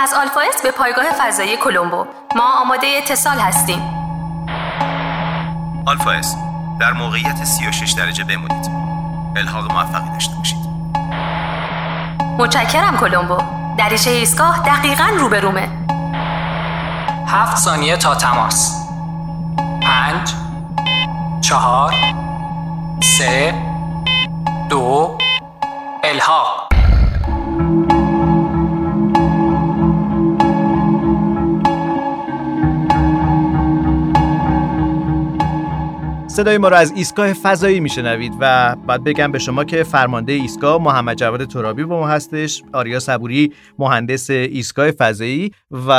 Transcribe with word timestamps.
از 0.00 0.14
آلفا 0.14 0.40
به 0.62 0.70
پایگاه 0.70 1.04
فضایی 1.20 1.56
کلمبو 1.56 2.06
ما 2.36 2.60
آماده 2.60 2.86
اتصال 2.86 3.38
هستیم. 3.38 3.82
آلفا 5.86 6.20
در 6.80 6.92
موقعیت 6.92 7.44
36 7.44 7.92
درجه 7.92 8.24
بمونید. 8.24 8.70
الحاق 9.36 9.72
موفقی 9.72 10.10
داشته 10.12 10.36
باشید. 10.36 10.58
متشکرم 12.38 12.96
کلمبو 12.96 13.38
دریچه 13.78 14.10
ایستگاه 14.10 14.62
دقیقا 14.66 15.04
روبرومه. 15.18 15.68
هفت 17.26 17.56
ثانیه 17.56 17.96
تا 17.96 18.14
تماس. 18.14 18.88
پنج 19.82 20.34
چهار 21.40 21.94
سه 23.18 23.54
دو 24.68 25.18
الحاق. 26.04 26.57
صدای 36.38 36.58
ما 36.58 36.68
رو 36.68 36.76
از 36.76 36.92
ایستگاه 36.96 37.32
فضایی 37.32 37.80
میشنوید 37.80 38.32
و 38.40 38.76
بعد 38.86 39.04
بگم 39.04 39.32
به 39.32 39.38
شما 39.38 39.64
که 39.64 39.82
فرمانده 39.82 40.32
ایستگاه 40.32 40.82
محمد 40.82 41.16
جواد 41.16 41.44
ترابی 41.44 41.84
با 41.84 42.00
ما 42.00 42.08
هستش 42.08 42.62
آریا 42.72 43.00
صبوری 43.00 43.52
مهندس 43.78 44.30
ایستگاه 44.30 44.90
فضایی 44.90 45.52
و 45.70 45.90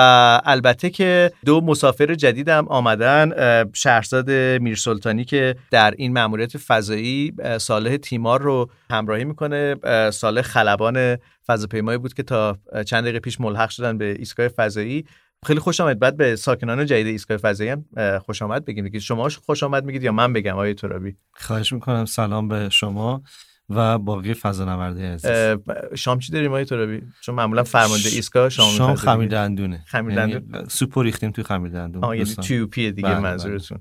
البته 0.45 0.89
که 0.89 1.31
دو 1.45 1.61
مسافر 1.61 2.15
جدیدم 2.15 2.67
آمدن 2.67 3.31
شهرزاد 3.73 4.31
میرسلطانی 4.61 5.25
که 5.25 5.55
در 5.71 5.93
این 5.97 6.13
مأموریت 6.13 6.57
فضایی 6.57 7.33
صالح 7.57 7.97
تیمار 7.97 8.41
رو 8.41 8.69
همراهی 8.91 9.25
می‌کنه 9.25 9.75
صالح 10.11 10.41
خلبان 10.41 11.17
فضاپیمایی 11.47 11.97
بود 11.97 12.13
که 12.13 12.23
تا 12.23 12.57
چند 12.85 13.03
دقیقه 13.03 13.19
پیش 13.19 13.41
ملحق 13.41 13.69
شدن 13.69 13.97
به 13.97 14.15
ایستگاه 14.19 14.47
فضایی. 14.47 15.05
خیلی 15.45 15.59
خوش 15.59 15.79
آمد. 15.79 15.99
بعد 15.99 16.17
به 16.17 16.35
ساکنان 16.35 16.85
جدید 16.85 17.07
ایستگاه 17.07 17.37
فضایی 17.37 17.69
هم 17.69 17.85
خوش 18.19 18.41
آمد 18.41 18.65
بگیم. 18.65 18.89
که 18.89 18.99
شما 18.99 19.29
خوش 19.29 19.63
آمد 19.63 19.85
میگید 19.85 20.03
یا 20.03 20.11
من 20.11 20.33
بگم 20.33 20.53
آقای 20.53 20.73
ترابی؟ 20.73 21.15
خواهش 21.33 21.73
می‌کنم. 21.73 22.05
سلام 22.05 22.47
به 22.47 22.69
شما 22.69 23.23
و 23.69 23.97
باقی 23.97 24.33
فضا 24.33 24.65
نورده 24.65 25.13
عزیز 25.13 25.59
شام 25.95 26.19
چی 26.19 26.31
داریم 26.31 26.51
آقای 26.51 26.65
ترابی؟ 26.65 27.01
چون 27.21 27.35
معمولا 27.35 27.63
فرمانده 27.63 28.09
ایستگاه 28.09 28.49
شام 28.49 28.71
شام 28.71 28.95
خمیر 28.95 29.27
دندونه. 29.27 29.83
خمیر 29.87 30.15
دندون. 30.15 30.55
یعنی 30.55 30.69
سوپ 30.69 30.99
ریختیم 30.99 31.31
توی 31.31 31.43
خمیر 31.43 31.71
دندون. 31.71 32.03
آه 32.03 32.17
یعنی 32.17 32.35
تیو 32.35 32.67
پی 32.67 32.91
دیگه 32.91 33.09
بله 33.09 33.19
منظورتون. 33.19 33.79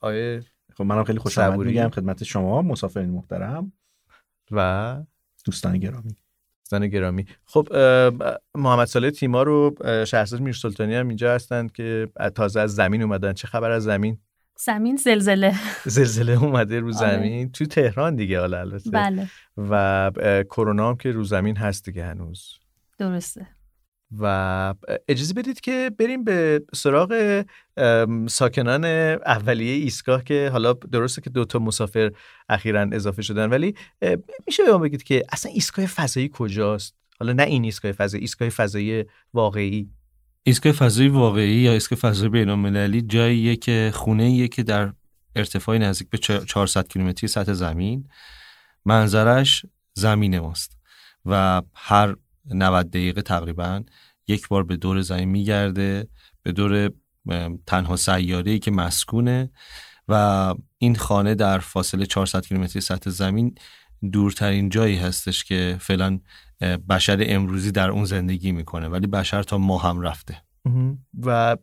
آیه 0.00 0.44
خب 0.74 0.84
منم 0.84 1.04
خیلی 1.04 1.18
خوش 1.18 1.38
آمد 1.38 1.58
میگم 1.66 1.88
خدمت 1.88 2.24
شما 2.24 2.62
مسافرین 2.62 3.10
محترم 3.10 3.72
و 4.50 4.96
دوستان 5.44 5.78
گرامی. 5.78 6.16
دوستان 6.70 6.88
گرامی. 6.88 7.26
خب 7.44 7.68
محمد 8.54 8.86
صالح 8.86 9.10
تیما 9.10 9.42
رو 9.42 9.74
شهرزاد 10.06 10.40
میرسلطانی 10.40 10.94
هم 10.94 11.08
اینجا 11.08 11.34
هستند 11.34 11.72
که 11.72 12.08
تازه 12.34 12.60
از 12.60 12.74
زمین 12.74 13.02
اومدن. 13.02 13.32
چه 13.32 13.46
خبر 13.46 13.70
از 13.70 13.82
زمین؟ 13.82 14.18
زمین 14.56 14.96
زلزله. 14.96 15.54
زلزله 15.84 16.42
اومده 16.42 16.80
رو 16.80 16.92
زمین. 16.92 17.38
آره. 17.38 17.48
تو 17.48 17.66
تهران 17.66 18.16
دیگه 18.16 18.40
حالا 18.40 18.60
البته. 18.60 18.90
بله. 18.90 19.28
و 19.56 20.10
کرونا 20.50 20.88
هم 20.88 20.96
که 20.96 21.12
رو 21.12 21.24
زمین 21.24 21.56
هست 21.56 21.84
دیگه 21.84 22.04
هنوز. 22.04 22.58
درسته. 22.98 23.46
و 24.18 24.74
اجازه 25.08 25.34
بدید 25.34 25.60
که 25.60 25.90
بریم 25.98 26.24
به 26.24 26.62
سراغ 26.74 27.44
ساکنان 28.28 28.84
اولیه 28.84 29.72
ایستگاه 29.72 30.24
که 30.24 30.48
حالا 30.52 30.72
درسته 30.72 31.20
که 31.22 31.30
دوتا 31.30 31.58
مسافر 31.58 32.12
اخیرا 32.48 32.88
اضافه 32.92 33.22
شدن 33.22 33.50
ولی 33.50 33.74
میشه 34.46 34.62
به 34.64 34.78
بگید 34.78 35.02
که 35.02 35.22
اصلا 35.32 35.52
ایستگاه 35.52 35.86
فضایی 35.86 36.30
کجاست؟ 36.32 36.94
حالا 37.20 37.32
نه 37.32 37.42
این 37.42 37.64
ایستگاه 37.64 37.92
فضایی 37.92 38.20
ایستگاه 38.20 38.48
فضایی 38.48 39.04
واقعی. 39.34 39.90
ایستگاه 40.42 40.72
فضایی 40.72 41.08
واقعی 41.08 41.54
یا 41.54 41.72
ایستگاه 41.72 41.98
فضایی 41.98 42.30
بین‌المللی 42.30 43.02
جاییه 43.02 43.56
که 43.56 43.90
خونه 43.94 44.48
که 44.48 44.62
در 44.62 44.92
ارتفاع 45.36 45.78
نزدیک 45.78 46.10
به 46.10 46.18
400 46.18 46.88
کیلومتری 46.88 47.28
سطح 47.28 47.52
زمین. 47.52 48.08
منظرش 48.84 49.66
زمین 49.94 50.38
ماست 50.38 50.76
و 51.26 51.62
هر 51.74 52.16
90 52.44 52.90
دقیقه 52.90 53.22
تقریبا 53.22 53.82
یک 54.28 54.48
بار 54.48 54.64
به 54.64 54.76
دور 54.76 55.00
زمین 55.00 55.28
میگرده 55.28 56.08
به 56.42 56.52
دور 56.52 56.90
تنها 57.66 57.96
سیاره 57.96 58.58
که 58.58 58.70
مسکونه 58.70 59.50
و 60.08 60.54
این 60.78 60.96
خانه 60.96 61.34
در 61.34 61.58
فاصله 61.58 62.06
400 62.06 62.46
کیلومتری 62.46 62.80
سطح 62.80 63.10
زمین 63.10 63.54
دورترین 64.12 64.68
جایی 64.68 64.96
هستش 64.96 65.44
که 65.44 65.76
فعلا 65.80 66.20
بشر 66.88 67.24
امروزی 67.28 67.72
در 67.72 67.90
اون 67.90 68.04
زندگی 68.04 68.52
می‌کنه 68.52 68.88
ولی 68.88 69.06
بشر 69.06 69.42
تا 69.42 69.58
ما 69.58 69.78
هم 69.78 70.00
رفته. 70.00 70.42
و 71.22 71.56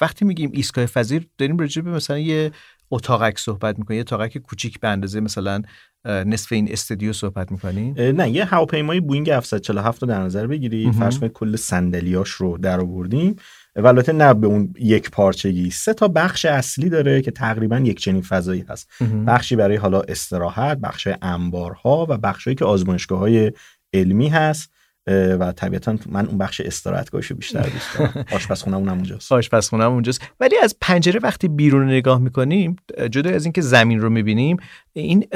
وقتی 0.00 0.24
میگیم 0.24 0.50
ایستگاه 0.52 0.86
فضیر 0.86 1.28
داریم 1.38 1.58
راجع 1.58 1.82
به 1.82 1.90
مثلا 1.90 2.18
یه 2.18 2.52
اتاقک 2.90 3.38
صحبت 3.38 3.78
می‌کنیم 3.78 3.96
یه 3.96 4.00
اتاقک 4.00 4.38
کوچیک 4.38 4.80
به 4.80 4.88
اندازه 4.88 5.20
مثلا 5.20 5.62
نصف 6.04 6.52
این 6.52 6.72
استودیو 6.72 7.12
صحبت 7.12 7.52
می‌کنیم 7.52 7.94
نه 7.98 8.30
یه 8.30 8.44
هواپیمای 8.44 9.00
بوینگ 9.00 9.30
747 9.30 10.02
رو 10.02 10.08
در 10.08 10.22
نظر 10.22 10.46
بگیرید. 10.46 10.92
فرض 10.92 11.18
کنید 11.18 11.32
کل 11.32 11.56
صندلیاش 11.56 12.30
رو 12.30 12.58
در 12.58 12.80
آوردیم. 12.80 13.36
و 13.76 13.86
البته 13.86 14.12
نه 14.12 14.34
به 14.34 14.46
اون 14.46 14.74
یک 14.78 15.10
پارچگی. 15.10 15.70
سه 15.70 15.94
تا 15.94 16.08
بخش 16.08 16.44
اصلی 16.44 16.88
داره 16.88 17.22
که 17.22 17.30
تقریبا 17.30 17.78
یک 17.78 18.00
چنین 18.00 18.22
فضایی 18.22 18.64
هست. 18.68 18.90
بخشی 19.26 19.56
برای 19.56 19.76
حالا 19.76 20.00
استراحت 20.00 20.78
بخش 20.78 21.08
انبارها 21.22 22.06
و 22.08 22.18
بخشی 22.18 22.54
که 22.54 22.64
آزمایشگاه 22.64 23.18
های 23.18 23.52
علمی 23.94 24.28
هست. 24.28 24.71
و 25.10 25.52
طبیعتا 25.52 25.96
من 26.06 26.26
اون 26.26 26.38
بخش 26.38 26.60
استراحتگاهشو 26.60 27.34
بیشتر 27.34 27.62
دوست 27.62 27.98
دارم. 27.98 28.24
آشپزخونه 28.36 28.76
اونجاست. 28.76 29.32
آشپزخونه 29.32 29.84
اونجاست. 29.84 30.22
ولی 30.40 30.56
از 30.62 30.76
پنجره 30.80 31.20
وقتی 31.22 31.48
بیرون 31.48 31.88
نگاه 31.88 32.18
می‌کنیم 32.18 32.76
جدا 33.10 33.30
از 33.30 33.44
اینکه 33.44 33.60
زمین 33.60 34.00
رو 34.00 34.10
می‌بینیم 34.10 34.56
این 34.92 35.26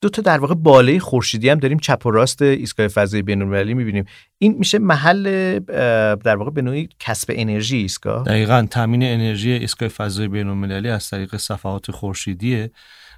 دو 0.00 0.08
تا 0.08 0.22
در 0.22 0.38
واقع 0.38 0.54
بالای 0.54 0.98
خورشیدی 0.98 1.48
هم 1.48 1.58
داریم 1.58 1.78
چپ 1.78 2.06
و 2.06 2.10
راست 2.10 2.42
ایستگاه 2.42 2.88
فضایی 2.88 3.22
بین‌المللی 3.22 3.74
می‌بینیم. 3.74 4.04
این 4.38 4.54
میشه 4.58 4.78
محل 4.78 5.58
در 6.16 6.36
واقع 6.36 6.50
به 6.50 6.62
نوعی 6.62 6.88
کسب 6.98 7.32
انرژی 7.36 7.76
ایستگاه؟ 7.76 8.24
دقیقا 8.24 8.66
تامین 8.70 9.02
انرژی 9.02 9.50
ایستگاه 9.50 9.88
فضایی 9.88 10.28
بین‌المللی 10.28 10.88
از 10.88 11.10
طریق 11.10 11.36
صفحات 11.36 11.90
خورشیدیه. 11.90 12.70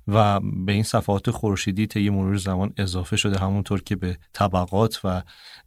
و 0.08 0.40
به 0.40 0.72
این 0.72 0.82
صفحات 0.82 1.30
خورشیدی 1.30 1.86
طی 1.86 2.10
مرور 2.10 2.36
زمان 2.36 2.72
اضافه 2.76 3.16
شده 3.16 3.38
همونطور 3.38 3.82
که 3.82 3.96
به 3.96 4.18
طبقات 4.32 5.00
و 5.04 5.22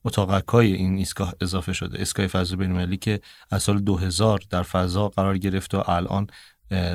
اتاقک 0.05 0.47
های 0.47 0.73
این 0.73 0.97
ایستگاه 0.97 1.33
اضافه 1.41 1.73
شده. 1.73 1.99
ایستگاه 1.99 2.27
فضا 2.27 2.55
بین‌المللی 2.55 2.97
که 2.97 3.21
از 3.49 3.63
سال 3.63 3.79
2000 3.79 4.39
در 4.49 4.63
فضا 4.63 5.09
قرار 5.09 5.37
گرفت 5.37 5.73
و 5.73 5.83
الان 5.87 6.27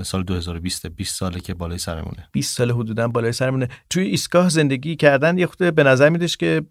سال 0.02 0.22
2020 0.22 0.86
20 0.86 1.16
ساله 1.16 1.40
که 1.40 1.54
بالای 1.54 1.78
سرمونه. 1.78 2.28
20 2.32 2.56
سال 2.56 2.70
حدودا 2.70 3.08
بالای 3.08 3.32
سرمونه. 3.32 3.68
توی 3.90 4.06
ایستگاه 4.06 4.48
زندگی 4.48 4.96
کردن 4.96 5.38
یه 5.38 5.46
خود 5.46 5.74
به 5.74 5.82
نظر 5.82 6.08
میدش 6.08 6.36
که 6.36 6.62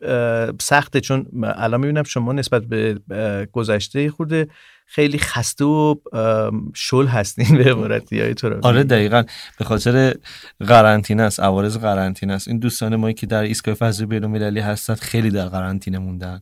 سخته. 0.61 1.01
چون 1.01 1.25
الان 1.43 1.81
می‌بینم 1.81 2.03
شما 2.03 2.33
نسبت 2.33 2.63
به 2.63 2.99
گذشته 3.51 4.09
خورده 4.09 4.47
خیلی 4.85 5.19
خسته 5.19 5.65
و 5.65 5.95
شل 6.73 7.07
هستین 7.07 7.57
به 7.57 7.71
عبارتی 7.71 8.21
های 8.21 8.33
تو 8.33 8.59
آره 8.61 8.83
دقیقا. 8.83 9.23
به 9.59 9.65
خاطر 9.65 10.13
قرنطینه 10.59 11.23
است 11.23 11.39
عوارض 11.39 11.77
قرنطینه 11.77 12.33
است. 12.33 12.47
این 12.47 12.59
دوستان 12.59 12.95
ما 12.95 13.11
که 13.11 13.27
در 13.27 13.41
ایستگاه 13.43 13.75
فضای 13.75 14.05
بین‌المللی 14.05 14.59
هستن 14.59 14.95
خیلی 14.95 15.29
در 15.29 15.45
قرنطینه 15.45 15.99
موندن. 15.99 16.41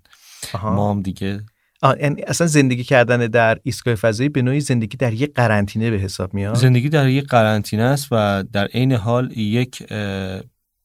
ما 0.63 0.91
هم 0.91 1.01
دیگه 1.01 1.41
یعنی 1.83 2.21
اصلا 2.21 2.47
زندگی 2.47 2.83
کردن 2.83 3.27
در 3.27 3.59
ایستگاه 3.63 3.95
فضایی 3.95 4.29
به 4.29 4.41
نوعی 4.41 4.59
زندگی 4.59 4.97
در 4.97 5.13
یک 5.13 5.33
قرنطینه 5.33 5.91
به 5.91 5.97
حساب 5.97 6.33
میاد؟ 6.33 6.55
زندگی 6.55 6.89
در 6.89 7.09
یک 7.09 7.27
قرنطینه 7.27 7.83
است 7.83 8.07
و 8.11 8.43
در 8.43 8.65
عین 8.65 8.91
حال 8.91 9.38
یک 9.38 9.93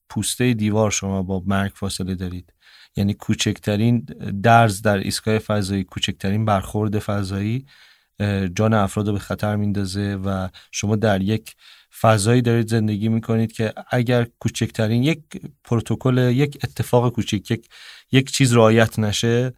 پوسته 0.09 0.55
دیوار 0.55 0.91
شما 0.91 1.23
با 1.23 1.43
مرگ 1.47 1.73
فاصله 1.75 2.15
دارید. 2.15 2.53
یعنی 2.97 3.15
کوچکترین 3.15 4.07
درز 4.43 4.83
در 4.83 4.99
ایستگاه 4.99 5.39
فضایی 5.39 5.85
کوچکترین 5.85 6.45
برخورد 6.45 6.99
فضایی 6.99 7.67
جان 8.55 8.75
افراد 8.75 9.07
رو 9.07 9.13
به 9.13 9.19
خطر 9.19 9.57
میندازه 9.57 10.19
و 10.25 10.49
شما 10.71 10.97
در 10.97 11.21
یک 11.23 11.55
فضایی 12.01 12.43
دارید 12.43 12.69
زندگی 12.69 13.09
می‌کنید 13.09 13.53
که 13.53 13.73
اگر 13.91 14.27
کوچکترین 14.39 15.03
یک 15.03 15.21
پروتکل 15.65 16.19
یک 16.19 16.59
اتفاق 16.65 17.13
کوچک 17.13 17.51
یک 17.51 17.69
یک 18.13 18.31
چیز 18.31 18.53
رعایت 18.53 18.99
نشه 18.99 19.53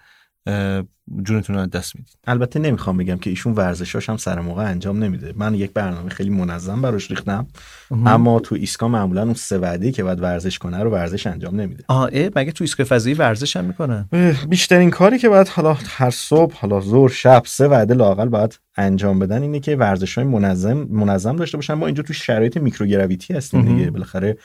جونتون 1.23 1.57
رو 1.57 1.67
دست 1.67 1.97
می‌دید 1.97 2.19
البته 2.27 2.61
نمی‌خوام 2.61 2.97
بگم 2.97 3.17
که 3.17 3.31
ایشون 3.31 3.53
ورزشاش 3.53 4.09
هم 4.09 4.17
سر 4.17 4.41
موقع 4.41 4.63
انجام 4.63 5.05
نمیده. 5.05 5.33
من 5.37 5.55
یک 5.55 5.73
برنامه 5.73 6.11
خیلی 6.11 6.31
منظم 6.31 6.83
براش 6.83 7.11
ریختم. 7.11 7.47
اما 7.91 8.41
تو 8.41 8.55
ایستگاه 8.55 8.89
معمولا 8.89 9.23
اون 9.23 9.35
سه 9.35 9.59
وعده 9.59 9.93
که 9.93 10.03
باید 10.03 10.21
ورزش 10.21 10.59
کنه 10.59 10.79
رو 10.79 10.91
ورزش 10.91 11.27
انجام 11.27 11.61
نمیده. 11.61 11.85
آه 11.89 12.11
مگه 12.37 12.53
تو 12.53 12.65
ایستگاه 12.65 12.85
فضایی 12.85 13.15
ورزش 13.15 13.57
هم 13.57 13.65
می‌کنن؟ 13.65 14.09
بیشترین 14.49 14.91
کاری 14.91 15.19
که 15.19 15.29
باید 15.29 15.49
حالا 15.49 15.77
هر 15.87 16.11
صبح 16.11 16.55
حالا 16.55 16.81
ظهر 16.81 17.09
شب 17.09 17.43
سه 17.47 17.69
وعده 17.69 17.95
لاقل 17.95 18.29
باید 18.29 18.59
انجام 18.77 19.19
بدن 19.19 19.43
اینه 19.43 19.61
که 19.61 19.77
ورزش 19.77 20.19
های 20.19 20.27
منظم 20.27 20.87
منظم 20.91 21.37
داشته 21.37 21.59
باشن. 21.59 21.75
ما 21.75 21.87
اینجا 21.87 22.03
تو 22.03 22.13
شرایط 22.13 22.57
microgravity 22.57 23.35
هستیم 23.35 23.77
دیگه. 23.77 23.91
بالاخره 23.91 24.37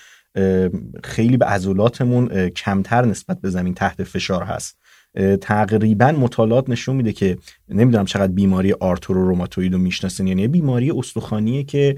خیلی 1.04 1.38
به 1.38 1.46
عضلاتمون 1.46 2.50
کمتر 2.50 3.06
نسبت 3.06 3.42
به 3.42 3.50
زمین 3.50 3.74
تحت 3.74 4.04
فشار 4.04 4.44
هست. 4.44 4.79
تقریبا 5.42 6.12
مطالعات 6.12 6.70
نشون 6.70 6.96
میده 6.96 7.14
که 7.14 7.38
نمی‌دونم 7.70 8.06
چقدر 8.06 8.32
بیماری 8.32 8.74
آرتورو 8.74 9.36
رو 9.36 9.78
می‌شناسین 9.78 10.28
یعنی 10.28 10.48
بیماری 10.48 10.92
استخوانیه 10.92 11.64
که 11.64 11.96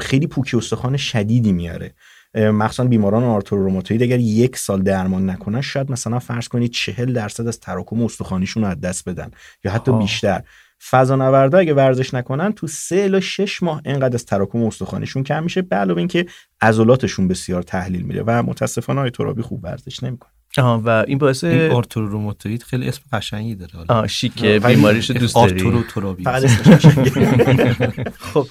خیلی 0.00 0.26
پوکی 0.26 0.56
استخوان 0.56 0.96
شدیدی 0.96 1.52
میاره. 1.52 1.94
مخصوصا 2.34 2.84
بیماران 2.84 3.24
آرتروروماتوید 3.24 4.02
اگر 4.02 4.18
یک 4.18 4.56
سال 4.56 4.82
درمان 4.82 5.30
نکنن 5.30 5.60
شاید 5.60 5.90
مثلا 5.90 6.18
فرض 6.18 6.48
کنید 6.48 6.70
چهل 6.70 7.12
درصد 7.12 7.46
از 7.46 7.60
تراکم 7.60 8.02
استخوانیشون 8.02 8.62
رو 8.62 8.68
از 8.68 8.80
دست 8.80 9.08
بدن 9.08 9.30
یا 9.64 9.72
حتی 9.72 9.92
بیشتر. 9.92 10.42
فضانوردا 10.90 11.58
اگه 11.58 11.74
ورزش 11.74 12.14
نکنن 12.14 12.52
تو 12.52 12.66
سه 12.66 12.96
الی 12.96 13.22
شش 13.22 13.62
ماه 13.62 13.82
اینقدر 13.84 14.14
از 14.14 14.26
تراکم 14.26 14.62
استخوانیشون 14.62 15.22
کم 15.22 15.42
میشه 15.42 15.62
به 15.62 15.76
علاوه 15.76 15.98
اینکه 15.98 16.26
عضلاتشون 16.60 17.28
بسیار 17.28 17.62
تحلیل 17.62 18.02
میره 18.02 18.22
و 18.26 18.42
متاسفانه 18.42 19.00
های 19.00 19.10
ترابی 19.10 19.42
خوب 19.42 19.64
ورزش 19.64 20.02
نمی‌کنه. 20.02 20.32
آها 20.58 20.82
و 20.84 21.04
این 21.08 21.18
باعث 21.18 21.44
این 21.44 21.70
آرتروروماتوئید 21.70 22.62
خیلی 22.62 22.88
اسم 22.88 23.02
قشنگی 23.12 23.54
داره 23.54 23.72
حالا. 23.74 24.00
آه 24.00 24.06
شیکه 24.06 24.58
بیماریش 24.58 25.10
دوست 25.10 25.34
داری؟ 25.34 25.52
آرتورو 25.52 25.82
ترابی 25.82 26.24
فقط 26.24 26.44
اسمش 26.44 26.86
خب 28.32 28.46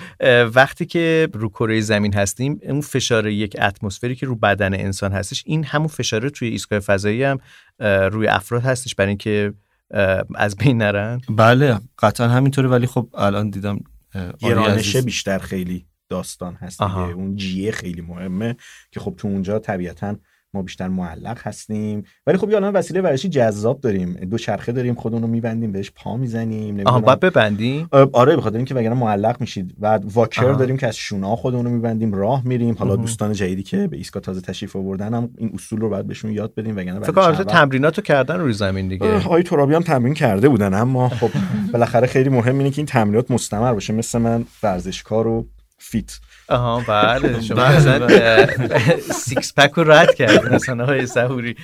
وقتی 0.56 0.86
که 0.86 1.30
رو 1.34 1.50
کره 1.50 1.82
زمین 1.82 2.14
هستیم 2.14 2.60
اون 2.64 2.82
فشار 2.82 3.28
یک 3.28 3.56
اتمسفری 3.62 4.16
که 4.16 4.26
رو 4.26 4.36
بدن 4.36 4.74
انسان 4.74 5.12
هستش 5.12 5.44
این 5.46 5.64
همون 5.64 5.88
فشار 5.88 6.30
توی 6.30 6.48
ایستگاه 6.48 6.80
فضایی 6.80 7.24
هم 7.24 7.40
روی 8.12 8.28
افراد 8.28 8.62
هستش 8.62 8.96
برای 8.96 9.10
اینکه 9.10 9.54
از 10.36 10.56
بین 10.58 10.78
نرن. 10.78 11.22
بله 11.30 11.80
قطعا 12.00 12.28
همینطوره 12.28 12.70
ولی 12.70 12.88
خب 12.88 13.10
الان 13.14 13.50
دیدم 13.50 13.80
گرانشه 14.40 15.02
بیشتر 15.02 15.38
خیلی 15.38 15.86
داستان 16.10 16.54
هست 16.54 16.82
دیگه. 16.82 17.00
اون 17.00 17.36
جیه 17.36 17.72
خیلی 17.72 18.02
مهمه 18.02 18.56
که 18.92 19.00
خب 19.00 19.16
تو 19.18 19.28
اونجا 19.28 19.60
طبیعتاً 19.60 20.16
ما 20.54 20.62
بیشتر 20.62 20.88
معلق 20.88 21.38
هستیم. 21.42 22.04
ولی 22.28 22.38
خب 22.38 22.50
الان 22.50 22.74
وسیله 22.74 23.02
ورزشی 23.02 23.30
جذاب 23.30 23.82
داریم؟ 23.82 24.14
دو 24.14 24.38
چرخه 24.38 24.72
داریم 24.72 24.96
خودمون 24.96 25.22
رو 25.22 25.28
میبندیم 25.28 25.72
بهش 25.72 25.92
پا 25.96 26.18
می‌زنیم 26.18 26.80
آها 26.86 27.00
بعد 27.00 27.20
ببندیم؟ 27.20 27.90
آره 27.92 28.36
بخاطر 28.36 28.56
اینکه 28.56 28.76
وگرنه 28.76 28.96
معلق 28.96 29.42
میشید. 29.42 29.76
بعد 29.80 30.06
واکر 30.14 30.46
آها. 30.46 30.58
داریم 30.58 30.78
که 30.78 30.88
از 30.88 30.96
شونا 30.96 31.36
خودمون 31.36 31.66
رو 31.66 31.72
میبندیم 31.72 32.14
راه 32.14 32.48
میریم. 32.48 32.76
حالا 32.80 32.96
دوستان 32.96 33.34
جدیدی 33.34 33.64
که 33.64 33.88
به 33.88 33.98
ایسکا 33.98 34.20
تازه 34.20 34.42
تشریف 34.42 34.76
آوردن 34.76 35.14
هم 35.14 35.30
این 35.38 35.52
اصول 35.54 35.80
رو 35.80 35.90
بعد 35.90 36.08
بهشون 36.08 36.32
یاد 36.32 36.56
بدیم 36.56 36.78
وگرنه 36.78 37.00
فکر 37.00 37.12
کنم 37.12 37.44
تمریناتو 37.44 38.02
کردن 38.02 38.40
روی 38.40 38.54
زمین 38.54 38.88
دیگه. 38.88 39.16
آقای 39.16 39.44
ترابی 39.44 39.76
هم 39.76 39.82
تمرین 39.82 40.14
کرده 40.14 40.50
بودن 40.50 40.74
اما 40.74 41.10
خب 41.10 41.30
بالاخره 41.74 42.08
خیلی 42.08 42.30
مهم 42.30 42.58
اینه 42.58 42.70
که 42.70 42.80
این 42.80 42.86
تمرینات 42.86 43.32
مستمر 43.32 43.74
باشه. 43.74 43.94
مثل 43.94 44.20
من 44.20 44.46
ورزشکار 44.64 45.28
و 45.28 45.48
فیت. 45.78 46.20
آها 46.50 46.80
بله 46.88 47.42
شما 47.48 47.70
مثلا 47.70 48.08
سیکس 49.14 49.54
پک 49.54 49.72
رو 49.72 49.92
رد 49.92 50.16
کرد 50.16 50.54
مثلا 50.54 50.86
های 50.86 51.06
سهوری 51.06 51.56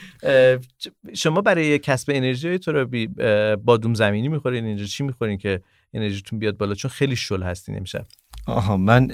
شما 1.13 1.41
برای 1.41 1.79
کسب 1.79 2.11
انرژی 2.13 2.59
تو 2.59 2.71
رو 2.71 2.87
بادوم 3.57 3.93
زمینی 3.93 4.27
می‌خورین 4.27 4.65
اینجا 4.65 4.85
چی 4.85 5.03
می‌خورین 5.03 5.37
که 5.37 5.61
انرژیتون 5.93 6.39
بیاد 6.39 6.57
بالا؟ 6.57 6.73
چون 6.73 6.91
خیلی 6.91 7.15
شل 7.15 7.43
هستین 7.43 7.77
امشب. 7.77 8.05
آها 8.47 8.77
من 8.77 9.07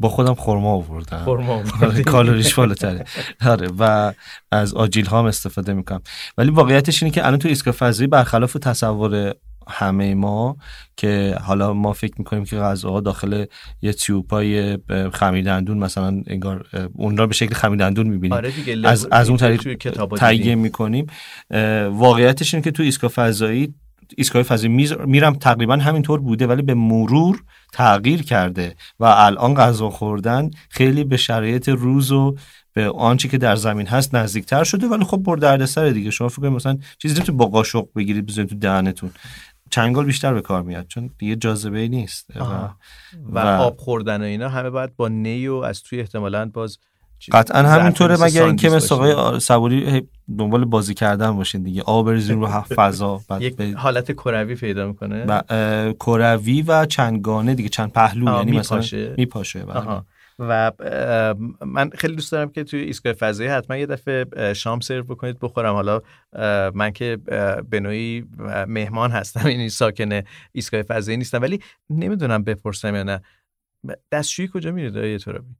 با 0.00 0.08
خودم 0.08 0.34
خورما 0.34 0.72
آوردم. 0.72 1.24
خورما 1.24 1.62
کالریش 2.06 2.54
بالاتره. 2.54 3.04
آره 3.46 3.68
و 3.78 4.12
از 4.52 4.74
آجیل 4.74 5.06
ها 5.06 5.18
هم 5.18 5.24
استفاده 5.24 5.72
می‌کنم. 5.72 6.02
ولی 6.38 6.50
واقعیتش 6.50 7.02
اینه 7.02 7.14
که 7.14 7.26
الان 7.26 7.38
تو 7.38 7.48
ایستگاه 7.48 7.74
فضایی 7.74 8.06
برخلاف 8.06 8.52
تصور 8.52 9.34
همه 9.68 10.14
ما 10.14 10.56
که 10.96 11.38
حالا 11.42 11.72
ما 11.72 11.92
فکر 11.92 12.14
می‌کنیم 12.18 12.44
که 12.44 12.56
غذاها 12.56 13.00
داخل 13.00 13.44
یه 13.82 13.92
تیوبای 13.92 14.78
خمیردندون 15.12 15.78
مثلا 15.78 16.22
انگار 16.26 16.66
اون 16.94 17.16
رو 17.16 17.26
به 17.26 17.34
شکل 17.34 17.54
خمیردندون 17.54 18.06
می‌بینیم. 18.06 18.36
آره 18.36 18.52
از, 18.84 19.08
از 19.10 19.28
اون 19.28 19.38
طریق 19.38 19.78
تهیه 20.16 20.54
می‌کنیم. 20.54 21.06
واقعیتش 21.90 22.54
اینه 22.54 22.64
که 22.64 22.70
تو 22.70 22.82
ایستگاه 22.82 23.10
فضایی 23.10 23.74
ایستگاه 24.16 24.42
فضایی 24.42 24.88
میرم 25.06 25.34
تقریبا 25.34 25.76
همینطور 25.76 26.20
بوده 26.20 26.46
ولی 26.46 26.62
به 26.62 26.74
مرور 26.74 27.42
تغییر 27.72 28.22
کرده 28.22 28.74
و 29.00 29.04
الان 29.04 29.54
غذا 29.54 29.90
خوردن 29.90 30.50
خیلی 30.70 31.04
به 31.04 31.16
شرایط 31.16 31.68
روز 31.68 32.12
و 32.12 32.36
به 32.72 32.90
آنچه 32.90 33.28
که 33.28 33.38
در 33.38 33.56
زمین 33.56 33.86
هست 33.86 34.14
نزدیکتر 34.14 34.64
شده 34.64 34.86
ولی 34.86 35.04
خب 35.04 35.16
بر 35.16 35.36
دردسر 35.36 35.90
دیگه. 35.90 36.10
شما 36.10 36.28
فکر 36.28 36.48
مثلا 36.48 36.78
چیزی 36.98 37.14
نمی‌تونید 37.14 37.38
با 37.38 37.46
قاشق 37.46 37.84
بگیرید 37.96 38.26
بزنید 38.26 38.48
تو 38.48 38.54
دهنتون. 38.54 39.10
چنگال 39.70 40.04
بیشتر 40.04 40.34
به 40.34 40.40
کار 40.40 40.62
میاد 40.62 40.86
چون 40.86 41.10
دیگه 41.18 41.36
جاذبه 41.36 41.88
نیست. 41.88 42.30
و, 42.36 42.42
و, 43.32 43.38
و, 43.40 43.60
آب 43.60 43.76
خوردن 43.76 44.20
و 44.20 44.24
اینا 44.24 44.48
همه 44.48 44.70
باید 44.70 44.96
با 44.96 45.08
نی 45.08 45.46
و 45.48 45.54
از 45.54 45.82
توی 45.82 46.00
احتمالاً 46.00 46.50
باز 46.54 46.78
قطعا 47.32 47.62
همینطوره 47.62 48.16
مگر 48.24 48.44
اینکه 48.44 48.70
مثل 48.70 48.94
آقای 48.94 49.40
صبوری 49.40 50.08
دنبال 50.38 50.64
بازی 50.64 50.94
کردن 50.94 51.36
باشین 51.36 51.62
دیگه. 51.62 51.82
آب 51.82 52.08
رو 52.08 52.62
فضا 52.76 53.20
یک 53.40 53.60
حالت 53.60 54.12
کروی 54.12 54.54
پیدا 54.54 54.86
می‌کنه. 54.86 55.42
کروی 55.92 56.62
و 56.62 56.86
چندگانه 56.86 57.54
دیگه 57.54 57.68
چند 57.68 57.92
پهلو 57.92 58.38
یعنی 58.38 58.58
مثلا 58.58 58.82
میپاشه. 59.16 59.64
و 60.38 60.72
من 61.66 61.90
خیلی 61.90 62.14
دوست 62.14 62.32
دارم 62.32 62.50
که 62.50 62.64
توی 62.64 62.80
ایستگاه 62.80 63.12
فضایی 63.12 63.50
حتما 63.50 63.76
یه 63.76 63.86
دفعه 63.86 64.54
شام 64.54 64.80
سرو 64.80 65.02
بکنید 65.02 65.38
بخورم. 65.40 65.74
حالا 65.74 66.00
من 66.74 66.90
که 66.90 67.16
به 67.70 67.80
نوعی 67.80 68.24
مهمان 68.66 69.10
هستم 69.10 69.48
یعنی 69.48 69.68
ساکن 69.68 70.22
ایستگاه 70.52 70.82
فضایی 70.82 71.18
نیستم. 71.18 71.42
ولی 71.42 71.60
نمی‌دونم 71.90 72.44
بپرسم 72.44 72.94
یا 72.94 73.02
نه. 73.02 73.20
دستشویی 74.12 74.50
کجا 74.52 74.72
میره 74.72 74.90
دایی 74.90 75.18
ترابی 75.18 75.54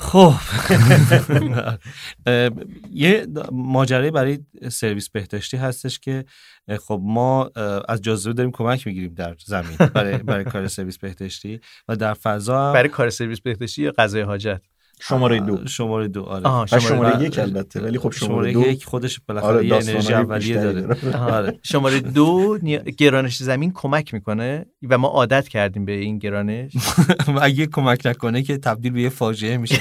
خب. 0.00 0.34
یه 2.92 3.26
ماجرای 3.52 4.10
برای 4.10 4.38
سرویس 4.68 5.08
بهداشتی 5.08 5.56
هستش 5.56 5.98
که 5.98 6.24
خب 6.86 7.00
ما 7.02 7.50
از 7.88 8.02
جاذبه 8.02 8.32
داریم 8.32 8.52
کمک 8.52 8.86
می‌گیریم 8.86 9.14
در 9.14 9.34
زمین 9.46 9.76
برای 10.26 10.44
کار 10.44 10.68
سرویس 10.68 10.98
بهداشتی 10.98 11.60
و 11.88 11.96
در 11.96 12.14
فضا 12.14 12.72
برای 12.72 12.88
کار 12.88 13.10
سرویس 13.10 13.40
بهداشتی 13.40 13.82
یا 13.82 13.92
قضای 13.98 14.22
حاجت؟ 14.22 14.62
شماره 15.00 15.40
دو. 15.40 15.66
شماره 15.66 16.08
دو 16.08 16.22
آره. 16.22 16.46
آها 16.46 16.66
شماره, 16.66 16.84
شماره 16.84 17.24
یک 17.24 17.38
البته 17.38 17.80
ولی 17.80 17.98
خب 17.98 18.10
شماره, 18.12 18.52
شماره 18.52 18.70
یک 18.70 18.84
خودش 18.84 19.20
بالاخره 19.28 19.50
آره 19.50 19.66
یه 19.66 19.74
انرژی 19.74 20.14
اولیه 20.14 20.54
داره. 20.54 21.16
آره. 21.16 21.58
شماره 21.72 22.00
دو 22.00 22.58
گرانش 22.98 23.36
زمین 23.36 23.72
کمک 23.74 24.14
می‌کنه 24.14 24.66
و 24.90 24.98
ما 24.98 25.08
عادت 25.08 25.48
کردیم 25.48 25.84
به 25.84 25.92
این 25.92 26.18
گرانش. 26.18 26.72
و 27.34 27.38
اگه 27.42 27.66
کمک 27.66 28.06
نکنه 28.06 28.42
که 28.42 28.58
تبدیل 28.58 28.92
به 28.92 29.02
یه 29.02 29.08
فاجعه 29.08 29.56
میشه. 29.56 29.80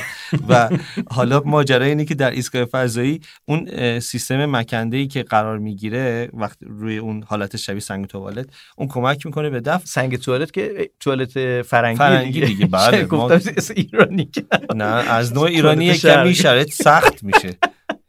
و 0.49 0.69
حالا 1.11 1.41
ماجرا 1.45 1.85
اینه 1.85 2.05
که 2.05 2.15
در 2.15 2.31
ایستگاه 2.31 2.65
فضایی 2.65 3.21
اون 3.45 3.99
سیستم 3.99 4.45
مکنده 4.45 4.97
ای 4.97 5.07
که 5.07 5.23
قرار 5.23 5.57
می‌گیره 5.57 6.29
وقت 6.33 6.57
روی 6.61 6.97
اون 6.97 7.23
حالت 7.27 7.55
شبیه 7.57 7.79
سنگ 7.79 8.05
توالت 8.05 8.45
اون 8.77 8.87
کمک 8.87 9.25
می‌کنه 9.25 9.49
به 9.49 9.59
دفع. 9.59 9.85
سنگ 9.85 10.15
توالت 10.15 10.53
که 10.53 10.89
توالت 10.99 11.61
فرنگی, 11.61 11.97
فرنگی 11.97 12.41
دیگه. 12.41 12.65
بله. 12.65 13.05
گفتم 13.11 13.51
ایرانی 13.75 14.29
نه 14.75 14.85
از 15.09 15.33
نوع 15.33 15.43
ایرانی 15.43 15.93
کمی 15.93 16.35
شرایط 16.35 16.73
سخت 16.73 17.23
میشه. 17.23 17.57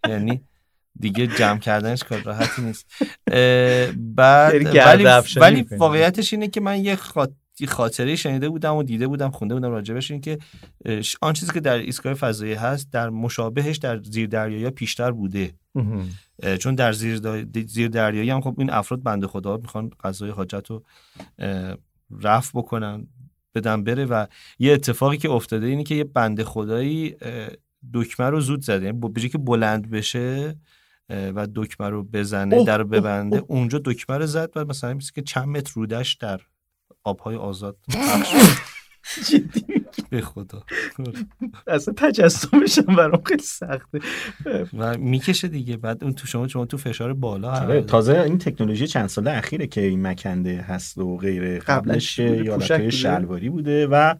یعنی 0.09 0.41
دیگه 1.01 1.27
جمع 1.27 1.59
کردنش 1.59 2.05
کار 2.05 2.23
راحتی 2.23 2.63
نیست. 2.63 2.87
بعد 3.97 4.55
ولی, 4.77 5.05
ولی 5.37 5.67
واقعیتش 5.71 6.33
اینه 6.33 6.49
که 6.49 6.61
من 6.61 6.85
یه 6.85 6.99
خاطره 7.69 8.17
شنیده 8.17 8.49
بودم 8.49 8.77
و 8.77 8.83
دیده 8.83 9.07
بودم 9.07 9.31
خونده 9.31 9.55
بودم 9.55 9.71
راجبش 9.71 10.11
این 10.11 10.21
که 10.21 10.39
آن 11.21 11.33
چیزی 11.33 11.53
که 11.53 11.61
در 11.61 11.79
ایستگاه 11.79 12.15
فضایی 12.15 12.55
هست 12.55 12.93
در 12.93 13.11
مشابهش 13.11 13.77
در 13.77 14.03
زیر 14.03 14.29
دریایی 14.29 14.71
پیشتر 14.71 15.11
بوده. 15.11 15.53
چون 16.61 16.75
در 16.75 16.93
زیر, 16.93 17.21
زیر 17.67 17.89
دریایی 17.89 18.31
هم 18.31 18.41
خب 18.41 18.55
این 18.59 18.71
افراد 18.71 19.03
بنده 19.03 19.27
خدا 19.27 19.57
می‌خوان 19.57 19.91
غذای 20.05 20.31
حاجت 20.31 20.67
رو 20.67 20.85
رفع 22.21 22.51
بکنن. 22.55 23.07
بدن 23.55 23.85
بره 23.85 24.05
و 24.05 24.27
یه 24.59 24.73
اتفاقی 24.73 25.17
که 25.17 25.31
افتاده 25.31 25.67
اینه 25.67 25.85
که 25.85 25.95
یه 25.95 26.05
بنده 26.05 26.45
خدایی 26.45 27.17
دکمه 27.95 28.27
رو 28.27 28.41
زود 28.41 28.63
زده. 28.63 28.87
یعنی 28.87 29.29
که 29.29 29.39
بلند 29.39 29.91
بشه 29.91 30.57
و 31.09 31.49
دکمه 31.55 31.89
رو 31.89 32.05
بزنه 32.05 32.65
در 32.65 32.79
رو 32.79 32.85
ببنده 32.85 33.45
اونجا 33.49 33.81
دکمه 33.85 34.19
رو 34.19 34.27
زد 34.27 34.51
و 34.57 34.65
مثلا 34.65 34.95
مثل 34.95 35.13
که 35.15 35.23
چند 35.23 35.49
متر 35.49 35.73
رودش 35.75 36.15
در 36.15 36.41
آبهای 37.05 37.37
آزاد 37.37 37.79
به 40.11 40.21
خدا. 40.21 40.63
اصلا 41.67 41.95
تجسمش 41.97 42.79
هم 42.79 42.97
برام 42.97 43.23
خیلی 43.25 43.43
سخته. 43.43 44.01
و 44.79 44.99
می‌کشه 44.99 45.49
دیگه. 45.49 45.77
بعد 45.77 46.05
اون 46.05 46.13
تو 46.13 46.27
شما 46.27 46.49
شما 46.49 46.67
تو 46.67 46.77
فشار 46.77 47.15
بالا 47.15 47.51
آره 47.51 47.83
تازه 47.83 48.21
این 48.21 48.39
تکنولوژی 48.39 48.87
چند 48.87 49.07
ساله 49.07 49.31
اخیره 49.31 49.67
که 49.67 49.81
این 49.81 50.07
مکنده 50.07 50.57
هست 50.61 50.99
و 50.99 51.17
غیره 51.17 51.59
قبلش 51.59 52.19
یادتای 52.19 52.91
شلواری 52.93 53.49
بوده 53.49 53.87
و 53.87 54.15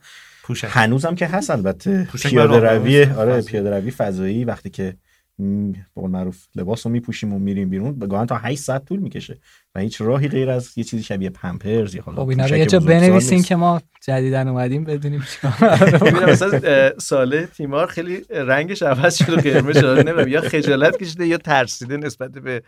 هنوزم 0.65 1.15
که 1.15 1.27
هست 1.27 1.51
البته. 1.51 2.09
پیاده 2.23 2.61
روی 2.61 3.05
آره 3.05 3.43
پیاده 3.43 3.71
روی 3.71 3.91
فضایی. 3.91 4.45
وقتی 4.45 4.71
که 4.71 4.97
به 5.39 5.75
قول 5.95 6.11
معروف 6.11 6.47
لباس 6.57 6.87
رو 6.87 6.93
میپوشیم 6.93 7.33
و 7.33 7.39
میریم 7.39 7.71
بیرون 7.71 7.99
گاهن 7.99 8.27
تا 8.27 8.37
8 8.37 8.61
ساعت 8.61 8.85
طول 8.85 8.99
می‌کشه. 8.99 9.39
و 9.79 9.81
هیچ 9.81 10.01
راهی 10.01 10.29
غیر 10.29 10.51
از 10.51 10.73
یه 10.77 10.85
چیزی 10.85 11.03
شبیه 11.03 11.31
پمپرز 11.31 11.95
یا 11.95 12.03
حالا 12.03 12.23
خب 12.23 12.29
اینا 12.29 12.49
یه 12.49 12.67
جا 12.67 12.81
بنویسین. 12.81 13.43
که 13.43 13.57
ما 13.57 13.83
جدیدن 14.01 14.49
اومدیم 14.49 14.85
بدونیم 14.85 15.25
چیکار 15.31 16.25
مثلا 16.33 16.91
ساله 16.99 17.47
تیمار 17.47 17.87
خیلی 17.87 18.21
رنگش 18.31 18.83
عوض 18.83 19.17
شده 19.17 19.37
و 19.37 19.41
قرمز 19.41 19.79
شده 19.79 20.03
نمی‌دونم 20.03 20.29
یا 20.29 20.41
خجالت 20.41 20.97
کشیده 20.97 21.27
یا 21.27 21.37
ترسیده 21.37 21.97
نسبت 21.97 22.31
به 22.31 22.63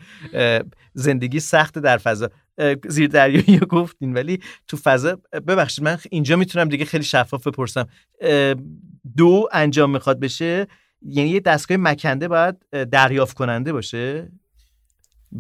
زندگی 0.95 1.41
سخت 1.41 1.79
در 1.79 1.99
فضا. 1.99 2.31
زیر 2.89 3.09
دریایی 3.09 3.59
گفتین 3.79 4.15
ولی 4.15 4.39
تو 4.69 4.77
فضا 4.77 5.19
ببخشید 5.47 5.85
من 5.85 5.99
اینجا 6.11 6.37
می‌تونم 6.37 6.69
دیگه 6.69 6.85
خیلی 6.85 7.05
شفاف 7.05 7.47
بپرسم. 7.47 7.87
دو 9.17 9.49
انجام 9.53 9.91
می‌خواد 9.91 10.21
بشه 10.21 10.67
یعنی 11.03 11.29
یه 11.29 11.41
دستگاه 11.41 11.77
مکنده 11.77 12.29
باید 12.29 12.57
دریافت 12.91 13.37
کننده 13.37 13.73
باشه؟ 13.73 14.29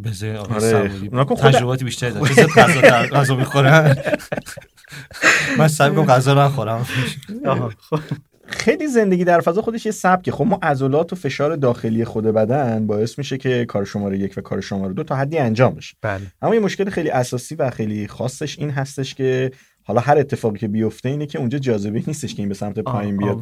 بذار 0.04 0.36
آقای 0.36 0.74
آره. 0.74 1.24
تجرباتی 1.24 1.84
بیشتری 1.84 2.12
داره. 2.12 2.34
چه 2.34 2.46
غذا 2.46 2.80
غذا 2.80 3.36
می‌خورن؟ 3.36 3.96
من 5.58 5.68
سعی 5.68 5.90
می‌کنم 5.90 6.06
غذا 6.06 6.46
نخورم. 6.46 6.86
خب. 7.90 8.00
خیلی 8.46 8.86
زندگی 8.86 9.24
در 9.24 9.40
فضا 9.40 9.62
خودش 9.62 9.86
یه 9.86 9.92
سبکه. 9.92 10.32
خب 10.32 10.44
ما 10.44 10.58
عضلات 10.62 11.12
و 11.12 11.16
فشار 11.16 11.56
داخلی 11.56 12.04
خود 12.04 12.24
بدن 12.24 12.86
باعث 12.86 13.18
میشه 13.18 13.38
که 13.38 13.64
کار 13.64 13.84
شماره 13.84 14.18
یک 14.18 14.34
و 14.36 14.40
کار 14.40 14.60
شماره 14.60 14.94
دو 14.94 15.04
تا 15.04 15.16
حدی 15.16 15.38
انجام 15.38 15.74
بشه. 15.74 15.96
بله. 16.02 16.22
اما 16.42 16.54
یه 16.54 16.60
مشکل 16.60 16.90
خیلی 16.90 17.10
اساسی 17.10 17.54
و 17.54 17.70
خیلی 17.70 18.08
خاصش 18.08 18.58
این 18.58 18.70
هستش 18.70 19.14
که 19.14 19.50
حالا 19.82 20.00
هر 20.00 20.18
اتفاقی 20.18 20.58
که 20.58 20.68
بیفته 20.68 21.08
اینه 21.08 21.26
که 21.26 21.38
اونجا 21.38 21.58
جاذبه 21.58 22.02
نیستش 22.06 22.34
که 22.34 22.42
این 22.42 22.48
به 22.48 22.54
سمت 22.54 22.78
پایین 22.78 23.16
بیاد. 23.16 23.36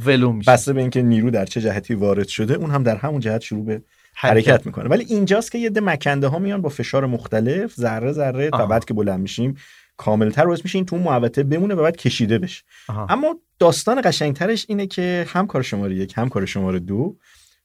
بسته 0.47 0.73
به 0.73 0.81
اینکه 0.81 1.02
نیرو 1.02 1.31
در 1.31 1.45
چه 1.45 1.61
جهتی 1.61 1.95
وارد 1.95 2.28
شده 2.28 2.55
اون 2.55 2.71
هم 2.71 2.83
در 2.83 2.97
همون 2.97 3.21
جهت 3.21 3.40
شروع 3.40 3.64
به 3.64 3.83
حرکت 4.20 4.66
می‌کنه. 4.66 4.88
ولی 4.88 5.04
اینجاست 5.08 5.52
که 5.52 5.58
یه 5.58 5.70
ده 5.70 5.80
مکنده 5.80 6.26
ها 6.26 6.38
میان 6.38 6.62
با 6.62 6.68
فشار 6.68 7.06
مختلف 7.06 7.75
ذره 7.75 8.12
ذره 8.12 8.50
تا. 8.50 8.66
بعد 8.66 8.84
که 8.84 8.94
بلند 8.94 9.20
میشیم 9.20 9.56
کاملتر 9.96 10.46
باعث 10.46 10.60
میشه 10.64 10.78
این 10.78 10.87
تو 10.87 10.96
محوطه 10.98 11.42
بمونه 11.42 11.75
و 11.75 11.82
بعد 11.82 11.96
کشیده 11.96 12.38
بشه. 12.38 12.62
آها. 12.88 13.06
اما 13.10 13.37
داستان 13.58 14.00
قشنگترش 14.04 14.66
اینه 14.68 14.87
که 14.87 15.26
هم 15.28 15.46
کار 15.46 15.62
شماره 15.62 15.94
یک 15.94 16.12
هم 16.16 16.28
کار 16.28 16.46
شماره 16.46 16.78
دو 16.78 17.16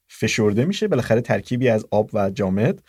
فشرده 0.08 0.66
میشه 0.66 0.88
بالاخره 0.88 1.22
ترکیبی 1.22 1.70
از 1.70 1.86
آب 1.92 2.10
و 2.14 2.30
جامد 2.30 2.84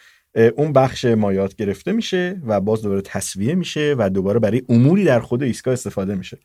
اون 0.56 0.72
بخش 0.72 1.04
مایات 1.04 1.56
گرفته 1.56 1.92
میشه 1.92 2.40
و 2.46 2.60
باز 2.60 2.82
دوباره 2.82 3.00
تصویه 3.00 3.54
میشه 3.54 3.94
و 3.98 4.10
دوباره 4.10 4.38
برای 4.38 4.62
اموری 4.68 5.04
در 5.04 5.20
خود 5.20 5.42
ایستگاه 5.42 5.74
استفاده 5.74 6.14
میشه. 6.14 6.38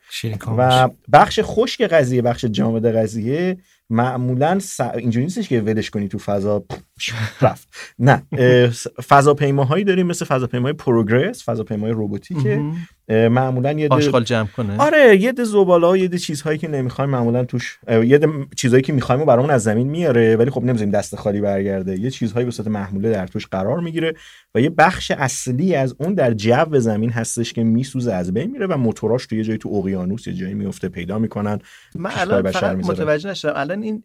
و 0.57 0.89
بخش 1.13 1.39
خشک 1.43 1.81
قضیه 1.81 2.21
بخش 2.21 2.45
جامد 2.45 2.95
قضیه 2.95 3.57
معمولا 3.89 4.59
س... 4.59 4.81
اینجوری 4.81 5.25
نیستش 5.25 5.49
که 5.49 5.61
ولش 5.61 5.89
کنی 5.89 6.07
تو 6.07 6.17
فضا 6.17 6.65
رفت. 7.41 7.67
نه 7.99 8.23
فضاپیماهایی 9.07 9.83
داریم 9.83 10.07
مثل 10.07 10.25
فضاپیمای 10.25 10.73
پروگرس 10.73 11.49
فضاپیمای. 11.49 11.93
اه، 13.11 13.27
معمولا 13.27 13.71
یه 13.71 13.87
ده- 13.87 13.95
آشغال 13.95 14.23
جمع 14.23 14.47
کنه. 14.47 14.77
آره 14.77 15.17
یه 15.17 15.31
ده 15.31 15.43
زباله 15.43 15.99
یه 15.99 16.07
ده 16.07 16.17
چیزهایی 16.17 16.57
که 16.57 16.67
نمی‌خوایم 16.67 17.09
معمولا 17.09 17.45
توش 17.45 17.79
یه 17.87 18.17
ده 18.17 18.27
چیزهایی 18.57 18.83
که 18.83 18.93
می‌خوایم 18.93 19.21
و 19.21 19.25
برامون 19.25 19.49
از 19.49 19.63
زمین 19.63 19.87
میاره 19.87 20.35
ولی 20.35 20.49
خب 20.49 20.63
نمی‌ذاریم 20.63 20.91
دست 20.91 21.15
خالی 21.15 21.41
برگرده. 21.41 21.99
یه 21.99 22.09
چیزهایی 22.09 22.45
به 22.45 22.51
صورت 22.51 22.67
محموله 22.67 23.11
در 23.11 23.27
توش 23.27 23.47
قرار 23.47 23.79
می‌گیره 23.79 24.13
و 24.55 24.61
یه 24.61 24.69
بخش 24.69 25.11
اصلی 25.11 25.75
از 25.75 25.95
اون 25.99 26.13
در 26.13 26.33
جو 26.33 26.79
زمین 26.79 27.09
هستش 27.09 27.53
که 27.53 27.63
میسوزه 27.63 28.13
از 28.13 28.33
بین 28.33 28.51
میره 28.51 28.67
و 28.67 28.77
موتوراش 28.77 29.25
تو 29.25 29.35
یه 29.35 29.43
جایی 29.43 29.57
تو 29.57 29.69
اقیانوس 29.69 30.27
یه 30.27 30.33
جایی 30.33 30.53
میفته 30.53 30.89
پیدا 30.89 31.19
می‌کنن. 31.19 31.59
من 31.95 32.11
الان 32.17 32.51
فقط. 32.51 32.75
متوجه 32.75 33.29
نشدم. 33.29 33.53
الان 33.55 33.83
این 33.83 34.03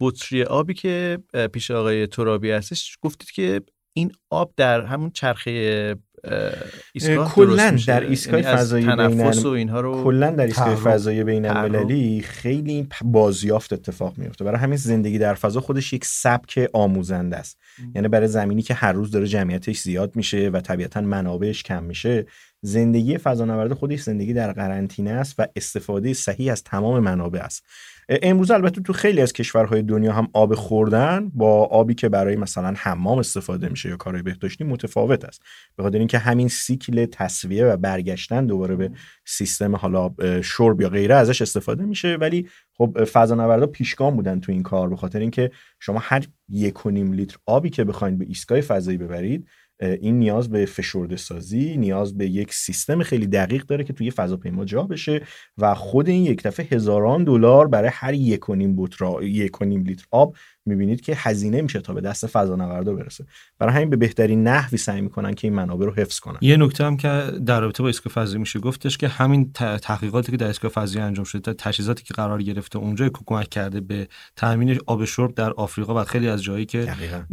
بطری 0.00 0.42
آبی 0.42 0.74
که 0.74 1.18
پیش 1.52 1.70
آقای 1.70 2.06
ترابی 2.24 2.50
هستش 2.50 2.98
گفتید 3.02 3.30
که 3.30 3.60
این 3.96 4.12
آب 4.30 4.52
در 4.56 4.80
همون 4.80 5.10
چرخه 5.10 5.96
اه، 6.24 6.52
ایستگاه 6.92 7.34
کلاً. 7.34 7.76
در 7.86 8.00
ایستگاه 8.00 8.40
یعنی 8.40 8.52
از 8.52 8.60
فضایی 8.60 8.86
تنفس 8.86 9.36
بین 9.36 9.46
و 9.46 9.48
اینها 9.48 9.80
رو 9.80 10.04
کلا 10.04 10.30
در 10.30 10.46
ایستگاه. 10.46 10.74
فضایی 10.74 11.24
بین 11.24 11.46
المللی 11.46 12.20
خیلی 12.20 12.72
این 12.72 12.88
بازیافت 13.04 13.72
اتفاق 13.72 14.18
میفته 14.18 14.44
برای 14.44 14.58
همین 14.58 14.76
زندگی 14.76 15.18
در 15.18 15.34
فضا 15.34 15.60
خودش 15.60 15.92
یک 15.92 16.04
سبک 16.04 16.70
آموزنده 16.72 17.36
است 17.36 17.58
یعنی 17.94 18.08
برای 18.08 18.28
زمینی 18.28 18.62
که 18.62 18.74
هر 18.74 18.92
روز 18.92 19.10
داره 19.10 19.26
جمعیتش 19.26 19.80
زیاد 19.80 20.16
میشه 20.16 20.48
و 20.48 20.60
طبیعتا 20.60 21.00
منابعش 21.00 21.62
کم 21.62 21.82
میشه 21.82 22.26
زندگی 22.60 23.18
فضانورد 23.18 23.72
خودش 23.72 24.00
زندگی 24.00 24.32
در 24.32 24.52
قرنطینه 24.52 25.10
است 25.10 25.34
و 25.38 25.46
استفاده 25.56 26.12
صحیح 26.12 26.52
از 26.52 26.64
تمام 26.64 26.98
منابع 26.98 27.40
است 27.40 27.62
امروز 28.08 28.50
البته 28.50 28.80
تو 28.80 28.92
خیلی 28.92 29.20
از 29.20 29.32
کشورهای 29.32 29.82
دنیا 29.82 30.12
هم 30.12 30.28
آب 30.32 30.54
خوردن 30.54 31.30
با 31.34 31.64
آبی 31.64 31.94
که 31.94 32.08
برای 32.08 32.36
مثلا 32.36 32.74
حمام 32.76 33.18
استفاده 33.18 33.68
میشه 33.68 33.88
یا 33.88 33.96
کارهای 33.96 34.22
بهداشتی 34.22 34.64
متفاوت 34.64 35.24
است. 35.24 35.42
به 35.76 35.82
خاطر 35.82 35.98
اینکه 35.98 36.18
همین 36.18 36.48
سیکل 36.48 37.06
تصویه 37.06 37.66
و 37.66 37.76
برگشتن 37.76 38.46
دوباره 38.46 38.76
به 38.76 38.90
سیستم 39.26 39.76
حالا 39.76 40.14
شرب 40.42 40.80
یا 40.80 40.88
غیره 40.88 41.14
ازش 41.14 41.42
استفاده 41.42 41.84
میشه. 41.84 42.16
ولی 42.20 42.48
خب 42.76 43.04
فضانوردا 43.04 43.66
پیشگام 43.66 44.16
بودن 44.16 44.40
تو 44.40 44.52
این 44.52 44.62
کار. 44.62 44.88
به 44.88 44.96
خاطر 44.96 45.18
اینکه 45.18 45.50
شما 45.80 45.98
هر 46.02 46.24
یک 46.48 46.86
و 46.86 46.90
نیم 46.90 47.12
لیتر 47.12 47.36
آبی 47.46 47.70
که 47.70 47.84
بخواید 47.84 48.18
به 48.18 48.24
ایستگاه 48.24 48.60
فضایی 48.60 48.98
ببرید 48.98 49.48
این 49.80 50.18
نیاز 50.18 50.50
به 50.50 50.66
فشرده 50.66 51.16
سازی 51.16 51.76
نیاز 51.76 52.18
به 52.18 52.28
یک 52.28 52.54
سیستم 52.54 53.02
خیلی 53.02 53.26
دقیق 53.26 53.62
داره 53.62 53.84
که 53.84 53.92
توی 53.92 54.10
فضاپیما 54.10 54.64
جا 54.64 54.82
بشه 54.82 55.22
و 55.58 55.74
خود 55.74 56.08
این 56.08 56.24
یک 56.24 56.42
دفعه 56.42 56.66
هزاران 56.70 57.24
دلار 57.24 57.68
برای 57.68 57.90
هر 57.92 58.14
یک 58.14 58.48
و 58.48 58.54
نیم 58.54 58.76
بطر- 58.76 59.22
یک 59.22 59.60
و 59.60 59.64
نیم 59.64 59.84
لیتر 59.84 60.04
آب 60.10 60.36
می‌بینید 60.66 61.00
که 61.00 61.12
هزینه 61.16 61.62
میشه 61.62 61.80
تا 61.80 61.92
به 61.92 62.00
دست 62.00 62.26
فضانوردا 62.26 62.94
برسه 62.94 63.26
برای 63.58 63.74
همین 63.74 63.90
به 63.90 63.96
بهترین 63.96 64.42
نحوی 64.42 64.78
سعی 64.78 65.00
می‌کنن 65.00 65.34
که 65.34 65.46
این 65.46 65.54
منابع 65.54 65.86
رو 65.86 65.92
حفظ 65.94 66.18
کنن 66.18 66.38
یه 66.40 66.56
نکته 66.56 66.84
هم 66.84 66.96
که 66.96 67.08
در 67.46 67.60
رابطه 67.60 67.82
با 67.82 67.88
ایستگاه 67.88 68.12
فضایی 68.12 68.38
میشه 68.38 68.58
گفتش 68.58 68.98
که 68.98 69.08
همین 69.08 69.52
تحقیقاتی 69.52 70.32
که 70.32 70.36
در 70.38 70.46
ایستگاه 70.46 70.70
فضایی 70.70 71.04
انجام 71.04 71.24
شده 71.24 71.52
تجهیزاتی 71.54 72.04
که 72.04 72.14
قرار 72.14 72.42
گرفته 72.42 72.78
اونجا 72.78 73.08
کمک 73.08 73.48
کرده 73.48 73.80
به 73.80 74.08
تامین 74.36 74.78
آب 74.86 75.04
شرب 75.04 75.34
در 75.34 75.52
آفریقا 75.52 76.00
و 76.00 76.04
خیلی 76.04 76.28
از 76.28 76.42
جایی 76.42 76.66
که. 76.66 76.78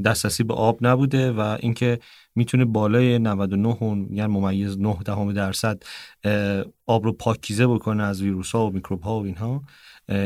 دسترسی 0.05 0.43
به 0.43 0.53
آب 0.53 0.77
نبوده 0.81 1.31
و 1.31 1.57
اینکه 1.60 2.00
می‌تونه 2.35 2.65
بالای 2.65 3.19
99 3.19 3.69
و 3.69 3.95
میگن 3.95 4.25
ممیز 4.25 4.79
9 4.79 4.97
دهم 5.05 5.33
درصد 5.33 5.83
آب 6.88 7.05
رو 7.05 7.13
پاکیزه 7.13 7.67
بکنه 7.67 8.03
از 8.03 8.21
ویروس 8.21 8.51
ها 8.51 8.67
و 8.67 8.73
میکروب 8.73 9.01
ها 9.01 9.19
و 9.19 9.25
اینها. 9.25 9.63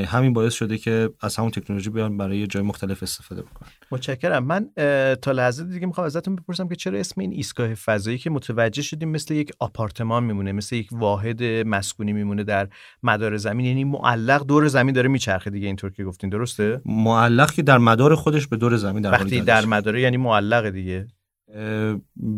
همین 0.05 0.33
باعث 0.33 0.53
شده 0.53 0.77
که 0.77 1.09
از 1.21 1.35
همون 1.35 1.51
تکنولوژی 1.51 1.89
بیان 1.89 2.17
برای 2.17 2.47
جای 2.47 2.63
مختلف 2.63 3.03
استفاده 3.03 3.41
بکنن. 3.41 3.69
متشکرم. 3.91 4.45
من 4.45 4.69
تا 5.15 5.31
لحظه 5.31 5.63
دیگه 5.63 5.87
می‌خوام 5.87 6.05
ازتون 6.07 6.35
بپرسم 6.35 6.67
که 6.67 6.75
چرا 6.75 6.99
اسم 6.99 7.21
این 7.21 7.31
ایستگاه 7.31 7.73
فضایی 7.73 8.17
که 8.17 8.29
متوجه 8.29 8.81
شدیم 8.81 9.09
مثل 9.09 9.33
یک 9.33 9.51
آپارتمان 9.59 10.23
میمونه 10.23 10.51
مثل 10.51 10.75
یک 10.75 10.89
واحد 10.91 11.43
مسکونی 11.43 12.13
میمونه 12.13 12.43
در 12.43 12.67
مدار 13.03 13.37
زمین 13.37 13.65
یعنی 13.65 13.83
معلق 13.83 14.45
دور 14.45 14.67
زمین 14.67 14.93
داره 14.95 15.09
میچرخه 15.09 15.49
دیگه 15.49 15.67
اینطور 15.67 15.91
که 15.91 16.03
گفتین 16.03 16.29
درسته؟ 16.29 16.81
معلق 16.85 17.51
که 17.51 17.61
در 17.61 17.77
مدار 17.77 18.15
خودش 18.15 18.47
به 18.47 18.57
دور 18.57 18.77
زمین 18.77 19.01
در 19.01 19.11
وقتی. 19.11 19.41
در 19.41 19.65
مداره 19.65 20.01
یعنی 20.01 20.17
معلق 20.17 20.69
دیگه. 20.69 21.07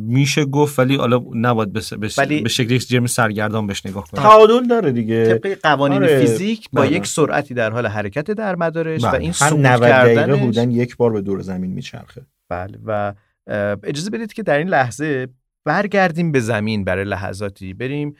میشه 0.07 0.45
گفت 0.45 0.79
ولی 0.79 0.95
حالا 0.95 1.21
نباید 1.33 1.73
به, 1.73 1.81
به, 1.99 2.09
ولی- 2.17 2.41
به 2.41 2.49
شکل 2.49 2.71
یک 2.71 2.87
جرم 2.87 3.05
سرگردان 3.05 3.67
بهش 3.67 3.85
نگاه 3.85 4.07
کنیم 4.11 4.23
تعادل 4.23 4.67
داره 4.67 4.91
دیگه 4.91 5.25
طبق 5.25 5.57
قوانین 5.63 6.03
آره. 6.03 6.19
فیزیک 6.19 6.69
با 6.73 6.81
بله. 6.81 6.91
یک 6.91 7.07
سرعتی 7.07 7.53
در 7.53 7.71
حال 7.71 7.87
حرکت 7.87 8.31
در 8.31 8.55
مدارش 8.55 9.03
و 9.03 9.07
بله. 9.07 9.19
این 9.19 9.29
هر 9.29 9.33
سقوط 9.33 9.59
90 9.59 9.81
دقیقه 9.81 10.15
کردنش 10.15 10.39
حدوداً 10.39 10.63
یک 10.63 10.97
بار 10.97 11.11
به 11.11 11.21
دور 11.21 11.41
زمین 11.41 11.71
میچرخه 11.71 12.25
بله 12.49 12.79
و 12.85 13.13
اجازه 13.83 14.09
بدید 14.09 14.33
که 14.33 14.43
در 14.43 14.57
این 14.57 14.67
لحظه 14.69 15.27
برگردیم 15.65 16.31
به 16.31 16.39
زمین 16.39 16.83
برای 16.83 17.05
لحظاتی 17.05 17.73
بریم 17.73 18.15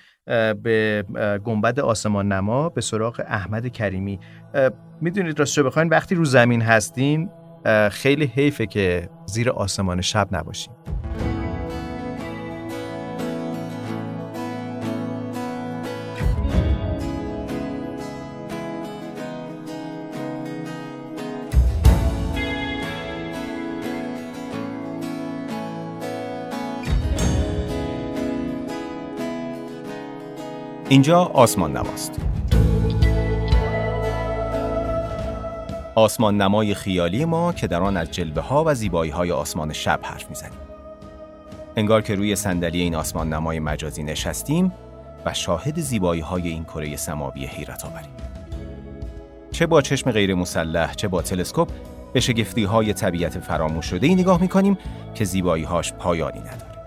به 0.64 1.06
گنبد 1.46 1.80
آسمان 1.80 2.32
نما 2.32 2.70
به 2.70 2.82
سراغ 2.82 3.22
احمد 3.28 3.68
کریمی 3.68 4.20
می‌دونید 5.02 5.40
راستش 5.40 5.60
بخواین 5.60 5.90
وقتی 5.90 6.16
رو 6.16 6.26
زمین 6.26 6.62
هستین 6.62 7.22
اه، 7.22 7.37
خیلی 7.92 8.26
حیفه 8.26 8.66
که 8.66 9.10
زیر 9.26 9.50
آسمان 9.50 10.02
شب 10.02 10.28
نباشین 10.32 10.74
اینجا 30.90 31.20
آسمان 31.20 31.78
نماست. 31.78 32.27
آسمان 35.98 36.42
نمای 36.42 36.74
خیالی 36.74 37.26
ما 37.26 37.54
که 37.54 37.68
در 37.68 37.82
آن 37.82 37.98
از 37.98 38.12
جلوه 38.12 38.44
ها 38.44 38.64
و 38.68 38.74
زیبایی 38.74 39.12
های 39.12 39.32
آسمان 39.32 39.74
شب 39.74 40.00
حرف 40.04 40.30
می‌زنیم. 40.30 40.60
انگار 41.76 42.02
که 42.02 42.16
روی 42.16 42.36
صندلی 42.36 42.82
این 42.82 42.96
آسمان 42.96 43.34
نمای 43.34 43.60
مجازی 43.60 44.04
نشستیم 44.04 44.72
و 45.26 45.34
شاهد 45.34 45.80
زیبایی 45.80 46.22
های 46.22 46.48
این 46.48 46.64
کره 46.64 46.96
سماوی 46.96 47.46
حیرت 47.46 47.86
آوریم. 47.86 48.10
چه 49.52 49.66
با 49.66 49.82
چشم 49.82 50.12
غیر 50.12 50.36
مسلح 50.36 50.94
چه 50.94 51.08
با 51.08 51.22
تلسکوپ 51.22 51.70
به 52.14 52.20
شگفتی 52.20 52.64
های 52.64 52.94
طبیعت 52.94 53.40
فراموش 53.40 53.86
شده 53.86 54.08
ای 54.08 54.16
نگاه 54.16 54.42
می‌کنیم 54.42 54.78
که 55.16 55.26
زیبایی 55.26 55.64
هاش 55.64 55.94
پایانی 55.94 56.40
نداره. 56.40 56.82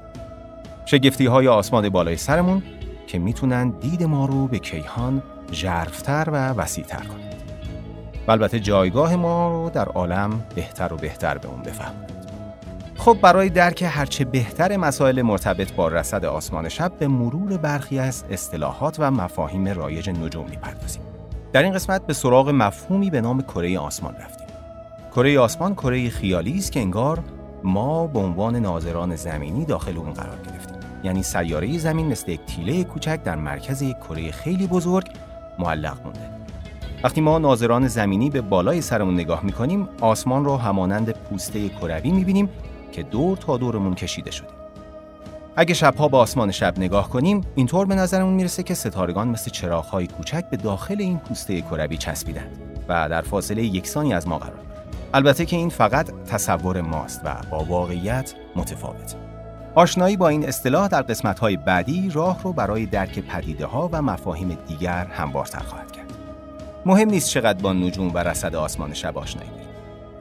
شگفتی 0.84 1.26
های 1.26 1.48
آسمان 1.48 1.88
بالای 1.88 2.16
سرمون 2.16 2.62
که 3.06 3.18
می‌تونن 3.18 3.70
دید 3.70 4.02
ما 4.02 4.26
رو 4.26 4.46
به 4.46 4.58
کیهان 4.58 5.22
ژرفتر 5.52 6.28
و 6.32 6.52
وسیعتر 6.52 7.04
کنند. 7.04 7.29
و 8.26 8.30
البته 8.30 8.60
جایگاه 8.60 9.16
ما 9.16 9.48
رو 9.48 9.70
در 9.70 9.88
عالم 9.88 10.42
بهتر 10.54 10.92
و 10.92 10.96
بهتر 10.96 11.38
به 11.38 11.48
اون 11.48 11.62
بفهمند. 11.62 12.12
خب 12.96 13.16
برای 13.22 13.48
درک 13.48 13.84
هرچه 13.88 14.24
بهتر 14.24 14.76
مسائل 14.76 15.22
مرتبط 15.22 15.72
با 15.72 15.88
رصد 15.88 16.24
آسمان 16.24 16.68
شب 16.68 16.92
به 16.98 17.08
مرور 17.08 17.56
برخی 17.56 17.98
از 17.98 18.24
اصطلاحات 18.30 18.96
و 18.98 19.10
مفاهیم 19.10 19.68
رایج 19.68 20.10
نجوم 20.10 20.46
می‌پردازیم. 20.50 21.02
در 21.52 21.62
این 21.62 21.72
قسمت 21.72 22.06
به 22.06 22.12
سراغ 22.12 22.48
مفهومی 22.48 23.10
به 23.10 23.20
نام 23.20 23.42
کره 23.42 23.78
آسمان 23.78 24.14
رفتیم. 24.14 24.46
کره 25.10 25.38
آسمان 25.38 25.74
کره 25.74 26.10
خیالی 26.10 26.58
است 26.58 26.72
که 26.72 26.80
انگار 26.80 27.18
ما 27.64 28.06
به 28.06 28.18
عنوان 28.18 28.56
ناظران 28.56 29.16
زمینی 29.16 29.64
داخل 29.64 29.96
اون 29.96 30.12
قرار 30.12 30.36
گرفتیم. 30.36 30.80
یعنی 31.04 31.22
سیاره 31.22 31.78
زمین 31.78 32.06
مثل 32.06 32.30
یک 32.30 32.40
تیله 32.46 32.84
کوچک 32.84 33.22
در 33.24 33.36
مرکز 33.36 33.82
یک 33.82 33.96
کره 33.96 34.30
خیلی 34.30 34.66
بزرگ 34.66 35.06
معلق 35.58 35.98
مونده. 36.04 36.39
وقتی 37.04 37.20
ما 37.20 37.38
ناظران 37.38 37.88
زمینی 37.88 38.30
به 38.30 38.40
بالای 38.40 38.80
سرمون 38.80 39.14
نگاه 39.14 39.44
می‌کنیم 39.44 39.88
آسمان 40.00 40.44
را 40.44 40.56
همانند 40.56 41.10
پوسته 41.10 41.68
کروی 41.68 42.10
می‌بینیم 42.10 42.48
که 42.92 43.02
دور 43.02 43.36
تا 43.36 43.56
دورمون 43.56 43.94
کشیده 43.94 44.30
شده. 44.30 44.48
اگه 45.56 45.74
شبها 45.74 46.08
به 46.08 46.16
آسمان 46.16 46.50
شب 46.50 46.78
نگاه 46.78 47.08
کنیم 47.08 47.40
اینطور 47.54 47.86
به 47.86 47.94
نظرمون 47.94 48.34
می‌رسه 48.34 48.62
که 48.62 48.74
ستارگان 48.74 49.28
مثل 49.28 49.50
چراغ‌های 49.50 50.06
کوچک 50.06 50.44
به 50.50 50.56
داخل 50.56 50.96
این 50.98 51.18
پوسته 51.18 51.60
کروی 51.60 51.96
چسبیدند 51.96 52.58
و 52.88 53.08
در 53.08 53.22
فاصله 53.22 53.64
یکسانی 53.64 54.14
از 54.14 54.28
ما 54.28 54.38
قرار. 54.38 54.60
البته 55.14 55.46
که 55.46 55.56
این 55.56 55.68
فقط 55.68 56.10
تصور 56.26 56.80
ماست 56.80 57.20
و 57.24 57.36
با 57.50 57.64
واقعیت 57.64 58.34
متفاوت. 58.56 59.14
آشنایی 59.74 60.16
با 60.16 60.28
این 60.28 60.48
اصطلاح 60.48 60.88
در 60.88 61.02
قسمت‌های 61.02 61.56
بعدی 61.56 62.10
راه 62.10 62.42
رو 62.42 62.52
برای 62.52 62.86
درک 62.86 63.18
پدیده‌ها 63.18 63.88
و 63.92 64.02
مفاهیم 64.02 64.58
دیگر 64.68 65.04
هموارتر 65.04 65.58
خواهد. 65.58 65.89
مهم 66.86 67.08
نیست 67.08 67.28
چقدر 67.28 67.62
با 67.62 67.72
نجوم 67.72 68.14
و 68.14 68.18
رصد 68.18 68.54
آسمان 68.54 68.94
شب 68.94 69.18
آشنایی 69.18 69.50
داریم. 69.50 69.66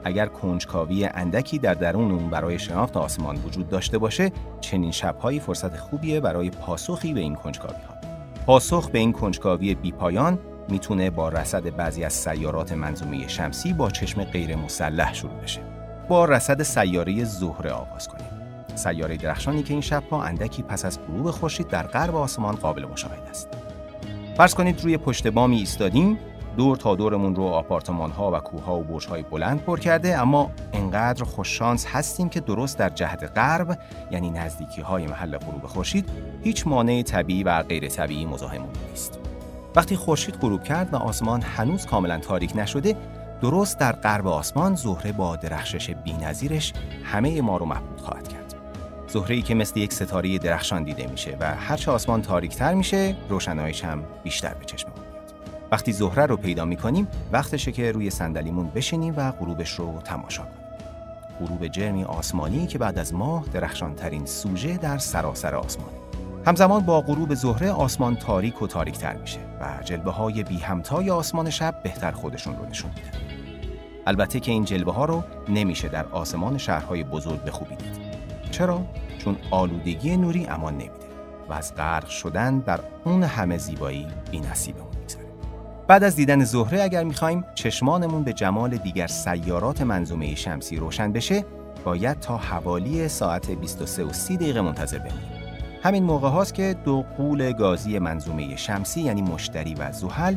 اگر 0.04 0.26
کنجکاوی 0.26 1.06
اندکی 1.06 1.60
در 1.60 1.74
درون 1.74 2.12
اون 2.12 2.30
برای 2.30 2.60
شناخت 2.60 2.98
آسمان 2.98 3.36
وجود 3.36 3.70
داشته 3.70 3.98
باشه 3.98 4.32
چنین 4.62 4.92
شبهایی 4.92 5.40
فرصت 5.40 5.78
خوبیه 5.78 6.20
برای 6.20 6.50
پاسخی 6.50 7.14
به 7.14 7.20
این 7.20 7.36
کنجکاوی 7.36 7.82
ها 7.88 7.96
پاسخ 8.46 8.90
به 8.90 9.00
این 9.00 9.12
کنجکاوی 9.12 9.76
بیپایان 9.76 10.40
می‌تونه 10.70 11.10
با 11.10 11.30
رصد 11.30 11.76
بعضی 11.76 12.04
از 12.04 12.14
سیارات 12.14 12.72
منظومه 12.72 13.28
شمسی 13.28 13.74
با 13.74 13.90
چشم 13.90 14.24
غیر 14.24 14.56
مسلح 14.56 15.14
شروع 15.14 15.34
بشه. 15.34 15.62
با 16.10 16.26
رصد 16.26 16.64
سیاره 16.64 17.24
زهره 17.24 17.72
آغاز 17.72 18.08
کنیم. 18.08 18.28
سیاره 18.76 19.18
درخشانی 19.18 19.64
که 19.64 19.74
این 19.74 19.82
شبها 19.82 20.24
اندکی 20.24 20.64
پس 20.64 20.86
از 20.86 21.00
غروب 21.08 21.32
خورشید 21.32 21.68
در 21.68 21.88
غرب 21.88 22.16
آسمان 22.16 22.56
قابل 22.56 22.86
مشاهده 22.86 23.30
است. 23.30 23.50
فرض 24.38 24.54
کنید 24.54 24.84
روی 24.84 24.98
پشت 24.98 25.28
بامی 25.28 25.58
ایستادیم 25.58 26.20
دور 26.60 26.78
تا 26.78 26.96
دورمون 26.96 27.36
رو 27.36 27.44
آپارتمان 27.44 28.12
ها 28.12 28.32
و 28.32 28.36
کوه 28.40 28.64
ها 28.64 28.80
و 28.80 28.84
برج 28.84 29.08
های 29.08 29.24
بلند 29.24 29.62
پر 29.62 29.80
کرده 29.80 30.18
اما 30.18 30.52
انقدر 30.74 31.24
خوششانس 31.24 31.86
هستیم 31.88 32.30
که 32.30 32.40
درست 32.40 32.78
در 32.78 32.90
جهت 32.90 33.32
غرب 33.36 33.80
یعنی 34.12 34.30
نزدیکی 34.30 34.82
های 34.82 35.08
محل 35.08 35.38
غروب 35.38 35.66
خورشید 35.66 36.10
هیچ 36.44 36.68
مانع 36.68 37.02
طبیعی 37.02 37.44
و 37.44 37.64
غیر 37.64 37.88
طبیعی 37.88 38.26
مزاحممون 38.26 38.70
نیست. 38.90 39.20
وقتی 39.76 39.96
خورشید 39.96 40.36
غروب 40.36 40.64
کرد 40.64 40.94
و 40.94 40.98
آسمان 40.98 41.42
هنوز 41.42 41.86
کاملا 41.86 42.18
تاریک 42.18 42.52
نشده 42.56 42.96
درست 43.42 43.80
در 43.80 43.92
غرب 43.92 44.28
آسمان 44.28 44.76
زهره 44.76 45.12
با 45.12 45.36
درخشش 45.36 45.90
بی‌نظیرش 45.90 46.74
همه 47.04 47.42
ما 47.42 47.58
رو 47.58 47.66
محبوب 47.66 47.98
خواهد 47.98 48.28
کرد. 48.28 48.56
زهره 49.08 49.42
که 49.42 49.56
مثل 49.56 49.80
یک 49.80 49.94
ستاره 49.94 50.38
درخشان 50.38 50.84
دیده 50.84 51.08
میشه 51.08 51.38
و 51.40 51.56
هرچه 51.56 51.92
آسمان 51.92 52.22
تاریکتر 52.22 52.74
میشه 52.74 53.16
روشناییش 53.30 53.84
هم 53.84 54.04
بیشتر 54.24 54.54
به 54.54 54.66
چشم 54.66 54.99
وقتی 55.72 55.92
زهره 55.92 56.26
رو 56.26 56.38
پیدا 56.38 56.66
می‌کنیم 56.66 57.08
وقتشه 57.32 57.72
که 57.72 57.92
روی 57.92 58.10
صندلیمون 58.10 58.70
بشینیم 58.70 59.14
و 59.18 59.32
غروبش 59.32 59.72
رو 59.72 60.02
تماشا 60.04 60.44
کنیم. 60.44 60.70
غروب 61.40 61.68
جرمی 61.68 62.04
آسمانی 62.04 62.68
که 62.68 62.78
بعد 62.78 63.00
از 63.00 63.14
ماه 63.14 63.46
درخشانترین 63.54 64.26
سوژه 64.26 64.78
در 64.78 64.98
سراسر 64.98 65.56
آسمانه. 65.56 66.00
همزمان 66.46 66.82
با 66.82 67.02
غروب 67.02 67.34
زهره 67.34 67.72
آسمان 67.72 68.16
تاریک 68.16 68.62
و 68.62 68.68
تاریکتر 68.68 69.16
میشه 69.16 69.40
و 69.62 69.84
جلبه 69.84 70.12
های 70.12 70.44
بی 70.44 70.58
همتای 70.58 71.10
آسمان 71.10 71.50
شب 71.50 71.84
بهتر 71.84 72.12
خودشون 72.12 72.58
رو 72.58 72.66
نشون 72.66 72.92
میدن. 72.96 73.20
البته 74.08 74.40
که 74.40 74.52
این 74.52 74.66
جلبه 74.66 74.92
ها 74.92 75.06
رو 75.06 75.24
نمیشه 75.50 75.88
در 75.88 76.06
آسمان 76.06 76.58
شهرهای 76.58 77.04
بزرگ 77.04 77.44
به 77.44 77.52
خوبی 77.52 77.76
دید. 77.76 78.00
چرا؟ 78.52 78.82
چون 79.18 79.38
آلودگی 79.52 80.18
نوری 80.18 80.46
امان 80.46 80.74
نمیده 80.74 80.94
و 81.50 81.54
از 81.54 81.76
غرق 81.76 82.08
شدن 82.08 82.60
در 82.60 82.80
اون 83.04 83.24
همه 83.24 83.58
زیبایی 83.58 84.08
بی 84.32 84.40
نصیبه 84.40 84.89
بعد 85.90 86.04
از 86.04 86.16
دیدن 86.16 86.44
زهره 86.44 86.84
اگر 86.84 87.04
می‌خوایم 87.04 87.46
چشمانمون 87.56 88.24
به 88.24 88.34
جمال 88.34 88.78
دیگر 88.78 89.08
سیارات 89.08 89.82
منظومه 89.82 90.36
شمسی 90.36 90.76
روشن 90.76 91.12
بشه 91.12 91.46
باید 91.86 92.20
تا 92.20 92.38
حوالی 92.38 93.08
ساعت 93.08 93.52
23 93.52 94.04
و 94.04 94.14
30 94.14 94.38
دقیقه 94.38 94.62
منتظر 94.62 94.98
بمونیم. 94.98 95.30
همین 95.84 96.04
موقع 96.04 96.30
هاست 96.30 96.54
که 96.54 96.76
دو 96.86 97.06
قول 97.18 97.52
گازی 97.54 98.00
منظومه 98.00 98.56
شمسی 98.56 99.02
یعنی 99.02 99.22
مشتری 99.22 99.74
و 99.74 99.92
زحل 99.92 100.36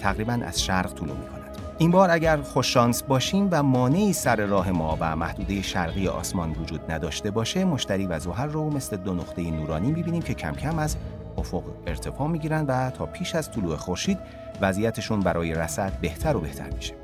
تقریبا 0.00 0.32
از 0.32 0.62
شرق 0.62 0.94
طلوع 0.94 1.16
می 1.16 1.26
کند. 1.26 1.58
این 1.78 1.90
بار 1.90 2.10
اگر 2.10 2.36
خوششانس 2.36 3.02
باشیم 3.02 3.48
و 3.50 3.62
مانعی 3.62 4.12
سر 4.12 4.36
راه 4.36 4.70
ما 4.70 4.96
و 5.00 5.16
محدوده 5.16 5.62
شرقی 5.62 6.08
آسمان 6.08 6.50
وجود 6.50 6.92
نداشته 6.92 7.30
باشه 7.30 7.64
مشتری 7.64 8.06
و 8.06 8.18
زحل 8.18 8.48
رو 8.48 8.70
مثل 8.70 8.96
دو 8.96 9.14
نقطه 9.14 9.50
نورانی 9.50 9.92
می‌بینیم 9.92 10.22
که 10.22 10.34
کم 10.34 10.52
کم 10.52 10.78
از 10.78 10.96
افق 11.38 11.62
ارتفاع 11.86 12.28
می‌گیرن 12.28 12.66
و 12.66 12.90
تا 12.90 13.06
پیش 13.06 13.34
از 13.34 13.50
طلوع 13.50 13.76
خورشید 13.76 14.18
وضعیتشون 14.60 15.20
برای 15.20 15.54
رصد 15.54 15.92
بهتر 16.00 16.36
و 16.36 16.40
بهتر 16.40 16.70
میشه. 16.70 16.94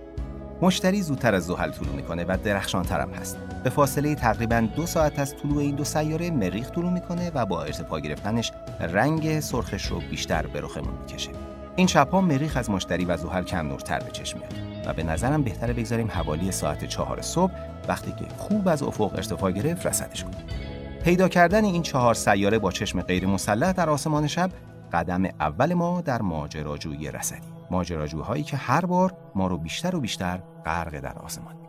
مشتری 0.63 1.03
زودتر 1.03 1.35
از 1.35 1.47
زحل 1.47 1.71
طلوع 1.71 1.95
می‌کنه 1.95 2.25
و 2.25 2.37
درخشانتر 2.45 3.01
هم 3.01 3.11
هست. 3.11 3.39
به 3.65 3.71
فاصله 3.71 4.15
تقریبا 4.15 4.69
دو 4.77 4.87
ساعت 4.87 5.19
از 5.19 5.35
طلوع 5.37 5.59
این 5.59 5.75
دو 5.75 5.85
سیاره 5.85 6.31
مریخ 6.31 6.71
طلوع 6.71 6.93
می‌کنه 6.93 7.31
و 7.35 7.47
با 7.47 7.63
ارتفاع 7.63 8.01
گرفتنش 8.01 8.53
رنگ 8.81 9.41
سرخش 9.41 9.87
رو 9.87 10.01
بیشتر 10.11 10.47
به 10.47 10.61
رخمون 10.61 10.95
می‌کشه. 11.01 11.31
این 11.77 11.87
شبها 11.87 12.21
مریخ 12.21 12.57
از 12.57 12.71
مشتری 12.71 13.05
و 13.05 13.17
زحل 13.17 13.45
کم 13.45 13.69
نورتر 13.69 13.99
به 13.99 14.11
چشم 14.11 14.39
میاد 14.39 14.87
و 14.87 14.93
به 14.93 15.03
نظرم 15.03 15.43
بهتره 15.43 15.73
بگذاریم 15.73 16.11
حوالی 16.11 16.53
ساعت 16.53 16.85
چهار 16.85 17.23
صبح 17.23 17.53
وقتی 17.89 18.13
که 18.13 18.25
خوب 18.39 18.69
از 18.69 18.83
افق 18.83 19.15
ارتفاع 19.15 19.53
گرفت 19.53 19.87
رصدش 19.87 20.25
کنیم. 20.25 20.70
پیدا 21.05 21.29
کردن 21.29 21.65
این 21.65 21.83
چهار 21.83 22.15
سیاره 22.15 22.59
با 22.59 22.71
چشم 22.71 23.03
غیر 23.03 23.27
مسلح 23.27 23.73
در 23.73 23.91
آسمان 23.91 24.27
شب 24.27 24.51
قدم 24.93 25.25
اول 25.25 25.75
ما 25.75 26.01
در 26.01 26.23
ماجراجویی 26.23 27.11
رسدی. 27.11 27.49
ماجراجوهایی 27.71 28.43
که 28.43 28.57
هر 28.57 28.87
بار 28.87 29.13
ما 29.35 29.47
رو 29.47 29.59
بیشتر 29.59 29.97
و 29.97 30.01
بیشتر 30.01 30.41
غرق 30.65 31.01
در 31.01 31.19
آسمان. 31.19 31.60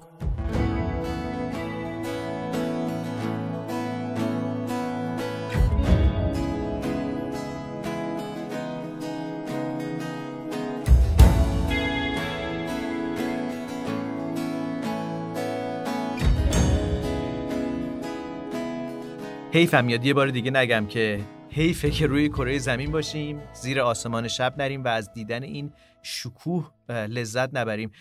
حیفم 19.53 19.89
یاد. 19.89 20.05
یه 20.05 20.13
بار 20.13 20.27
دیگه 20.27 20.51
نگم 20.51 20.87
که 20.87 21.19
حیفه 21.49 21.91
که 21.91 22.07
روی 22.07 22.29
کره 22.29 22.57
زمین 22.57 22.91
باشیم 22.91 23.41
زیر 23.53 23.81
آسمان 23.81 24.27
شب 24.27 24.53
نریم 24.57 24.83
و 24.83 24.87
از 24.87 25.13
دیدن 25.13 25.43
این 25.43 25.73
شکوه 26.03 26.71
لذت 26.89 27.49
نبریم. 27.55 27.91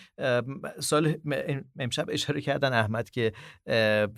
سال 0.79 1.17
امشب 1.79 2.05
اشاره 2.09 2.41
کردن 2.41 2.73
احمد 2.73 3.09
که 3.09 3.33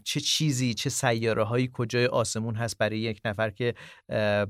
چه 0.04 0.19
چیزی 0.19 0.74
چه 0.74 0.89
سیاره 0.89 1.43
هایی 1.43 1.69
کجای 1.74 2.06
آسمون 2.06 2.56
هست 2.56 2.78
برای 2.78 3.00
یک 3.00 3.22
نفر 3.26 3.50
که 3.50 3.74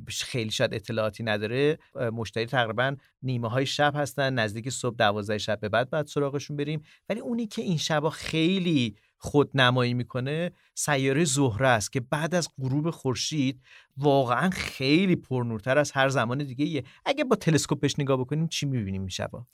خیلی 0.07 0.51
شاید 0.51 0.73
اطلاعاتی 0.73 1.23
نداره. 1.23 1.77
مشتری 1.95 2.45
تقریبا 2.45 2.95
نیمه 3.21 3.49
های 3.49 3.65
شب 3.65 3.93
هستن 3.95 4.33
نزدیک 4.33 4.69
صبح 4.69 4.95
دوازده 4.95 5.37
شب 5.37 5.59
به 5.59 5.69
بعد 5.69 5.89
بعد 5.89 6.07
سراغشون 6.07 6.57
بریم. 6.57 6.81
ولی 7.09 7.19
اونی 7.19 7.47
که 7.47 7.61
این 7.61 7.77
شبا 7.77 8.09
خیلی 8.09 8.95
خود 9.23 9.51
نمایی 9.53 9.93
می‌کنه 9.93 10.51
سیاره 10.75 11.23
زهره 11.23 11.67
است 11.67 11.91
که 11.91 11.99
بعد 11.99 12.35
از 12.35 12.49
غروب 12.61 12.89
خورشید 12.89 13.61
واقعا 13.97 14.49
خیلی 14.49 15.15
پرنورتر 15.15 15.77
از 15.77 15.91
هر 15.91 16.09
زمان 16.09 16.37
دیگه 16.37 16.65
ایه. 16.65 16.83
اگه 17.05 17.23
با 17.23 17.35
تلسکوپش 17.35 17.99
نگاه 17.99 18.17
بکنیم 18.17 18.47
چی 18.47 18.65
می‌بینیم 18.65 19.01
این 19.01 19.09
شبا 19.09 19.45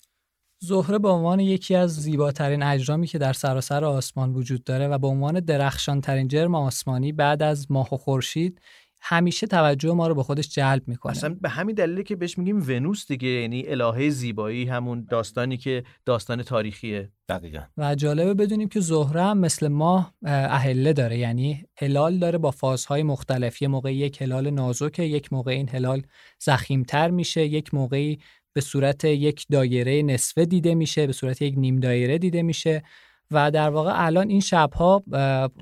زهره 0.61 0.99
به 0.99 1.09
عنوان 1.09 1.39
یکی 1.39 1.75
از 1.75 1.95
زیباترین 1.95 2.63
اجرامی 2.63 3.07
که 3.07 3.17
در 3.17 3.33
سراسر 3.33 3.85
آسمان 3.85 4.33
وجود 4.33 4.63
داره 4.63 4.87
و 4.87 4.97
به 4.97 5.07
عنوان 5.07 5.39
درخشان 5.39 6.01
ترین 6.01 6.27
جرم 6.27 6.55
آسمانی 6.55 7.11
بعد 7.11 7.43
از 7.43 7.71
ماه 7.71 7.93
و 7.93 7.97
خورشید 7.97 8.61
همیشه 9.01 9.47
توجه 9.47 9.93
ما 9.93 10.07
رو 10.07 10.15
به 10.15 10.23
خودش 10.23 10.49
جلب 10.49 10.87
می‌کنه. 10.87 11.11
اصلا 11.11 11.37
به 11.41 11.49
همین 11.49 11.75
دلیلی 11.75 12.03
که 12.03 12.15
بهش 12.15 12.37
میگیم 12.37 12.61
ونوس 12.67 13.07
دیگه 13.07 13.27
یعنی 13.27 13.67
الهه 13.67 14.09
زیبایی 14.09 14.65
همون 14.65 15.07
داستانی 15.09 15.57
که 15.57 15.83
داستان 16.05 16.43
تاریخیه. 16.43 17.11
دقیقا. 17.29 17.61
و 17.77 17.95
جالبه 17.95 18.33
بدونیم 18.33 18.69
که 18.69 18.79
زهره 18.79 19.23
هم 19.23 19.37
مثل 19.37 19.67
ماه 19.67 20.13
اهله 20.25 20.93
داره. 20.93 21.17
یعنی 21.17 21.65
هلال 21.77 22.17
داره 22.17 22.37
با 22.37 22.51
فازهای 22.51 23.03
مختلف. 23.03 23.61
یه 23.61 23.67
موقع 23.67 23.95
یک 23.95 24.21
هلال 24.21 24.49
نازکه 24.49 25.03
یک 25.03 25.33
موقع 25.33 25.51
این 25.51 25.69
هلال 25.69 26.01
زخیمتر 26.39 27.09
میشه. 27.09 27.45
یک 27.45 27.73
موقعی 27.73 28.19
به 28.53 28.61
صورت 28.61 29.05
یک 29.05 29.45
دایره 29.51 30.01
نصفه 30.01 30.45
دیده 30.45 30.75
میشه 30.75 31.07
به 31.07 31.13
صورت 31.13 31.41
یک 31.41 31.53
نیم 31.57 31.79
دایره 31.79 32.17
دیده 32.17 32.41
میشه. 32.41 32.83
و 33.31 33.51
در 33.51 33.69
واقع 33.69 33.91
الان 33.95 34.29
این 34.29 34.39
شبها 34.39 35.03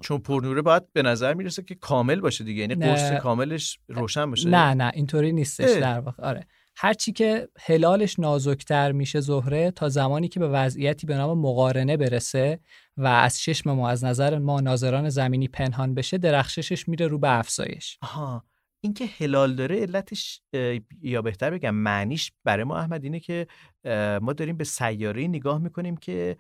چون 0.02 0.18
پرنوره 0.18 0.62
باید 0.62 0.94
به 0.94 1.02
نظر 1.02 1.34
می‌رسه 1.34 1.64
که 1.64 1.76
کامل 1.76 2.20
باشه 2.20 2.44
دیگه. 2.44 2.62
یعنی 2.62 2.76
قرص 2.76 3.12
کاملش 3.12 3.80
روشن 3.88 4.30
باشه. 4.30 4.50
نه 4.50 4.74
نه 4.74 4.92
اینطوری 4.94 5.32
نیستش 5.32 5.82
در 5.82 6.00
واقع. 6.00 6.24
آره. 6.24 6.48
هرچی 6.80 7.12
که 7.12 7.50
هلالش 7.60 8.20
نازکتر 8.20 8.92
میشه 8.92 9.20
زهره 9.20 9.72
تا 9.72 9.90
زمانی 9.90 10.28
که 10.28 10.40
به 10.40 10.48
وضعیتی 10.48 11.08
به 11.08 11.18
نام 11.18 11.40
مقارنه 11.40 11.98
برسه 11.98 12.60
و 12.98 13.08
از 13.08 13.40
چشم 13.40 13.72
ما 13.72 13.90
از 13.90 14.04
نظر 14.04 14.38
ما 14.38 14.62
ناظران 14.62 15.10
زمینی 15.10 15.48
پنهان 15.48 15.94
بشه 15.94 16.18
درخششش 16.18 16.88
میره 16.88 17.08
رو 17.08 17.20
به 17.20 17.40
افزایش. 17.40 17.98
آها. 18.02 18.44
اینکه 18.82 19.06
هلال 19.18 19.56
داره 19.56 19.82
علتش 19.82 20.42
یا 21.02 21.22
بهتر 21.22 21.52
بگم 21.52 21.76
معنیش 21.76 22.32
برای 22.44 22.64
ما 22.64 22.78
احمد 22.78 23.04
اینه 23.04 23.20
که 23.20 23.48
ما 24.22 24.34
داریم 24.34 24.58
به 24.58 24.64
سیاره 24.64 25.28
نگاه 25.28 25.58
می‌کنیم 25.58 25.98
که 25.98 26.38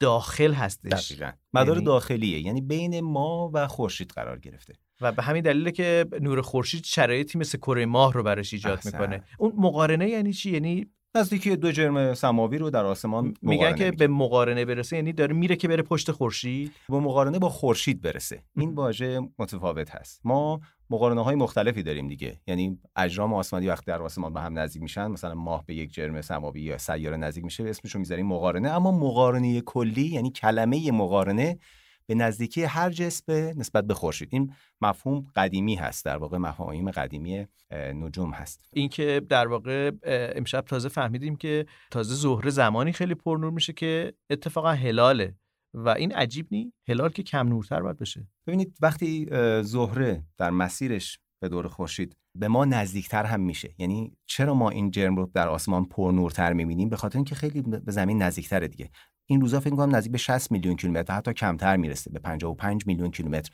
داخل 0.00 0.52
هستش. 0.52 1.12
دقیقا. 1.12 1.32
مدار 1.52 1.76
یعنی... 1.76 1.86
داخلیه. 1.86 2.40
یعنی 2.40 2.60
بین 2.60 3.00
ما 3.00 3.50
و 3.54 3.68
خورشید 3.68 4.10
قرار 4.10 4.38
گرفته. 4.38 4.72
و 5.00 5.12
به 5.12 5.22
همین 5.22 5.42
دلیله 5.42 5.72
که 5.72 6.06
نور 6.20 6.42
خورشید 6.42 6.84
شرایطی 6.84 7.38
مثل 7.38 7.58
کره 7.58 7.86
ماه 7.86 8.12
رو 8.12 8.22
براش 8.22 8.52
ایجاد 8.52 8.80
می‌کنه. 8.84 9.22
اون 9.38 9.52
مقارنه 9.56 10.08
یعنی 10.08 10.32
چی؟ 10.32 10.50
یعنی 10.50 10.86
نزدیکی 11.16 11.56
دو 11.56 11.72
جرم 11.72 12.14
سماوی 12.14 12.58
رو 12.58 12.70
در 12.70 12.84
آسمان 12.84 13.34
میگن 13.42 13.74
که 13.74 13.90
به 13.90 14.06
مقارنه 14.06 14.64
برسه 14.64 14.96
یعنی 14.96 15.12
داره 15.12 15.34
میره 15.34 15.56
که 15.56 15.68
بره 15.68 15.82
پشت 15.82 16.10
خورشید. 16.10 16.72
به 16.88 16.98
مقارنه 16.98 17.38
با 17.38 17.48
خورشید 17.48 18.02
برسه. 18.02 18.42
این 18.56 18.74
واژه 18.74 19.20
متفاوت 19.38 19.90
هست. 19.90 20.20
ما 20.24 20.60
مقارنه 20.90 21.24
های 21.24 21.34
مختلفی 21.34 21.82
داریم 21.82 22.08
دیگه. 22.08 22.40
یعنی 22.46 22.78
اجرام 22.96 23.34
آسمانی 23.34 23.68
وقتی 23.68 23.86
در 23.86 24.02
آسمان 24.02 24.32
به 24.32 24.40
هم 24.40 24.58
نزدیک 24.58 24.82
میشن 24.82 25.06
مثلا 25.06 25.34
ماه 25.34 25.64
به 25.66 25.74
یک 25.74 25.92
جرم 25.92 26.20
سماوی 26.20 26.60
یا 26.60 26.78
سیاره 26.78 27.16
نزدیک 27.16 27.44
میشه 27.44 27.64
اسمش 27.64 27.94
رو 27.94 28.00
می‌ذاریم 28.00 28.26
مقارنه. 28.26 28.70
اما 28.70 28.92
مقارنه 28.92 29.60
کلی 29.60 30.06
یعنی 30.06 30.30
کلمه 30.30 30.90
مقارنه 30.90 31.58
به 32.06 32.14
نزدیکی 32.14 32.62
هر 32.62 32.90
جسم 32.90 33.32
نسبت 33.32 33.84
به 33.84 33.94
خورشید. 33.94 34.28
این 34.32 34.52
مفهوم 34.80 35.26
قدیمی 35.36 35.74
هست 35.74 36.04
در 36.04 36.16
واقع 36.16 36.38
مفاهیم 36.38 36.90
قدیمی 36.90 37.46
نجوم 37.72 38.30
هست. 38.30 38.60
اینکه 38.72 39.22
در 39.28 39.48
واقع 39.48 39.90
امشب 40.36 40.60
تازه 40.60 40.88
فهمیدیم 40.88 41.36
که 41.36 41.66
تازه 41.90 42.14
ظهر 42.14 42.50
زمانی 42.50 42.92
خیلی 42.92 43.14
پرنور 43.14 43.50
میشه 43.50 43.72
که 43.72 44.14
اتفاقا 44.30 44.72
هلاله. 44.72 45.34
و 45.76 45.88
این 45.88 46.12
عجیب 46.12 46.46
نی؟ 46.50 46.72
هلال 46.88 47.10
که 47.10 47.22
کم 47.22 47.48
نورتر 47.48 47.80
باید 47.80 47.98
بشه. 47.98 48.28
ببینید 48.46 48.76
وقتی 48.80 49.26
زهره 49.62 50.24
در 50.38 50.50
مسیرش 50.50 51.18
به 51.42 51.48
دور 51.48 51.68
خورشید 51.68 52.16
به 52.38 52.48
ما 52.48 52.64
نزدیکتر 52.64 53.24
هم 53.24 53.40
میشه. 53.40 53.74
یعنی 53.78 54.12
چرا 54.26 54.54
ما 54.54 54.70
این 54.70 54.90
جرم 54.90 55.16
رو 55.16 55.30
در 55.34 55.48
آسمان 55.48 55.84
پر 55.84 56.12
نورتر 56.12 56.52
می‌بینیم؟ 56.52 56.88
به 56.88 56.96
خاطر 56.96 57.18
اینکه 57.18 57.34
خیلی 57.34 57.62
به 57.62 57.92
زمین 57.92 58.22
نزدیکتره 58.22 58.68
دیگه. 58.68 58.90
این 59.26 59.40
روزا 59.40 59.60
فکر 59.60 59.76
کنم 59.76 59.96
نزدیک 59.96 60.12
به 60.12 60.18
60 60.18 60.52
میلیون 60.52 60.76
کیلومتر 60.76 61.14
حتی 61.14 61.32
کمتر 61.32 61.76
می‌رسه 61.76 62.10
به 62.10 62.18
55 62.18 62.86
میلیون 62.86 63.10
کیلومتر 63.10 63.50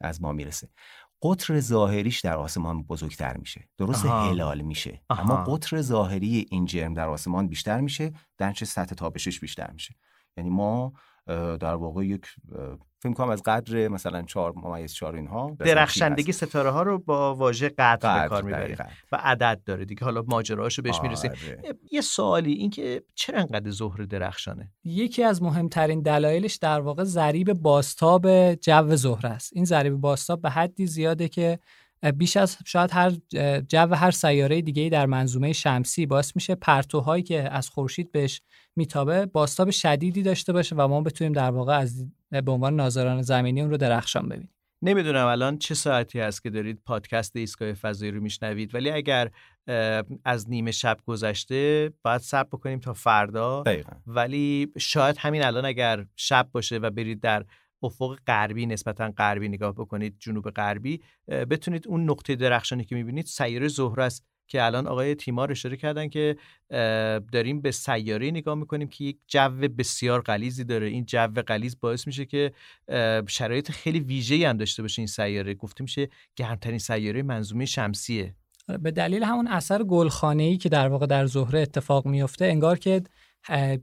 از 0.00 0.22
ما 0.22 0.32
می‌رسه. 0.32 0.68
قطر 1.22 1.60
ظاهریش 1.60 2.20
در 2.20 2.36
آسمان 2.36 2.82
بزرگتر 2.82 3.36
میشه. 3.36 3.68
درست 3.78 4.06
هلال 4.06 4.60
میشه 4.60 5.02
اما 5.10 5.44
قطر 5.44 5.80
ظاهری 5.80 6.46
این 6.50 6.64
جرم 6.64 6.94
در 6.94 7.08
آسمان 7.08 7.48
بیشتر 7.48 7.80
میشه 7.80 8.12
در 8.38 8.52
چه 8.52 8.66
سطح 8.66 8.94
تابشش 8.94 9.40
بیشتر 9.40 9.70
میشه. 9.70 9.94
یعنی 10.36 10.50
ما 10.50 10.92
در 11.60 11.74
واقع 11.74 12.04
یک 12.04 12.26
فکر 12.98 13.12
کنم 13.12 13.28
از 13.28 13.42
قدر 13.42 13.88
مثلا 13.88 14.22
4 14.22 14.52
ممیز 14.56 14.94
4 14.94 15.14
اینها 15.14 15.56
درخشندگی 15.58 16.32
ستاره 16.32 16.70
ها 16.70 16.82
رو 16.82 16.98
با 16.98 17.34
واژه 17.34 17.68
قدر, 17.68 18.22
به 18.22 18.28
کار 18.28 18.42
می‌بریم 18.42 18.76
و 19.12 19.18
عدد 19.22 19.60
داره 19.66 19.84
دیگه 19.84 20.04
حالا 20.04 20.22
ماجراهاشو 20.26 20.82
بهش 20.82 21.00
می‌رسیم. 21.02 21.30
آره. 21.30 21.74
یه 21.92 22.00
سوالی 22.00 22.52
اینکه 22.52 23.02
چرا 23.14 23.40
انقدر 23.40 23.70
ظهر 23.70 24.02
درخشانه؟ 24.02 24.72
یکی 24.84 25.22
از 25.22 25.42
مهمترین 25.42 26.02
دلایلش 26.02 26.56
در 26.56 26.80
واقع 26.80 27.04
ضریب 27.04 27.52
باستاب 27.52 28.54
جو 28.54 28.96
زهره 28.96 29.30
است. 29.30 29.52
این 29.54 29.64
ضریب 29.64 29.94
باستاب 29.94 30.42
به 30.42 30.50
حدی 30.50 30.86
زیاده 30.86 31.28
که 31.28 31.58
بیش 32.12 32.36
از 32.36 32.56
شاید 32.66 32.90
هر 32.92 33.12
جو 33.68 33.94
هر 33.94 34.10
سیاره 34.10 34.62
دیگه 34.62 34.88
در 34.88 35.06
منظومه 35.06 35.52
شمسی 35.52 36.06
باعث 36.06 36.36
میشه 36.36 36.54
پرتوهایی 36.54 37.22
که 37.22 37.52
از 37.52 37.68
خورشید 37.68 38.12
بهش 38.12 38.40
میتابه 38.76 39.26
باستاب 39.26 39.70
شدیدی 39.70 40.22
داشته 40.22 40.52
باشه 40.52 40.76
و 40.76 40.88
ما 40.88 41.00
بتونیم 41.00 41.32
در 41.32 41.50
واقع 41.50 41.78
از 41.78 42.06
به 42.30 42.52
عنوان 42.52 42.76
ناظران 42.76 43.22
زمینی 43.22 43.60
اون 43.60 43.70
رو 43.70 43.76
درخشان 43.76 44.28
ببینیم 44.28 44.50
نمی‌دونم 44.82 45.26
الان 45.26 45.58
چه 45.58 45.74
ساعتی 45.74 46.20
هست 46.20 46.42
که 46.42 46.50
دارید 46.50 46.80
پادکست 46.84 47.36
ایستگاه 47.36 47.72
فضایی 47.72 48.10
رو 48.12 48.20
میشنوید 48.20 48.74
ولی 48.74 48.90
اگر 48.90 49.30
از 50.24 50.50
نیمه 50.50 50.70
شب 50.70 50.98
گذشته 51.06 51.92
باید 52.02 52.20
صبر 52.20 52.48
بکنیم 52.52 52.78
تا 52.78 52.92
فردا 52.92 53.62
دقیقا. 53.62 53.92
ولی 54.06 54.72
شاید 54.78 55.16
همین 55.18 55.44
الان 55.44 55.64
اگر 55.64 56.06
شب 56.16 56.48
باشه 56.52 56.78
و 56.78 56.90
برید 56.90 57.20
در 57.20 57.44
افق 57.84 58.18
غربی 58.26 58.66
نسبتا 58.66 59.12
غربی 59.16 59.48
نگاه 59.48 59.72
بکنید 59.72 60.16
جنوب 60.18 60.50
غربی 60.50 61.00
بتونید 61.28 61.88
اون 61.88 62.10
نقطه 62.10 62.36
درخشانی 62.36 62.84
که 62.84 62.94
می‌بینید 62.94 63.26
سیاره 63.26 63.68
زهره 63.68 64.04
است 64.04 64.26
که 64.46 64.64
الان 64.64 64.86
آقای 64.86 65.14
تیمار 65.14 65.50
اشاره 65.50 65.76
کردن 65.76 66.08
که 66.08 66.36
داریم 67.32 67.60
به 67.60 67.70
سیاره 67.70 68.30
نگاه 68.30 68.54
می‌کنیم 68.54 68.88
که 68.88 69.04
یک 69.04 69.18
جو 69.28 69.50
بسیار 69.78 70.20
غلیزی 70.22 70.64
داره. 70.64 70.86
این 70.86 71.04
جو 71.04 71.26
غلیز 71.26 71.80
باعث 71.80 72.06
میشه 72.06 72.24
که 72.24 72.52
شرایط 73.28 73.70
خیلی 73.70 74.00
ویژه‌ای 74.00 74.44
هم 74.44 74.56
داشته 74.56 74.82
باشه 74.82 75.00
این 75.00 75.06
سیاره. 75.06 75.54
گفته 75.54 75.82
میشه 75.82 76.08
گرمترین 76.36 76.78
سیاره 76.78 77.22
منظومه 77.22 77.64
شمسیه. 77.64 78.34
آره، 78.68 78.78
به 78.78 78.90
دلیل 78.90 79.22
همون 79.22 79.48
اثر 79.48 79.82
گلخانه‌ای 79.82 80.56
که 80.56 80.68
در 80.68 80.88
واقع 80.88 81.06
در 81.06 81.26
زهره 81.26 81.60
اتفاق 81.60 82.06
میفته 82.06 82.44
انگار 82.44 82.78
که 82.78 83.02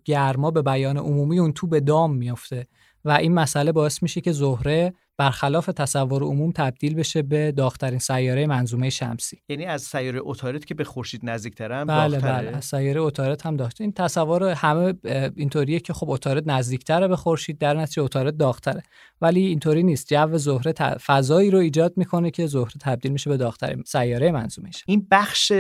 گرما 0.06 0.52
به 0.52 0.62
بیان 0.62 0.98
عمومی 0.98 1.40
اون 1.40 1.54
تو 1.54 1.68
به 1.68 1.80
دام 1.80 2.16
میفته 2.16 2.68
و 3.06 3.12
این 3.12 3.34
مسئله 3.34 3.72
باعث 3.72 4.04
میشه 4.04 4.22
که 4.22 4.32
زهره 4.32 4.94
برخلاف 5.22 5.66
تصور 5.66 6.24
عموم 6.24 6.52
تبدیل 6.52 6.96
بشه 6.96 7.22
به 7.22 7.52
داغترین 7.52 8.00
سیاره 8.00 8.48
منظومه 8.48 8.90
شمسی. 8.90 9.42
یعنی 9.50 9.66
از 9.66 9.82
سیاره 9.82 10.20
اوتارت 10.20 10.66
که 10.66 10.74
به 10.74 10.84
خورشید 10.84 11.22
نزدیک‌تره 11.24 11.76
هم 11.76 11.88
بله. 11.88 12.20
بله 12.20 12.58
از 12.58 12.66
سیاره 12.66 13.00
اوتارت 13.00 13.46
هم 13.46 13.58
داغتر 13.58 13.84
این 13.84 13.94
تصور 13.94 14.44
همه 14.44 14.94
اینطوریه 15.36 15.80
که 15.80 15.94
خب 15.94 16.10
اوتارت 16.10 16.44
نزدیکتره 16.48 17.08
به 17.08 17.16
خورشید 17.16 17.58
در 17.58 17.74
نتیجه 17.74 18.02
اوتارت 18.02 18.38
داغتره. 18.38 18.84
ولی 19.22 19.46
اینطوری 19.46 19.84
نیست. 19.84 20.14
جو 20.14 20.38
زهره 20.38 20.74
فضایی 20.98 21.52
رو 21.52 21.60
ایجاد 21.60 21.94
می‌کنه 21.98 22.32
که 22.32 22.48
زهره 22.48 22.74
تبدیل 22.82 23.12
میشه 23.12 23.30
به 23.30 23.38
داغترین 23.38 23.84
سیاره 23.86 24.32
منظومه 24.32 24.70
این 24.86 25.08
بخش 25.12 25.52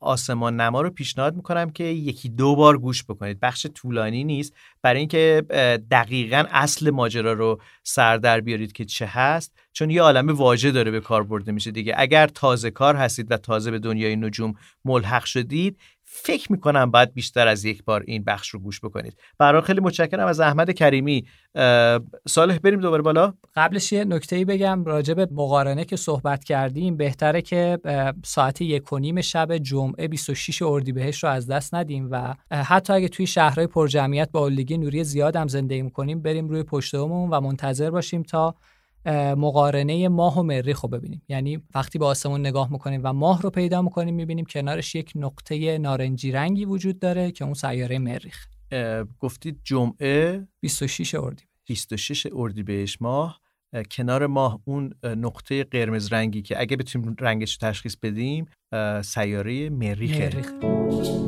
آسمان 0.00 0.60
نما 0.60 0.80
رو 0.80 0.90
پیشنهاد 0.90 1.36
می‌کنم 1.36 1.70
که 1.70 1.84
یکی 1.84 2.28
دو 2.28 2.56
بار 2.56 2.78
گوش 2.78 3.04
بکنید. 3.04 3.40
بخش 3.40 3.66
طولانی 3.74 4.24
نیست. 4.24 4.54
برای 4.82 4.98
اینکه 4.98 5.42
دقیقا 5.90 6.44
اصل 6.50 6.90
ماجرا 6.90 7.32
رو 7.32 7.60
سر 7.82 8.16
در 8.16 8.40
بیارید 8.58 8.72
که 8.72 8.84
چه 8.84 9.06
هست؟ 9.06 9.52
چون 9.72 9.90
یه 9.90 10.02
عالمه 10.02 10.32
واژه 10.32 10.70
داره 10.70 10.90
به 10.90 11.00
کار 11.00 11.22
برده 11.22 11.52
میشه 11.52 11.70
دیگه. 11.70 11.94
اگر 11.96 12.26
تازه 12.26 12.70
کار 12.70 12.96
هستید 12.96 13.30
و 13.30 13.36
تازه 13.36 13.70
به 13.70 13.78
دنیای 13.78 14.16
نجوم 14.16 14.54
ملحق 14.84 15.24
شدید 15.24 15.78
فکر 16.10 16.52
می‌کنم 16.52 16.90
باید 16.90 17.14
بیشتر 17.14 17.48
از 17.48 17.64
یک 17.64 17.84
بار 17.84 18.04
این 18.06 18.24
بخش 18.24 18.48
رو 18.48 18.60
گوش 18.60 18.80
بکنید. 18.80 19.16
برای 19.38 19.62
خیلی 19.62 19.80
متشکرم 19.80 20.26
از 20.26 20.40
احمد 20.40 20.70
کریمی. 20.70 21.26
صالح 22.28 22.58
بریم 22.58 22.80
دوباره 22.80 23.02
بالا. 23.02 23.34
قبلش 23.54 23.92
یه 23.92 24.04
نکته 24.04 24.44
بگم 24.44 24.84
راجع 24.84 25.14
به 25.14 25.28
مقارنه 25.32 25.84
که 25.84 25.96
صحبت 25.96 26.44
کردیم. 26.44 26.96
بهتره 26.96 27.42
که 27.42 27.78
ساعت 28.24 28.60
یک 28.62 28.92
و 28.92 28.98
نیم 28.98 29.20
شب 29.20 29.58
جمعه 29.58 30.08
26 30.08 30.62
اردیبهشت 30.62 31.24
رو 31.24 31.30
از 31.30 31.46
دست 31.46 31.74
ندیم 31.74 32.08
و 32.10 32.34
حتی 32.50 32.92
اگه 32.92 33.08
توی 33.08 33.26
شهرهای 33.26 33.66
پرجمعیت 33.66 34.30
با 34.32 34.40
اولگی 34.40 34.78
نوری 34.78 35.04
زیاد 35.04 35.36
هم 35.36 35.48
زندگی 35.48 35.82
می‌کنیم 35.82 36.22
بریم 36.22 36.48
روی 36.48 36.62
پشت 36.62 36.94
و 36.94 37.40
منتظر 37.40 37.90
باشیم 37.90 38.22
تا 38.22 38.54
مقارنه 39.36 40.08
ماه 40.08 40.38
و 40.38 40.42
مریخ 40.42 40.80
رو 40.80 40.88
ببینیم. 40.88 41.22
یعنی 41.28 41.62
وقتی 41.74 41.98
به 41.98 42.06
آسمون 42.06 42.40
نگاه 42.40 42.72
می‌کنیم 42.72 43.00
و 43.04 43.12
ماه 43.12 43.42
رو 43.42 43.50
پیدا 43.50 43.82
می‌کنیم 43.82 44.14
می‌بینیم 44.14 44.44
کنارش 44.44 44.94
یک 44.94 45.12
نقطه 45.14 45.78
نارنجی 45.78 46.32
رنگی 46.32 46.64
وجود 46.64 46.98
داره 46.98 47.30
که 47.30 47.44
اون 47.44 47.54
سیاره 47.54 47.98
مریخ 47.98 48.46
گفتید 49.18 49.60
جمعه 49.64 50.48
26 50.60 51.14
اردیبهشت. 51.14 51.48
26 51.66 52.26
اردیبهشت 52.32 53.02
ماه. 53.02 53.40
کنار 53.90 54.26
ماه 54.26 54.60
اون 54.64 54.94
نقطه 55.04 55.64
قرمز 55.64 56.12
رنگی 56.12 56.42
که 56.42 56.60
اگه 56.60 56.76
بتونیم 56.76 57.16
رنگش 57.20 57.52
رو 57.52 57.68
تشخیص 57.68 57.96
بدیم 58.02 58.46
سیاره 59.02 59.70
مریخه 59.70 60.30
مریخ. 60.34 61.27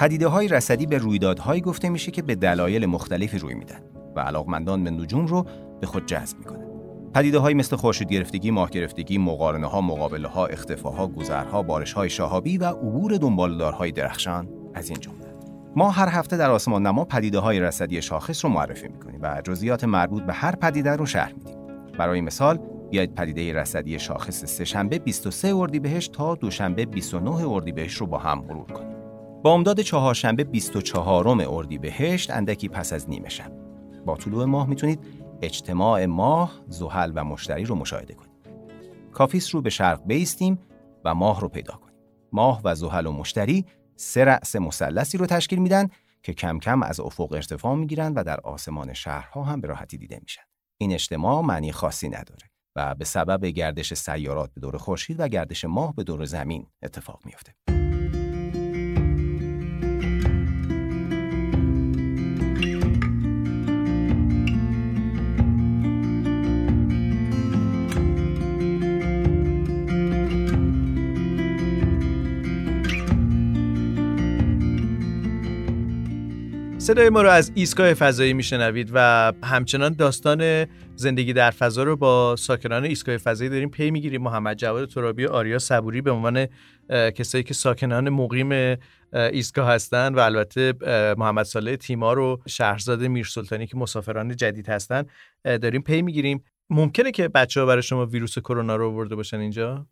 پدیده 0.00 0.28
های 0.28 0.48
رصدی 0.48 0.86
به 0.86 0.98
رویدادهایی 0.98 1.60
گفته 1.60 1.88
میشه 1.88 2.10
که 2.10 2.22
به 2.22 2.34
دلایل 2.34 2.86
مختلفی 2.86 3.38
روی 3.38 3.54
میدن 3.54 3.80
و 4.16 4.20
علاقمندان 4.20 4.84
به 4.84 4.90
نجوم 4.90 5.26
رو 5.26 5.46
به 5.80 5.86
خود 5.86 6.06
جذب 6.06 6.38
می‌کنن. 6.38 6.66
پدیده 7.14 7.38
های 7.38 7.54
مثل 7.54 7.76
خورشید 7.76 8.12
گرفتگی، 8.12 8.50
ماه 8.50 8.70
گرفتگی، 8.70 9.18
مقارنه 9.18 9.66
ها، 9.66 9.80
مقابله 9.80 10.28
ها، 10.28 10.46
اختفاها، 10.46 11.06
گذرها، 11.06 11.62
بارش 11.62 11.92
های 11.92 12.10
شهابی 12.10 12.58
و 12.58 12.64
عبور 12.64 13.16
دنبالدارهای 13.16 13.92
درخشان 13.92 14.48
از 14.74 14.90
این 14.90 15.00
جمله. 15.00 15.34
ما 15.76 15.90
هر 15.90 16.08
هفته 16.08 16.36
در 16.36 16.50
آسمان 16.50 16.86
نما 16.86 17.04
پدیده 17.04 17.38
های 17.38 17.60
رصدی 17.60 18.02
شاخص 18.02 18.44
رو 18.44 18.50
معرفی 18.50 18.88
می‌کنیم 18.88 19.20
و 19.22 19.42
جزئیات 19.44 19.84
مربوط 19.84 20.22
به 20.22 20.32
هر 20.32 20.56
پدیده 20.56 20.90
رو 20.90 21.06
شرح 21.06 21.32
میدیم. 21.32 21.56
برای 21.98 22.20
مثال 22.20 22.58
بیاید 22.90 23.14
پدیده 23.14 23.52
رصدی 23.52 23.98
شاخص 23.98 24.44
سهشنبه 24.44 24.98
23 24.98 25.54
اردیبهشت 25.54 26.12
تا 26.12 26.34
دوشنبه 26.34 26.86
29 26.86 27.48
اردیبهشت 27.48 27.96
رو 27.96 28.06
با 28.06 28.18
هم 28.18 28.38
مرور 28.38 28.66
کنیم. 28.66 28.99
با 29.42 29.52
امداد 29.52 29.80
چهارشنبه 29.80 30.44
24 30.44 31.28
اردیبهشت 31.28 32.30
اندکی 32.30 32.68
پس 32.68 32.92
از 32.92 33.10
نیمه 33.10 33.28
شب. 33.28 33.52
با 34.06 34.16
طلوع 34.16 34.44
ماه 34.44 34.68
می‌تونید 34.68 35.00
اجتماع 35.42 36.06
ماه، 36.06 36.52
زحل 36.68 37.12
و 37.14 37.24
مشتری 37.24 37.64
رو 37.64 37.74
مشاهده 37.74 38.14
کنید. 38.14 38.30
کافیس 39.12 39.54
رو 39.54 39.62
به 39.62 39.70
شرق 39.70 40.02
بیستیم 40.06 40.58
و 41.04 41.14
ماه 41.14 41.40
رو 41.40 41.48
پیدا 41.48 41.74
کنیم. 41.74 41.98
ماه 42.32 42.60
و 42.64 42.74
زحل 42.74 43.06
و 43.06 43.12
مشتری 43.12 43.66
سه 43.96 44.24
رأس 44.24 44.56
مثلثی 44.56 45.18
رو 45.18 45.26
تشکیل 45.26 45.58
میدن 45.58 45.88
که 46.22 46.32
کم 46.34 46.58
کم 46.58 46.82
از 46.82 47.00
افق 47.00 47.32
ارتفاع 47.32 47.74
می‌گیرن 47.74 48.14
و 48.14 48.24
در 48.24 48.40
آسمان 48.40 48.92
شهرها 48.92 49.42
هم 49.42 49.60
به 49.60 49.68
راحتی 49.68 49.98
دیده 49.98 50.18
میشن. 50.22 50.42
این 50.80 50.92
اجتماع 50.92 51.42
معنی 51.42 51.72
خاصی 51.72 52.08
نداره 52.08 52.50
و 52.76 52.94
به 52.94 53.04
سبب 53.04 53.46
گردش 53.46 53.94
سیارات 53.94 54.50
به 54.54 54.60
دور 54.60 54.76
خورشید 54.76 55.20
و 55.20 55.28
گردش 55.28 55.64
ماه 55.64 55.94
به 55.94 56.04
دور 56.04 56.24
زمین 56.24 56.66
اتفاق 56.82 57.20
میفته. 57.24 57.79
صدای 76.90 77.08
ما 77.08 77.22
رو 77.22 77.28
از 77.28 77.52
ایستگاه 77.54 77.94
فضایی 77.94 78.32
میشنوید 78.32 78.90
و 78.94 79.32
همچنان 79.44 79.92
داستان 79.92 80.66
زندگی 80.96 81.32
در 81.32 81.50
فضا 81.50 81.82
رو 81.82 81.96
با 81.96 82.36
ساکنان 82.36 82.84
ایستگاه 82.84 83.16
فضایی 83.16 83.50
داریم 83.50 83.70
پی 83.70 83.90
می‌گیریم. 83.90 84.22
محمد 84.22 84.56
جواد 84.56 84.88
ترابی 84.88 85.24
و 85.24 85.30
آریا 85.30 85.58
صبوری 85.58 86.00
به 86.00 86.10
عنوان 86.10 86.46
کسایی 86.88 87.44
که 87.44 87.54
ساکنان 87.54 88.08
مقیم 88.08 88.76
ایستگاه 89.12 89.68
هستن 89.68 90.14
و 90.14 90.18
البته 90.18 90.74
محمد 91.18 91.44
صالح 91.44 91.76
تیما 91.76 92.12
رو 92.12 92.42
شهرزاد 92.48 93.02
میرسلطانی 93.02 93.66
که 93.66 93.76
مسافران 93.76 94.36
جدید 94.36 94.68
هستن 94.68 95.04
داریم 95.44 95.82
پی 95.82 96.02
می‌گیریم. 96.02 96.44
ممکنه 96.70 97.10
که 97.10 97.28
بچه 97.28 97.60
ها 97.60 97.66
برای 97.66 97.82
شما 97.82 98.06
ویروس 98.06 98.38
کرونا 98.38 98.76
رو 98.76 98.86
آورده 98.86 99.16
باشن 99.16 99.40
اینجا؟ 99.40 99.86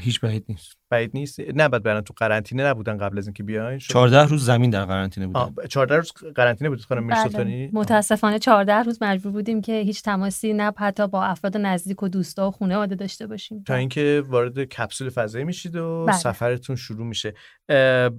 هیچ 0.00 0.20
بعید 0.20 0.44
نیست. 0.48 0.76
بعید 0.90 1.10
نیست؟ 1.14 1.40
نه 1.40 1.68
بعد 1.68 1.82
برن 1.82 2.00
تو 2.00 2.14
قرنطینه 2.16 2.64
نبودن 2.64 2.98
قبل 2.98 3.18
از 3.18 3.26
اینکه 3.26 3.42
بیاین 3.42 3.78
14 3.78 4.24
روز 4.24 4.44
زمین 4.44 4.70
در 4.70 4.84
قرنطینه 4.84 5.26
بودن. 5.26 5.66
14 5.68 5.96
روز 5.96 6.12
قرنطینه 6.12 6.70
بود 6.70 6.80
خانم 6.80 7.06
بله. 7.06 7.22
میرسلطانی 7.22 7.70
متاسفانه 7.72 8.38
14 8.38 8.74
روز 8.74 9.02
مجبور 9.02 9.32
بودیم 9.32 9.60
که 9.60 9.80
هیچ 9.80 10.02
تماسی 10.02 10.52
نه 10.52 10.72
حتی 10.76 11.08
با 11.08 11.24
افراد 11.24 11.56
نزدیک 11.56 12.02
و 12.02 12.08
دوستا 12.08 12.48
و 12.48 12.50
خانواده 12.50 12.94
داشته 12.94 13.26
باشیم. 13.26 13.62
تا 13.66 13.74
اینکه 13.74 14.22
وارد 14.26 14.64
کپسول 14.64 15.10
فضایی 15.10 15.44
میشید 15.44 15.76
و 15.76 16.04
بله. 16.04 16.16
سفرتون 16.16 16.76
شروع 16.76 17.06
میشه. 17.06 17.34
اه، 17.68 17.76
اه، 17.76 18.10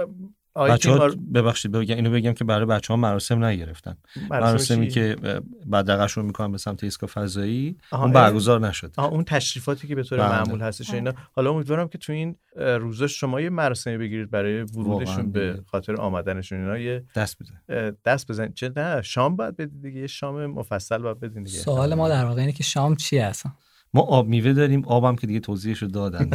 آقای 0.00 0.45
بچه 0.56 0.90
ها 0.90 1.08
ببخشید 1.34 1.72
بگم 1.72 1.96
اینو 1.96 2.10
بگم 2.10 2.32
که 2.32 2.44
برای 2.44 2.66
بچه 2.66 2.92
ها 2.92 2.96
مراسم 2.96 3.44
نگرفتن 3.44 3.96
مراسمی 4.30 4.86
چی؟ 4.86 4.92
که 4.92 5.16
اه، 5.24 5.40
بدرقشون 5.72 6.24
می‌کنن 6.24 6.52
به 6.52 6.58
سمت 6.58 6.84
ایستگاه 6.84 7.10
فضایی 7.10 7.76
اون 7.92 8.02
اه. 8.02 8.12
برگزار 8.12 8.60
نشد 8.60 8.92
آه 8.96 9.12
اون 9.12 9.24
تشریفاتی 9.24 9.88
که 9.88 9.94
به 9.94 10.02
طور 10.02 10.18
بله. 10.18 10.28
معمول 10.28 10.60
هستش 10.60 10.94
اینا 10.94 11.12
حالا 11.32 11.50
امیدوارم 11.50 11.88
که 11.88 11.98
تو 11.98 12.12
این 12.12 12.36
روزا 12.56 13.06
شما 13.06 13.40
یه 13.40 13.50
مراسمی 13.50 13.98
بگیرید 13.98 14.30
برای 14.30 14.62
ورودشون 14.62 15.32
به. 15.32 15.62
خاطر 15.66 15.96
آمدنشون 15.96 16.60
اینا 16.60 16.78
یه 16.78 17.04
دست 17.14 17.36
بده 17.42 17.52
اه، 17.68 17.92
دست 18.04 18.30
بزنید 18.30 18.54
چه 18.54 18.72
نه 18.76 19.02
شام 19.02 19.36
باید 19.36 19.56
بدید 19.56 19.82
دیگه 19.82 20.00
یه 20.00 20.06
شام 20.06 20.46
مفصل 20.46 20.98
باید 20.98 21.20
بدین 21.20 21.42
دیگه 21.42 21.58
سوال 21.58 21.94
ما 21.94 22.08
در 22.08 22.24
واقع 22.24 22.40
اینه 22.40 22.52
که 22.52 22.62
شام 22.62 22.96
چی 22.96 23.18
هستن 23.18 23.52
ما 23.94 24.02
آب 24.02 24.28
میوه 24.28 24.52
داریم 24.52 24.84
آبم 24.84 25.16
که 25.16 25.26
دیگه 25.26 25.40
توضیحش 25.40 25.78
رو 25.78 25.88
دادن. 25.88 26.30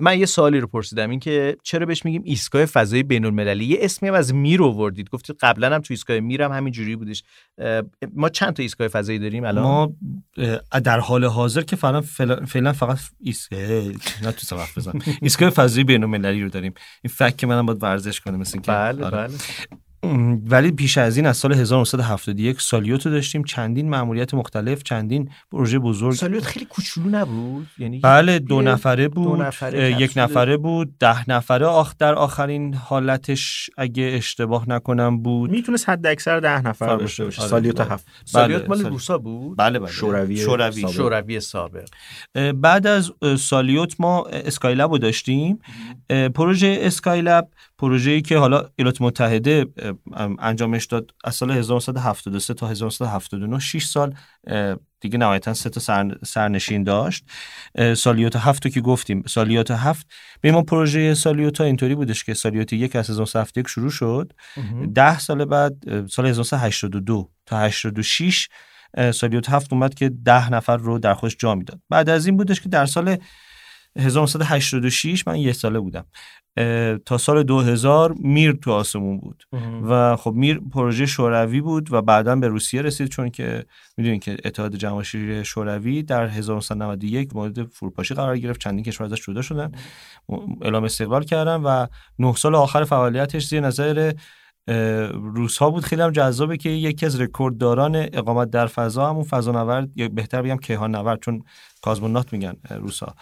من 0.00 0.18
یه 0.18 0.26
سوالی 0.26 0.60
رو 0.60 0.66
پرسیدم. 0.66 1.10
این 1.10 1.20
که 1.20 1.56
چرا 1.62 1.86
بهش 1.86 2.04
میگیم 2.04 2.22
ایستگاه 2.24 2.66
فضایی 2.66 3.02
بین 3.02 3.24
المللی 3.24 3.64
یه 3.64 3.78
اسمی 3.80 4.08
هم 4.08 4.14
از 4.14 4.34
میر 4.34 4.62
آوردید. 4.62 5.10
گفتید 5.10 5.36
قبلا 5.40 5.74
هم 5.74 5.80
تو 5.80 5.86
ایستگاه 5.90 6.20
میر 6.20 6.42
هم 6.42 6.52
همین 6.52 6.72
جوری 6.72 6.96
بودش. 6.96 7.22
ما 8.14 8.28
چند 8.28 8.52
تا 8.52 8.62
ایستگاه 8.62 8.88
فضایی 8.88 9.18
داریم 9.18 9.44
الان؟ 9.44 9.64
ما 9.64 9.92
در 10.84 11.00
حال 11.00 11.24
حاضر 11.24 11.62
که 11.62 11.76
فعلا 11.76 12.00
فعلا- 12.00 12.72
فقط 12.72 12.98
ایست 13.20 13.52
نه 13.52 14.32
تو 14.32 14.56
بزن. 14.76 14.92
ایستگاه 15.22 15.50
فضایی 15.50 15.84
بین 15.84 16.02
المللی 16.02 16.42
رو 16.42 16.48
داریم. 16.48 16.74
این 17.02 17.12
فکر 17.14 17.36
که 17.36 17.46
منم 17.46 17.66
باید 17.66 17.82
ورزش 17.82 18.20
کنم 18.20 18.38
مثل 18.38 18.58
بله 18.58 19.04
آره. 19.04 19.16
بله. 19.16 19.34
ولی 20.50 20.70
پیش 20.72 20.98
از 20.98 21.16
این 21.16 21.26
از 21.26 21.36
سال 21.36 21.52
1971 21.52 22.60
سالیوتو 22.60 23.10
داشتیم. 23.10 23.44
چندین 23.44 23.88
مأموریت 23.90 24.34
مختلف 24.34 24.82
چندین 24.82 25.30
پروژه 25.52 25.78
بزرگ. 25.78 26.12
سالیوت 26.14 26.44
خیلی 26.44 26.66
کوچولو 26.66 27.08
نبود؟ 27.08 27.66
یعنی 27.78 28.00
بله 28.00 28.38
دو 28.38 28.62
نفره 28.62 29.08
بود 29.08 29.42
نفره 29.42 29.78
اه، 29.82 30.00
یک. 30.02 30.12
نفره 30.16 30.56
بود 30.56 30.98
ده 30.98 31.30
نفره. 31.30 31.66
آخ 31.66 31.94
در 31.98 32.14
آخرین 32.14 32.74
حالتش 32.74 33.70
اگه 33.78 34.12
اشتباه 34.16 34.68
نکنم 34.68 35.18
بود. 35.22 35.50
می‌تونست 35.50 35.88
حد 35.88 36.06
اکثر 36.06 36.40
ده 36.40 36.60
نفر 36.62 36.96
باشه. 36.96 37.22
آره، 37.22 37.30
سالیوت 37.32 37.80
بله. 37.80 37.90
هفت. 37.92 38.06
سالیوت 38.24 38.60
بله، 38.60 38.68
مال 38.68 38.78
سال- 38.82 38.90
روسا 38.92 39.18
بود؟ 39.18 39.58
بله 39.58 39.78
بله. 39.78 39.90
شوروی 39.90 40.36
شوروی 40.36 40.80
سابق. 40.82 40.92
شوروی 40.94 41.40
سابق. 41.40 41.88
بعد 42.54 42.86
از 42.86 43.12
سالیوت 43.38 43.94
ما 43.98 44.24
اسکایلب 44.24 44.90
رو 44.90 44.98
داشتیم. 44.98 45.58
پروژه 46.34 46.78
اسکایلب 46.80 47.48
پروژه‌ای 47.80 48.22
که 48.22 48.38
حالا 48.38 48.68
ایالات 48.76 49.00
متحده 49.00 49.66
انجامش 50.38 50.84
داد 50.84 51.10
از 51.24 51.34
سال 51.34 51.50
1973 51.50 52.54
تا 52.54 52.68
1979 52.68 53.58
6 53.58 53.84
سال 53.84 54.14
دیگه 55.00 55.18
نهایتا 55.18 55.54
سه 55.54 55.70
تا 55.70 55.80
سر، 55.80 56.16
سرنشین 56.24 56.82
داشت. 56.84 57.24
اه، 57.74 57.94
سالیوت 57.94 58.36
هفت 58.36 58.64
رو 58.64 58.70
که 58.70 58.80
گفتیم 58.80 59.22
سالیوت 59.26 59.70
هفت 59.70 60.06
به 60.40 60.52
ما 60.52 60.62
پروژه 60.62 61.14
سالیوت 61.14 61.58
ها 61.58 61.64
اینطوری 61.64 61.94
بودش 61.94 62.24
که 62.24 62.34
سالیوت 62.34 62.72
یک 62.72 62.96
از 62.96 63.10
1971 63.10 63.68
شروع 63.68 63.90
شد. 63.90 64.32
ده 64.94 65.18
سال 65.18 65.44
بعد 65.44 65.74
سال 66.08 66.26
1982 66.26 67.30
تا 67.46 67.58
86 67.58 68.48
اه، 68.94 69.12
سالیوت 69.12 69.50
هفت 69.50 69.72
اومد 69.72 69.94
که 69.94 70.08
ده 70.24 70.50
نفر 70.50 70.76
رو 70.76 70.98
در 70.98 71.14
خودش 71.14 71.36
جا 71.38 71.54
می‌داد. 71.54 71.80
بعد 71.88 72.08
از 72.08 72.26
این 72.26 72.36
بودش 72.36 72.60
که 72.60 72.68
در 72.68 72.86
سال 72.86 73.16
1986 73.98 75.26
من 75.26 75.36
یه 75.36 75.52
ساله 75.52 75.80
بودم. 75.80 76.04
تا 77.06 77.18
سال 77.18 77.42
2000 77.42 78.14
میر 78.18 78.52
تو 78.52 78.72
آسمون 78.72 79.18
بود. 79.18 79.44
و 79.88 80.16
خب 80.16 80.32
میر 80.36 80.60
پروژه 80.72 81.06
شوروی 81.06 81.60
بود 81.60 81.92
و 81.92 82.02
بعدا 82.02 82.36
به 82.36 82.48
روسیه 82.48 82.82
رسید 82.82 83.08
چون 83.08 83.30
که 83.30 83.64
می‌دونید 83.96 84.22
که 84.22 84.36
اتحاد 84.44 84.76
جماهیر 84.76 85.42
شوروی 85.42 86.02
در 86.02 86.26
1991 86.26 87.36
مورد 87.36 87.64
فروپاشی 87.64 88.14
قرار 88.14 88.38
گرفت 88.38 88.60
چندین 88.60 88.84
کشور 88.84 89.06
ازش 89.06 89.26
جدا 89.26 89.42
شدن. 89.42 89.72
اعلام 90.62 90.84
استقلال 90.84 91.24
کردن 91.24 91.60
و 91.62 91.86
نه 92.18 92.34
سال 92.34 92.54
آخر 92.54 92.84
فعالیتش 92.84 93.46
زیر 93.46 93.60
نظر 93.60 94.12
روس 95.12 95.58
ها 95.58 95.70
بود 95.70 95.84
خیلی 95.84 96.02
هم 96.02 96.10
جذابه 96.10 96.56
که 96.56 96.68
یکی 96.68 97.06
از 97.06 97.20
رکوردداران 97.20 97.96
اقامت 97.96 98.50
در 98.50 98.66
فضا 98.66 99.10
همون 99.10 99.24
فضانورد 99.24 99.88
یا 99.96 100.08
بهتر 100.08 100.42
بگم 100.42 100.56
کیهان 100.56 100.96
نورد 100.96 101.20
چون 101.20 101.42
کازمونات 101.82 102.32
میگن 102.32 102.54
روس 102.70 103.00
ها 103.02 103.14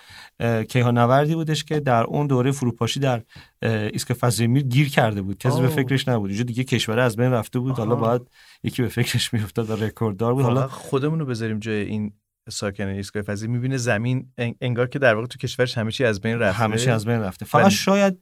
کیهان 0.62 0.98
نوردی 0.98 1.34
بودش 1.34 1.64
که 1.64 1.80
در 1.80 2.04
اون 2.04 2.26
دوره 2.26 2.52
فروپاشی 2.52 3.00
در 3.00 3.22
ایسکا 3.62 4.14
فضای 4.20 4.46
میر 4.46 4.62
گیر 4.62 4.88
کرده 4.88 5.22
بود. 5.22 5.38
کسی 5.38 5.60
به 5.60 5.68
فکرش 5.68 6.08
نبود. 6.08 6.30
اینجا 6.30 6.44
دیگه 6.44 6.64
کشور 6.64 6.98
از 6.98 7.16
بین 7.16 7.32
رفته 7.32 7.58
بود. 7.58 7.78
حالا 7.78 7.94
باید 7.94 8.22
یکی 8.62 8.82
به 8.82 8.88
فکرش 8.88 9.34
میافتاد 9.34 9.70
و 9.70 9.76
رکورددار 9.76 10.34
بود. 10.34 10.42
حالا 10.44 10.68
خودمون 10.68 11.20
رو 11.20 11.26
بذاریم 11.26 11.58
جای 11.58 11.82
این 11.82 12.12
ساکن 12.50 12.86
ایستگاه 12.86 13.22
فضایی 13.22 13.52
می‌بینه 13.52 13.76
زمین 13.76 14.32
انگار 14.60 14.86
که 14.86 14.98
در 14.98 15.14
واقع 15.14 15.26
تو 15.26 15.38
کشورش 15.38 15.78
همه 15.78 15.90
چی 15.90 16.04
از 16.04 16.20
بین 16.20 16.38
رفته. 16.38 16.62
همه 16.62 16.78
چی 16.78 16.90
از 16.90 17.06
بین 17.06 17.20
رفته. 17.20 17.44
فقط 17.44 17.62
ولی... 17.62 17.74
شاید 17.74 18.18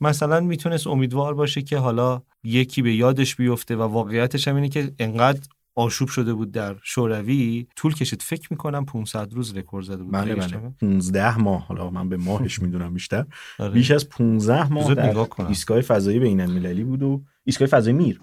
مثلا 0.00 0.40
می‌تونست 0.40 0.86
امیدوار 0.86 1.34
باشه 1.34 1.62
که 1.62 1.78
حالا 1.78 2.22
یکی 2.44 2.82
به 2.82 2.94
یادش 2.94 3.36
بیفته 3.36 3.76
و 3.76 3.82
واقعیتش 3.82 4.48
هم 4.48 4.54
اینه 4.54 4.68
که 4.68 4.92
انقدر 4.98 5.40
آشوب 5.74 6.08
شده 6.08 6.34
بود 6.34 6.52
در 6.52 6.76
شوروی. 6.82 7.66
طول 7.76 7.94
کشید. 7.94 8.22
فکر 8.22 8.48
می‌کنم 8.50 8.84
500 8.84 9.32
روز 9.34 9.56
رکورد 9.56 9.84
زده 9.84 10.02
بود. 10.02 10.12
بله 10.12 10.34
بله. 10.34 10.56
15 10.80 11.38
ماه. 11.38 11.66
حالا 11.66 11.90
من 11.90 12.08
به 12.08 12.16
ماهش 12.16 12.58
می‌دونم 12.62 12.94
بیشتر. 12.94 13.24
آره. 13.58 13.72
بیش 13.72 13.90
از 13.90 14.08
15 14.08 14.72
ماه 14.72 14.94
در 14.94 15.26
ایستگاه 15.48 15.80
فضایی 15.80 16.18
بین 16.18 16.40
المللی 16.40 16.84
بود 16.84 17.02
و 17.02 17.22
ایستگاه 17.44 17.68
فضایی 17.68 17.96
میر. 17.96 18.20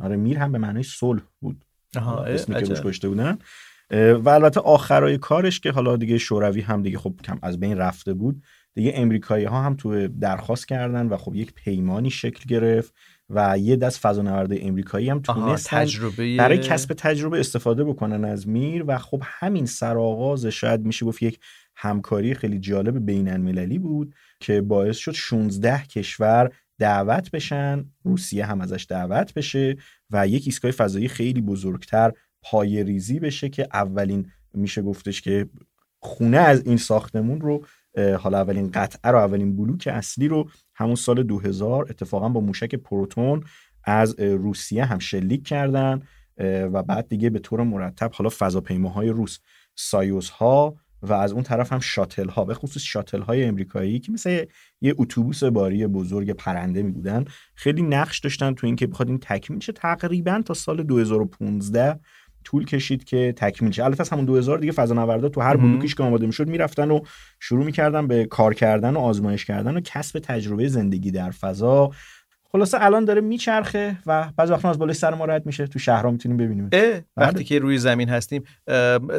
آره 0.00 0.16
میر 0.16 0.38
هم 0.38 0.52
به 0.52 0.58
معنای 0.58 0.82
صلح 0.82 1.22
بود. 1.40 1.64
آها 1.96 2.24
اسمی 2.24 2.54
که 2.54 2.60
روش 2.60 2.80
گذاشته 2.80 3.08
بودن. 3.08 3.38
و 3.90 4.28
البته 4.28 4.60
آخرای 4.60 5.18
کارش 5.18 5.60
که 5.60 5.70
حالا 5.70 5.96
دیگه 5.96 6.18
شوروی 6.18 6.60
هم 6.60 6.82
دیگه 6.82 6.98
خب 6.98 7.14
کم 7.24 7.38
از 7.42 7.60
بین 7.60 7.78
رفته 7.78 8.14
بود 8.14 8.42
دیگه 8.74 8.92
امریکایی 8.94 9.44
ها 9.44 9.62
هم 9.62 9.76
تو 9.76 10.08
درخواست 10.08 10.68
کردن 10.68 11.08
و 11.08 11.16
خب 11.16 11.34
یک 11.34 11.54
پیمانی 11.54 12.10
شکل 12.10 12.44
گرفت 12.48 12.94
و 13.30 13.58
یه 13.58 13.76
دست 13.76 14.00
فضانورد 14.00 14.50
امریکایی 14.52 15.10
هم 15.10 15.20
تونستن 15.20 15.76
تجربه 15.80 16.36
برای 16.36 16.58
کسب 16.58 16.94
تجربه 16.94 17.40
استفاده 17.40 17.84
بکنن 17.84 18.24
از 18.24 18.48
میر 18.48 18.84
و 18.86 18.98
خب 18.98 19.22
همین 19.24 19.66
سرآغاز 19.66 20.46
شاید 20.46 20.86
میشه 20.86 21.06
گفت 21.06 21.22
یک 21.22 21.38
همکاری 21.76 22.34
خیلی 22.34 22.58
جالب 22.58 23.06
بین 23.06 23.28
المللی 23.28 23.78
بود 23.78 24.14
که 24.40 24.60
باعث 24.60 24.96
شد 24.96 25.12
16 25.12 25.82
کشور 25.82 26.50
دعوت 26.78 27.30
بشن 27.30 27.84
روسیه 28.04 28.46
هم 28.46 28.60
ازش 28.60 28.86
دعوت 28.88 29.34
بشه 29.34 29.76
و 30.10 30.28
یک 30.28 30.42
ایستگاه 30.46 30.70
فضایی 30.70 31.08
خیلی 31.08 31.40
بزرگتر 31.40 32.12
پای 32.50 32.84
ریزی 32.84 33.20
بشه 33.20 33.48
که 33.48 33.68
اولین 33.72 34.30
میشه 34.54 34.82
گفتش 34.82 35.22
که 35.22 35.48
خونه 36.00 36.36
از 36.36 36.66
این 36.66 36.76
ساختمون 36.76 37.40
رو 37.40 37.66
حالا 38.18 38.38
اولین 38.38 38.70
قطعه 38.70 39.10
رو 39.10 39.18
اولین 39.18 39.56
بلوک 39.56 39.88
اصلی 39.92 40.28
رو 40.28 40.50
همون 40.74 40.94
سال 40.94 41.22
2000 41.22 41.86
اتفاقا 41.90 42.28
با 42.28 42.40
موشک 42.40 42.74
پروتون 42.74 43.44
از 43.84 44.20
روسیه 44.20 44.84
هم 44.84 44.98
شلیک 44.98 45.46
کردن 45.46 46.02
و 46.72 46.82
بعد 46.82 47.08
دیگه 47.08 47.30
به 47.30 47.38
طور 47.38 47.62
مرتب 47.62 48.10
حالا 48.14 48.30
فضاپیماهای 48.38 49.08
روس 49.08 49.38
سایوس 49.74 50.30
ها 50.30 50.76
و 51.02 51.12
از 51.12 51.32
اون 51.32 51.42
طرف 51.42 51.72
هم 51.72 51.80
شاتل 51.80 52.28
ها 52.28 52.44
به 52.44 52.54
خصوص 52.54 52.82
شاتل 52.82 53.22
های 53.22 53.44
امریکایی 53.44 53.98
که 53.98 54.12
مثل 54.12 54.44
یه 54.80 54.94
اتوبوس 54.98 55.44
باری 55.44 55.86
بزرگ 55.86 56.30
پرنده 56.30 56.82
می 56.82 56.92
بودن 56.92 57.24
خیلی 57.54 57.82
نقش 57.82 58.18
داشتن 58.18 58.54
تو 58.54 58.66
اینکه 58.66 58.86
بخواد 58.86 59.08
این 59.08 59.18
تکمیل 59.18 59.60
شه 59.60 59.72
تقریبا 59.72 60.42
تا 60.46 60.54
سال 60.54 60.82
2015 60.82 62.00
طول 62.46 62.64
کشید 62.64 63.04
که 63.04 63.34
تکمیل 63.36 63.72
شه. 63.72 63.84
البته 63.84 64.00
از 64.00 64.10
همون 64.10 64.24
2000 64.24 64.58
دیگه 64.58 64.72
فضانوردا 64.72 65.28
تو 65.28 65.40
هر 65.40 65.56
بلوکیش 65.56 65.94
که 65.94 66.02
آماده 66.02 66.26
می‌شد 66.26 66.48
می‌رفتن 66.48 66.90
و 66.90 67.00
شروع 67.40 67.64
می‌کردن 67.64 68.06
به 68.06 68.24
کار 68.24 68.54
کردن 68.54 68.94
و 68.94 68.98
آزمایش 68.98 69.44
کردن 69.44 69.76
و 69.76 69.80
کسب 69.80 70.18
تجربه 70.18 70.68
زندگی 70.68 71.10
در 71.10 71.30
فضا. 71.30 71.90
خلاصه 72.52 72.78
الان 72.80 73.04
داره 73.04 73.20
میچرخه 73.20 73.98
و 74.06 74.28
بعضی 74.36 74.52
وقتا 74.52 74.70
از 74.70 74.78
بالای 74.78 74.94
سر 74.94 75.14
ما 75.14 75.24
رد 75.24 75.46
میشه. 75.46 75.66
تو 75.66 75.78
شهرها 75.78 76.10
می‌تونیم 76.10 76.36
ببینیم 76.36 76.70
وقتی 77.16 77.44
که 77.44 77.58
روی 77.58 77.78
زمین 77.78 78.08
هستیم 78.08 78.42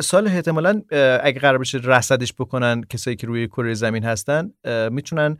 سال 0.01 0.27
احتمالا 0.27 0.81
اگه 1.23 1.39
قرار 1.39 1.57
بشه 1.57 1.79
رصدش 1.83 2.33
بکنن 2.33 2.81
کسایی 2.89 3.15
که 3.15 3.27
روی 3.27 3.47
کره 3.47 3.73
زمین 3.73 4.03
هستن 4.03 4.51
می‌تونن 4.91 5.37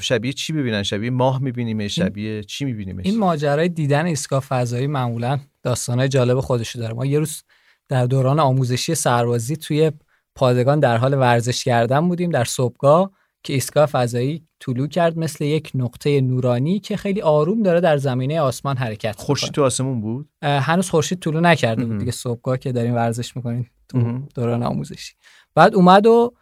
شبیه 0.00 0.32
چی 0.32 0.52
ببینن 0.52 0.82
شبیه 0.82 1.10
ماه 1.10 1.42
می‌بینیم 1.42 1.88
شبیه 1.88 2.44
چی 2.44 2.64
می‌بینیم 2.64 2.98
این 2.98 3.18
ماجرای 3.18 3.68
دیدن 3.68 4.06
ایستگاه 4.06 4.40
فضایی 4.40 4.86
معمولا 4.86 5.38
داستانهای 5.62 6.08
جالب 6.08 6.40
خودشو 6.40 6.78
داره. 6.78 6.94
ما 6.94 7.06
یه 7.06 7.18
روز 7.18 7.42
در 7.88 8.06
دوران 8.06 8.40
آموزشی 8.40 8.94
سربازی 8.94 9.56
توی 9.56 9.92
پادگان 10.34 10.80
در 10.80 10.96
حال 10.96 11.14
ورزش 11.14 11.64
کردن 11.64 12.08
بودیم 12.08 12.30
در 12.30 12.44
صبحگاه 12.44 13.10
که 13.42 13.52
ایستگاه 13.52 13.86
فضایی 13.86 14.44
طلوع 14.60 14.88
کرد 14.88 15.18
مثل 15.18 15.44
یک 15.44 15.70
نقطه 15.74 16.20
نورانی 16.20 16.80
که 16.80 16.96
خیلی 16.96 17.22
آروم 17.22 17.62
داره 17.62 17.80
در 17.80 17.96
زمینه 17.96 18.40
آسمان 18.40 18.76
حرکت 18.76 19.16
خورشید 19.18 19.50
تو 19.50 19.64
آسمون 19.64 20.00
بود؟ 20.00 20.28
هنوز 20.42 20.90
خورشید 20.90 21.18
طلوع 21.20 21.40
نکرده 21.40 21.84
بود 21.84 21.98
دیگه. 21.98 22.10
صبحگاه 22.10 22.58
که 22.58 22.72
داریم 22.72 22.94
ورزش 22.94 23.36
می‌کنیم 23.36 23.70
تو 23.88 24.22
دوران 24.34 24.62
آموزشی. 24.62 25.14
بعد 25.54 25.74
اومد 25.74 26.06
و 26.06 26.34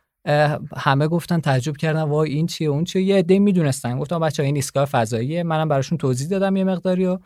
همه 0.76 1.08
گفتن 1.08 1.40
تعجب 1.40 1.76
کردن 1.76 2.02
وای 2.02 2.32
این 2.32 2.46
چیه 2.46 2.68
اون 2.68 2.84
چیه. 2.84 3.02
یه 3.02 3.16
عده 3.16 3.38
می‌دونستن. 3.38 3.98
گفتم 3.98 4.20
بچه 4.20 4.42
این 4.42 4.56
ایستگاه 4.56 4.84
فضاییه 4.84 5.42
منم 5.42 5.68
براشون 5.68 5.98
توضیح 5.98 6.28
دادم 6.28 6.56
یه 6.56 6.64
مقداری 6.64 7.06
و 7.06 7.18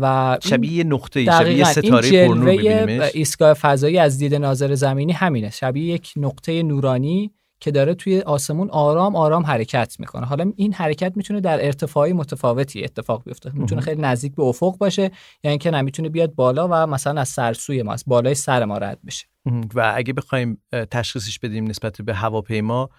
و 0.00 0.38
شبیه 0.42 0.72
یه 0.72 0.84
نقطه 0.84 1.24
شبیه 1.24 1.64
ستاره 1.64 2.28
پرنور 2.28 3.10
ایستگاه 3.14 3.54
فضایی 3.54 3.98
از 3.98 4.18
دید 4.18 4.34
ناظر 4.34 4.74
زمینی 4.74 5.12
همینه. 5.12 5.50
شبیه 5.50 5.94
یک 5.94 6.12
نقطه 6.16 6.62
نورانی 6.62 7.32
که 7.62 7.70
داره 7.70 7.94
توی 7.94 8.20
آسمون 8.20 8.70
آرام 8.70 9.16
آرام 9.16 9.46
حرکت 9.46 9.96
می‌کنه. 10.00 10.26
حالا 10.26 10.52
این 10.56 10.72
حرکت 10.72 11.12
می‌تونه 11.16 11.40
در 11.40 11.66
ارتفاعی 11.66 12.12
متفاوتی 12.12 12.84
اتفاق 12.84 13.24
بیفته. 13.24 13.50
می‌تونه 13.54 13.80
خیلی 13.80 14.02
نزدیک 14.02 14.34
به 14.34 14.42
افق 14.42 14.78
باشه 14.78 15.02
یا 15.02 15.08
یعنی 15.44 15.52
اینکه 15.52 15.70
نمی‌تونه 15.70 16.08
بیاد 16.08 16.34
بالا 16.34 16.68
و 16.68 16.86
مثلا 16.86 17.20
از 17.20 17.28
سرسوی 17.28 17.82
ما 17.82 17.92
از 17.92 18.04
بالای 18.06 18.34
سر 18.34 18.64
ما 18.64 18.78
رد 18.78 18.98
بشه. 19.06 19.26
و 19.74 19.92
اگه 19.96 20.12
بخوایم 20.12 20.62
تشخیصش 20.90 21.38
بدیم 21.38 21.66
نسبت 21.66 22.02
به 22.02 22.14
هواپیما 22.14 22.90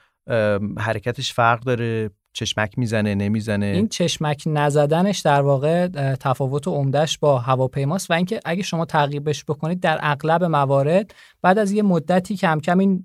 حرکتش 0.78 1.34
فرق 1.34 1.60
داره؟ 1.60 2.10
چشمک 2.34 2.78
می‌زنه 2.78 3.16
نمی‌زنه. 3.16 3.66
این 3.66 3.88
چشمک 3.88 4.44
نزدنش 4.46 5.20
در 5.20 5.42
واقع 5.42 5.88
تفاوت 6.16 6.68
عمدهش 6.68 7.18
با 7.18 7.40
هواپیماست 7.40 8.12
و 8.12 8.14
اینکه 8.14 8.40
اگه 8.46 8.64
شما 8.64 8.86
تعقیبش 8.86 9.46
بکنید 9.46 9.80
در 9.80 10.00
اغلب 10.02 10.44
موارد 10.44 11.14
بعد 11.42 11.58
از 11.58 11.72
یه 11.72 11.84
مدتی 11.84 12.36
کم 12.36 12.60
کم 12.60 12.80
این 12.80 13.04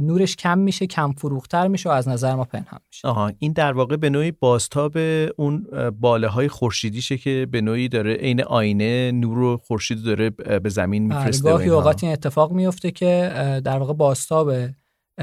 نورش 0.00 0.36
کم 0.36 0.58
میشه 0.58 0.86
کم 0.86 1.12
فروختر 1.12 1.68
میشه 1.68 1.88
و 1.88 1.92
از 1.92 2.08
نظر 2.08 2.34
ما 2.34 2.44
پنهان 2.44 2.80
میشه. 2.90 3.08
آها 3.08 3.32
این 3.38 3.52
در 3.52 3.72
واقع 3.72 3.96
به 3.96 4.10
نوعی 4.10 4.30
بازتاب 4.30 4.96
اون 5.36 5.66
باله 6.00 6.28
های 6.28 6.48
خورشیدیشه 6.48 7.18
که 7.18 7.46
به 7.50 7.60
نوعی 7.60 7.88
داره 7.88 8.14
عین 8.14 8.42
آینه 8.42 9.12
نور 9.12 9.38
و 9.38 9.56
خورشید 9.56 10.02
داره 10.04 10.30
به 10.30 10.68
زمین 10.68 11.08
بله، 11.08 11.18
میفرسته 11.18 11.50
گاهی 11.50 11.68
اوقات 11.68 12.04
این 12.04 12.12
اتفاق 12.12 12.52
میفته 12.52 12.90
که 12.90 13.32
در 13.64 13.78
واقع 13.78 13.92
بازتاب 13.92 14.52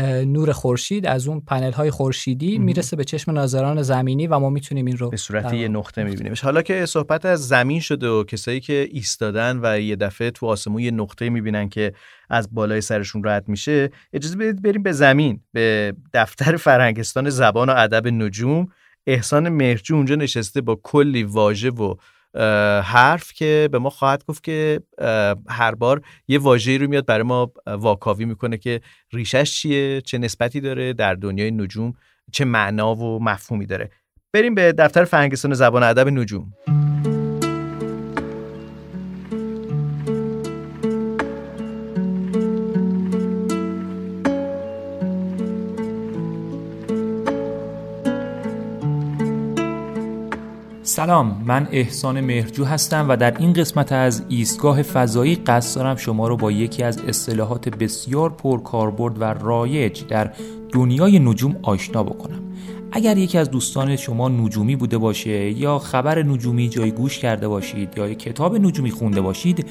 نور 0.03 0.51
خورشید 0.51 1.05
از 1.05 1.27
اون 1.27 1.39
پنل 1.39 1.71
های 1.71 1.91
خورشیدی 1.91 2.57
می‌رسه 2.57 2.95
به 2.95 3.03
چشم 3.03 3.31
ناظران 3.31 3.81
زمینی 3.81 4.27
و 4.27 4.39
ما 4.39 4.49
می‌تونیم 4.49 4.85
این 4.85 4.97
رو 4.97 5.09
به 5.09 5.17
صورت 5.17 5.53
یه 5.53 5.67
نقطه 5.67 6.03
میبینیمش. 6.03 6.41
حالا 6.41 6.61
که 6.61 6.85
صحبت 6.85 7.25
از 7.25 7.47
زمین 7.47 7.79
شده 7.79 8.07
و 8.07 8.23
کسایی 8.23 8.59
که 8.59 8.87
ایستادن 8.91 9.59
و 9.63 9.79
یه 9.79 9.95
دفعه 9.95 10.31
تو 10.31 10.45
آسمون 10.45 10.81
یه 10.81 10.91
نقطه 10.91 11.29
می‌بینن 11.29 11.69
که 11.69 11.93
از 12.29 12.53
بالای 12.53 12.81
سرشون 12.81 13.21
رد 13.25 13.49
میشه 13.49 13.89
اجازه 14.13 14.35
بدید 14.37 14.61
بریم 14.61 14.83
به 14.83 14.91
زمین 14.91 15.39
به 15.53 15.93
دفتر 16.13 16.57
فرهنگستان 16.57 17.29
زبان 17.29 17.69
و 17.69 17.73
ادب 17.77 18.07
نجوم. 18.07 18.67
احسان 19.07 19.49
مهرجو 19.49 19.95
اونجا 19.95 20.15
نشسته 20.15 20.61
با 20.61 20.79
کلی 20.83 21.23
واژه 21.23 21.69
و 21.69 21.95
حرف 22.83 23.33
که 23.33 23.69
به 23.71 23.79
ما 23.79 23.89
خواهد 23.89 24.25
گفت 24.25 24.43
که 24.43 24.81
هر 25.49 25.75
بار 25.75 26.01
یه 26.27 26.39
واژه‌ای 26.39 26.77
رو 26.77 26.87
میاد 26.87 27.05
برای 27.05 27.23
ما 27.23 27.51
واکاوی 27.67 28.25
می‌کنه 28.25 28.57
که 28.57 28.81
ریشش 29.13 29.61
چیه 29.61 30.01
چه 30.01 30.17
نسبتی 30.17 30.61
داره 30.61 30.93
در 30.93 31.13
دنیای 31.13 31.51
نجوم 31.51 31.93
چه 32.31 32.45
معنا 32.45 32.95
و 32.95 33.23
مفهومی 33.23 33.65
داره. 33.65 33.91
بریم 34.33 34.55
به 34.55 34.71
دفتر 34.71 35.03
فرهنگستان 35.03 35.53
زبان 35.53 35.83
ادب 35.83 36.07
نجوم. 36.09 36.53
سلام 51.07 51.43
من 51.45 51.67
احسان 51.71 52.21
مهرجو 52.21 52.65
هستم 52.65 53.05
و 53.09 53.17
در 53.17 53.37
این 53.37 53.53
قسمت 53.53 53.91
از 53.91 54.23
ایستگاه 54.29 54.81
فضایی 54.81 55.35
قصد 55.35 55.75
دارم 55.75 55.95
شما 55.95 56.27
رو 56.27 56.37
با 56.37 56.51
یکی 56.51 56.83
از 56.83 57.01
اصطلاحات 57.07 57.69
بسیار 57.69 58.29
پرکاربرد 58.29 59.21
و 59.21 59.23
رایج 59.23 60.03
در 60.07 60.31
دنیای 60.71 61.19
نجوم 61.19 61.55
آشنا 61.61 62.03
بکنم. 62.03 62.39
اگر 62.91 63.17
یکی 63.17 63.37
از 63.37 63.51
دوستان 63.51 63.95
شما 63.95 64.29
نجومی 64.29 64.75
بوده 64.75 64.97
باشه 64.97 65.51
یا 65.51 65.79
خبر 65.79 66.23
نجومی 66.23 66.69
جای 66.69 66.91
گوش 66.91 67.19
کرده 67.19 67.47
باشید 67.47 67.97
یا 67.97 68.13
کتاب 68.13 68.55
نجومی 68.55 68.91
خونده 68.91 69.21
باشید 69.21 69.65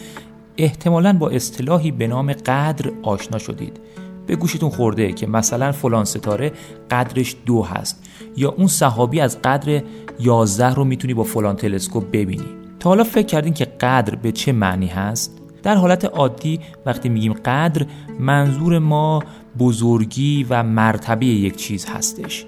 احتمالا 0.58 1.12
با 1.12 1.30
اصطلاحی 1.30 1.90
به 1.90 2.06
نام 2.06 2.32
قدر 2.32 2.90
آشنا 3.02 3.38
شدید. 3.38 3.80
به 4.26 4.36
گوشتون 4.36 4.70
خورده 4.70 5.12
که 5.12 5.26
مثلا 5.26 5.72
فلان 5.72 6.04
ستاره 6.04 6.52
قدرش 6.90 7.36
دو 7.46 7.62
هست 7.62 8.04
یا 8.36 8.50
اون 8.50 8.66
صحابی 8.66 9.20
از 9.20 9.42
قدر 9.42 9.82
11 10.20 10.74
رو 10.74 10.84
می‌تونی 10.84 11.14
با 11.14 11.22
فلان 11.22 11.56
تلسکوپ 11.56 12.10
ببینی. 12.12 12.48
تا 12.80 12.90
حالا 12.90 13.04
فکر 13.04 13.26
کردین 13.26 13.54
که 13.54 13.64
قدر 13.64 14.14
به 14.14 14.32
چه 14.32 14.52
معنی 14.52 14.86
هست؟ 14.86 15.42
در 15.62 15.74
حالت 15.74 16.04
عادی 16.04 16.60
وقتی 16.86 17.08
میگیم 17.08 17.32
قدر 17.32 17.86
منظور 18.20 18.78
ما 18.78 19.22
بزرگی 19.58 20.46
و 20.50 20.62
مرتبه 20.62 21.26
یک 21.26 21.56
چیز 21.56 21.86
هستش. 21.86 22.46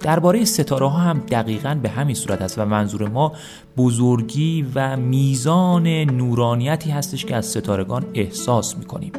درباره 0.00 0.44
ستاره 0.44 0.86
ها 0.86 0.98
هم 0.98 1.18
دقیقا 1.18 1.78
به 1.82 1.88
همین 1.88 2.14
صورت 2.14 2.42
است 2.42 2.58
و 2.58 2.64
منظور 2.64 3.08
ما 3.08 3.32
بزرگی 3.76 4.66
و 4.74 4.96
میزان 4.96 5.86
نورانیتی 5.86 6.90
هستش 6.90 7.24
که 7.24 7.36
از 7.36 7.46
ستارگان 7.46 8.04
احساس 8.14 8.76
می‌کنیم. 8.76 9.12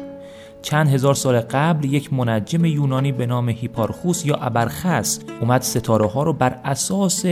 چند 0.62 0.88
هزار 0.88 1.14
سال 1.14 1.40
قبل 1.40 1.84
یک 1.84 2.12
منجم 2.12 2.64
یونانی 2.64 3.12
به 3.12 3.26
نام 3.26 3.48
هیپارخوس 3.48 4.26
یا 4.26 4.36
ابرخس 4.36 5.20
اومد 5.40 5.62
ستاره 5.62 6.06
ها 6.06 6.22
رو 6.22 6.32
بر 6.32 6.60
اساس 6.64 7.24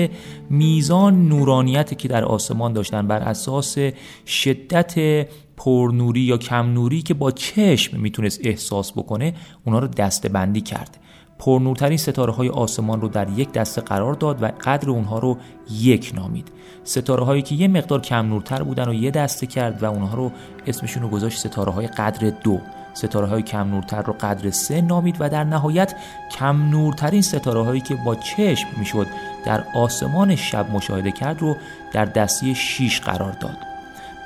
میزان 0.51 1.29
نورانیتی 1.29 1.95
که 1.95 2.09
در 2.09 2.25
آسمان 2.25 2.73
داشتن 2.73 3.07
بر 3.07 3.19
اساس 3.19 3.79
شدت 4.27 5.27
پرنوری 5.57 6.21
یا 6.21 6.37
کم 6.37 6.73
نوری 6.73 7.03
که 7.03 7.15
با 7.15 7.31
چشم 7.31 8.01
می‌تونست 8.01 8.41
احساس 8.45 8.93
بکنه 8.93 9.35
اونا 9.65 9.79
رو 9.79 9.87
دسته 9.87 10.29
بندی 10.29 10.61
کرد. 10.61 10.99
پرنورترین 11.39 11.99
ستاره 11.99 12.33
های 12.33 12.49
آسمان 12.49 13.01
رو 13.01 13.09
در 13.09 13.29
یک 13.37 13.53
دسته 13.53 13.81
قرار 13.81 14.15
داد 14.15 14.43
و 14.43 14.51
قدر 14.65 14.91
اونها 14.91 15.19
رو 15.19 15.39
یک 15.71 16.13
نامید. 16.15 16.49
ستاره 16.85 17.25
هایی 17.25 17.43
که 17.43 17.55
یه 17.55 17.69
مقدار 17.69 18.01
کم 18.01 18.27
نورتر 18.27 18.63
بودن 18.63 18.89
و 18.89 18.95
یه 18.95 19.11
دسته 19.11 19.47
کرد 19.47 19.83
و 19.83 19.87
اونها 19.87 20.17
رو 20.17 20.33
اسمشون 20.67 21.03
رو 21.03 21.09
گذاشت 21.09 21.39
ستاره 21.39 21.73
های 21.73 21.87
قدر 21.87 22.33
دو. 22.45 22.61
ستاره 22.97 23.27
های 23.27 23.43
کم 23.43 23.69
نورتر 23.69 24.03
رو 24.03 24.13
قدر 24.21 24.51
سه 24.51 24.81
نامید 24.81 25.17
و 25.21 25.29
در 25.29 25.45
نهایت 25.45 25.95
کم 26.31 26.71
نورترین 26.71 27.23
ستاره 27.23 27.63
هایی 27.63 27.81
که 27.81 27.95
با 27.95 28.15
چشم 28.15 28.69
می‌شد 28.77 29.07
در 29.45 29.65
آسمان 29.75 30.37
شب 30.37 30.71
مشاهده 30.71 31.13
کرد 31.13 31.41
رو 31.41 31.57
در 31.93 32.05
دسته 32.05 32.55
6 32.55 33.01
قرار 33.01 33.33
داد. 33.33 33.59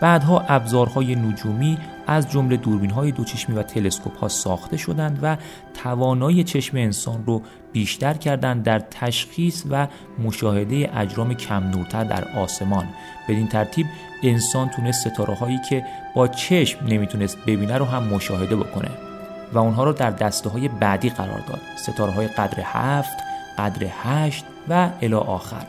بعدها 0.01 0.41
ابزارهای 0.41 1.14
نجومی 1.14 1.79
از 2.11 2.31
جمله 2.31 2.57
دوربین 2.57 2.91
های 2.91 3.13
دوچشمی 3.13 3.57
و 3.57 3.63
تلسکوپ 3.63 4.19
ها 4.19 4.29
ساخته 4.29 4.77
شدند 4.77 5.19
و 5.23 5.37
توانایی 5.83 6.45
چشم 6.45 6.77
انسان 6.77 7.25
رو 7.27 7.43
بیشتر 7.73 8.15
کردند 8.15 8.63
در 8.63 8.79
تشخیص 8.79 9.65
و 9.71 9.87
مشاهده 10.25 10.91
اجرام 10.95 11.35
کم 11.35 11.71
نورتر 11.71 12.05
در 12.05 12.25
آسمان. 12.39 12.85
بدین 13.29 13.49
ترتیب 13.49 13.87
انسان 14.23 14.69
تونست 14.69 15.09
ستاره 15.09 15.35
هایی 15.35 15.59
که 15.69 15.85
با 16.15 16.29
چشم 16.29 16.87
نمی‌تونست 16.87 17.39
ببینه 17.47 17.79
رو 17.79 17.85
هم 17.85 18.03
مشاهده 18.03 18.57
بکنه 18.57 18.91
و 19.53 19.59
اونها 19.59 19.85
رو 19.85 19.93
در 19.93 20.11
دسته 20.11 20.51
های 20.51 20.69
بعدی 20.69 21.11
قرار 21.11 21.41
داد. 21.49 21.61
ستاره 21.77 22.13
های 22.13 22.27
قدر 22.27 22.63
هفت، 22.65 23.17
قدر 23.59 23.87
هشت 24.03 24.45
و 24.69 24.91
الی 25.03 25.15
آخر. 25.15 25.67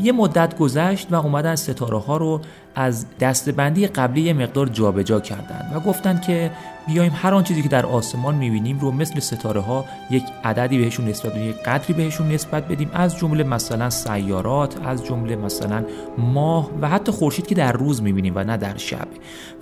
یه 0.00 0.12
مدت 0.12 0.58
گذشت 0.58 1.12
و 1.12 1.14
اومدن 1.14 1.56
ستاره 1.56 1.98
ها 1.98 2.16
رو 2.16 2.40
از 2.74 3.06
دستبندی 3.20 3.86
قبلی 3.86 4.20
یه 4.20 4.32
مقدار 4.32 4.66
جابجا 4.66 5.02
جا 5.02 5.20
کردند 5.20 5.72
و 5.74 5.80
گفتند 5.80 6.22
که 6.22 6.50
بیایم 6.86 7.12
هر 7.14 7.34
آن 7.34 7.44
چیزی 7.44 7.62
که 7.62 7.68
در 7.68 7.86
آسمان 7.86 8.34
می‌بینیم 8.34 8.78
رو 8.78 8.90
مثل 8.90 9.20
ستاره 9.20 9.60
ها 9.60 9.84
یک 10.10 10.22
عددی 10.44 10.78
بهشون 10.78 11.08
نسبت 11.08 11.32
بدیم 11.32 11.50
یک 11.50 11.56
قدری 11.56 11.94
بهشون 11.94 12.28
نسبت 12.32 12.68
بدیم 12.68 12.90
از 12.94 13.16
جمله 13.16 13.44
مثلا 13.44 13.90
سیارات 13.90 14.86
از 14.86 15.04
جمله 15.04 15.36
مثلا 15.36 15.84
ماه 16.18 16.70
و 16.80 16.88
حتی 16.88 17.12
خورشید 17.12 17.46
که 17.46 17.54
در 17.54 17.72
روز 17.72 18.02
می‌بینیم 18.02 18.32
و 18.36 18.44
نه 18.44 18.56
در 18.56 18.76
شب. 18.76 19.08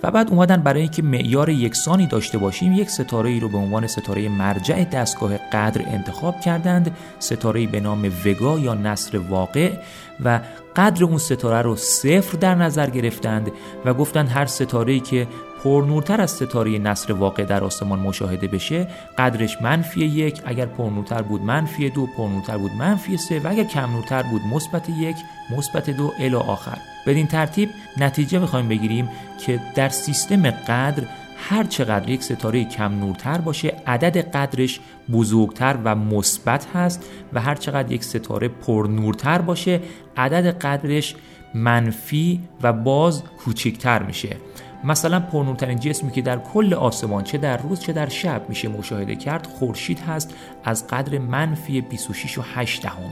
و 0.03 0.11
بعد 0.11 0.29
اومدن 0.29 0.61
برای 0.61 0.81
اینکه 0.81 1.01
معیار 1.01 1.49
یکسانی 1.49 2.07
داشته 2.07 2.37
باشیم 2.37 2.73
یک 2.73 2.89
ستاره 2.89 3.29
ای 3.29 3.39
رو 3.39 3.49
به 3.49 3.57
عنوان 3.57 3.87
ستاره 3.87 4.29
مرجع 4.29 4.83
دستگاه 4.83 5.37
قدر 5.37 5.81
انتخاب 5.87 6.39
کردند. 6.39 6.95
ستاره 7.19 7.67
به 7.67 7.79
نام 7.79 8.11
وگا 8.25 8.59
یا 8.59 8.73
نصر 8.73 9.17
واقع 9.17 9.71
و 10.23 10.39
قدر 10.75 11.03
اون 11.03 11.17
ستاره 11.17 11.61
رو 11.61 11.75
صفر 11.75 12.37
در 12.37 12.55
نظر 12.55 12.89
گرفتند 12.89 13.51
و 13.85 13.93
گفتند 13.93 14.29
هر 14.29 14.45
ستاره 14.45 14.99
که 14.99 15.27
پرنورتر 15.63 16.21
از 16.21 16.31
ستاره 16.31 16.77
نصر 16.77 17.13
واقع 17.13 17.43
در 17.43 17.63
آسمان 17.63 17.99
مشاهده 17.99 18.47
بشه 18.47 18.87
قدرش 19.17 19.61
منفی 19.61 20.05
یک 20.05 20.41
اگر 20.45 20.65
پرنورتر 20.65 21.21
بود 21.21 21.41
منفی 21.41 21.89
دو 21.89 22.07
پرنورتر 22.17 22.57
بود 22.57 22.71
منفی 22.71 23.17
سه 23.17 23.39
و 23.39 23.47
اگر 23.47 23.63
کم 23.63 23.91
نورتر 23.91 24.23
بود 24.23 24.41
مثبت 24.41 24.89
یک 24.89 25.15
مثبت 25.57 25.89
دو 25.89 26.13
الی 26.19 26.35
آخر. 26.35 26.77
بدین 27.07 27.27
ترتیب 27.27 27.69
نتیجه 27.97 28.39
می‌خوایم 28.39 28.67
بگیریم 28.67 29.09
که 29.45 29.59
در 29.75 29.89
سیستم 29.89 30.51
قدر 30.51 31.03
هر 31.41 31.63
چقدر 31.63 32.09
یک 32.09 32.23
ستاره 32.23 32.65
کم 32.65 32.99
نورتر 32.99 33.37
باشه 33.37 33.73
عدد 33.87 34.17
قدرش 34.17 34.79
بزرگتر 35.11 35.77
و 35.83 35.95
مثبت 35.95 36.67
هست 36.75 37.05
و 37.33 37.41
هر 37.41 37.55
چقدر 37.55 37.91
یک 37.91 38.03
ستاره 38.03 38.47
پر 38.47 38.87
نورتر 38.89 39.41
باشه 39.41 39.79
عدد 40.17 40.47
قدرش 40.47 41.15
منفی 41.53 42.41
و 42.63 42.73
باز 42.73 43.23
کوچکتر 43.23 44.03
میشه. 44.03 44.37
مثلا 44.83 45.19
پرنورترین 45.19 45.79
جسمی 45.79 46.11
که 46.11 46.21
در 46.21 46.37
کل 46.37 46.73
آسمان 46.73 47.23
چه 47.23 47.37
در 47.37 47.57
روز 47.57 47.79
چه 47.79 47.93
در 47.93 48.09
شب 48.09 48.45
میشه 48.49 48.67
مشاهده 48.67 49.15
کرد 49.15 49.47
خورشید 49.47 49.99
هست 49.99 50.33
از 50.63 50.87
قدر 50.87 51.17
منفی 51.17 51.81
26 51.81 52.37
و 52.37 52.41
8 52.55 52.83
دهم. 52.83 53.11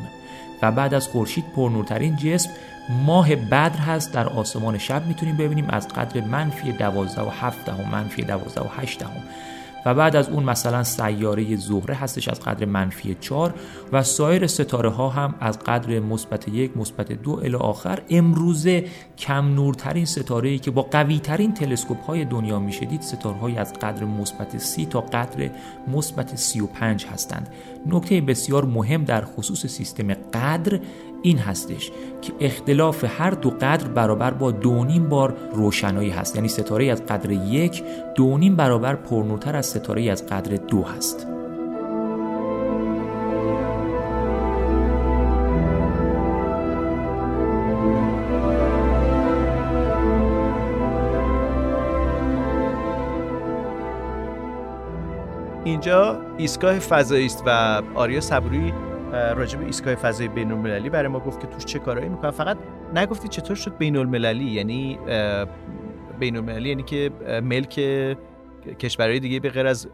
و 0.61 0.71
بعد 0.71 0.93
از 0.93 1.07
خورشید 1.07 1.45
پرنورترین 1.55 2.15
جسم 2.15 2.49
ماه 2.89 3.35
بدر 3.35 3.69
هست 3.69 4.13
در 4.13 4.27
آسمان 4.27 4.77
شب 4.77 5.07
می‌تونیم 5.07 5.37
ببینیم 5.37 5.65
از 5.69 5.87
قدر 5.87 6.21
منفی 6.21 6.71
12 6.71 7.21
و 7.21 7.29
7 7.29 7.65
دهم 7.65 7.89
منفی 7.91 8.21
12 8.21 8.61
و 8.61 8.67
8 8.77 8.99
دهم. 8.99 9.23
و 9.85 9.93
بعد 9.93 10.15
از 10.15 10.29
اون 10.29 10.43
مثلا 10.43 10.83
سیاره 10.83 11.55
زهره 11.55 11.95
هستش 11.95 12.27
از 12.27 12.39
قدر 12.39 12.65
منفی 12.65 13.17
4 13.21 13.53
و 13.91 14.03
سایر 14.03 14.47
ستاره 14.47 14.89
ها 14.89 15.09
هم 15.09 15.35
از 15.39 15.59
قدر 15.59 15.99
مثبت 15.99 16.47
یک 16.47 16.77
مثبت 16.77 17.11
دو 17.11 17.31
الی 17.31 17.55
آخر. 17.55 17.99
امروزه 18.09 18.85
کم 19.17 19.53
نورترین 19.55 20.05
ستاره 20.05 20.49
ای 20.49 20.59
که 20.59 20.71
با 20.71 20.81
قوی 20.81 21.19
ترین 21.19 21.53
تلسکوپ 21.53 22.05
های 22.05 22.25
دنیا 22.25 22.59
می‌شدید 22.59 23.01
ستاره 23.01 23.37
های 23.37 23.57
از 23.57 23.73
قدر 23.73 24.05
مثبت 24.05 24.57
30 24.57 24.85
تا 24.85 25.01
قدر 25.01 25.49
مثبت 25.87 26.35
35 26.35 27.05
هستند. 27.05 27.49
نکته 27.85 28.21
بسیار 28.21 28.65
مهم 28.65 29.03
در 29.03 29.25
خصوص 29.25 29.65
سیستم 29.65 30.13
قدر 30.13 30.79
این 31.21 31.37
هستش 31.37 31.91
که 32.21 32.33
اختلاف 32.39 33.05
هر 33.19 33.29
دو 33.31 33.49
قدر 33.49 33.87
برابر 33.87 34.31
با 34.31 34.51
دونیم 34.51 35.09
بار 35.09 35.37
روشنایی 35.53 36.09
هست. 36.09 36.35
یعنی 36.35 36.47
ستاره 36.47 36.91
از 36.91 37.05
قدر 37.05 37.31
یک 37.31 37.83
دونیم 38.15 38.55
برابر 38.55 38.95
پرنورتر 38.95 39.55
از 39.55 39.65
ستاره 39.65 40.11
از 40.11 40.27
قدر 40.27 40.55
دو 40.55 40.83
هست. 40.83 41.27
اینجا 55.63 56.21
ایستگاه 56.37 56.79
فضایی 56.79 57.25
است 57.25 57.43
و 57.45 57.81
آریا 57.95 58.21
صبوری 58.21 58.73
راجب 59.11 59.61
ایستگاه 59.61 59.95
فضای 59.95 60.27
بین 60.27 60.51
المللی 60.51 60.89
برای 60.89 61.07
ما 61.07 61.19
گفت 61.19 61.39
که 61.39 61.47
توش 61.47 61.65
چه 61.65 61.79
کارهایی 61.79 62.09
می‌کنن. 62.09 62.31
فقط 62.31 62.57
نگفتی 62.95 63.27
چطور 63.27 63.55
شد 63.55 63.77
بین 63.77 63.97
المللی 63.97 64.45
یعنی 64.45 64.99
بین 66.19 66.35
المللی 66.37 66.69
یعنی 66.69 66.83
که 66.83 67.11
ملک 67.43 67.79
کشورهای 68.73 69.19
دیگه 69.19 69.39
به 69.39 69.49
غیر 69.49 69.67
از 69.67 69.87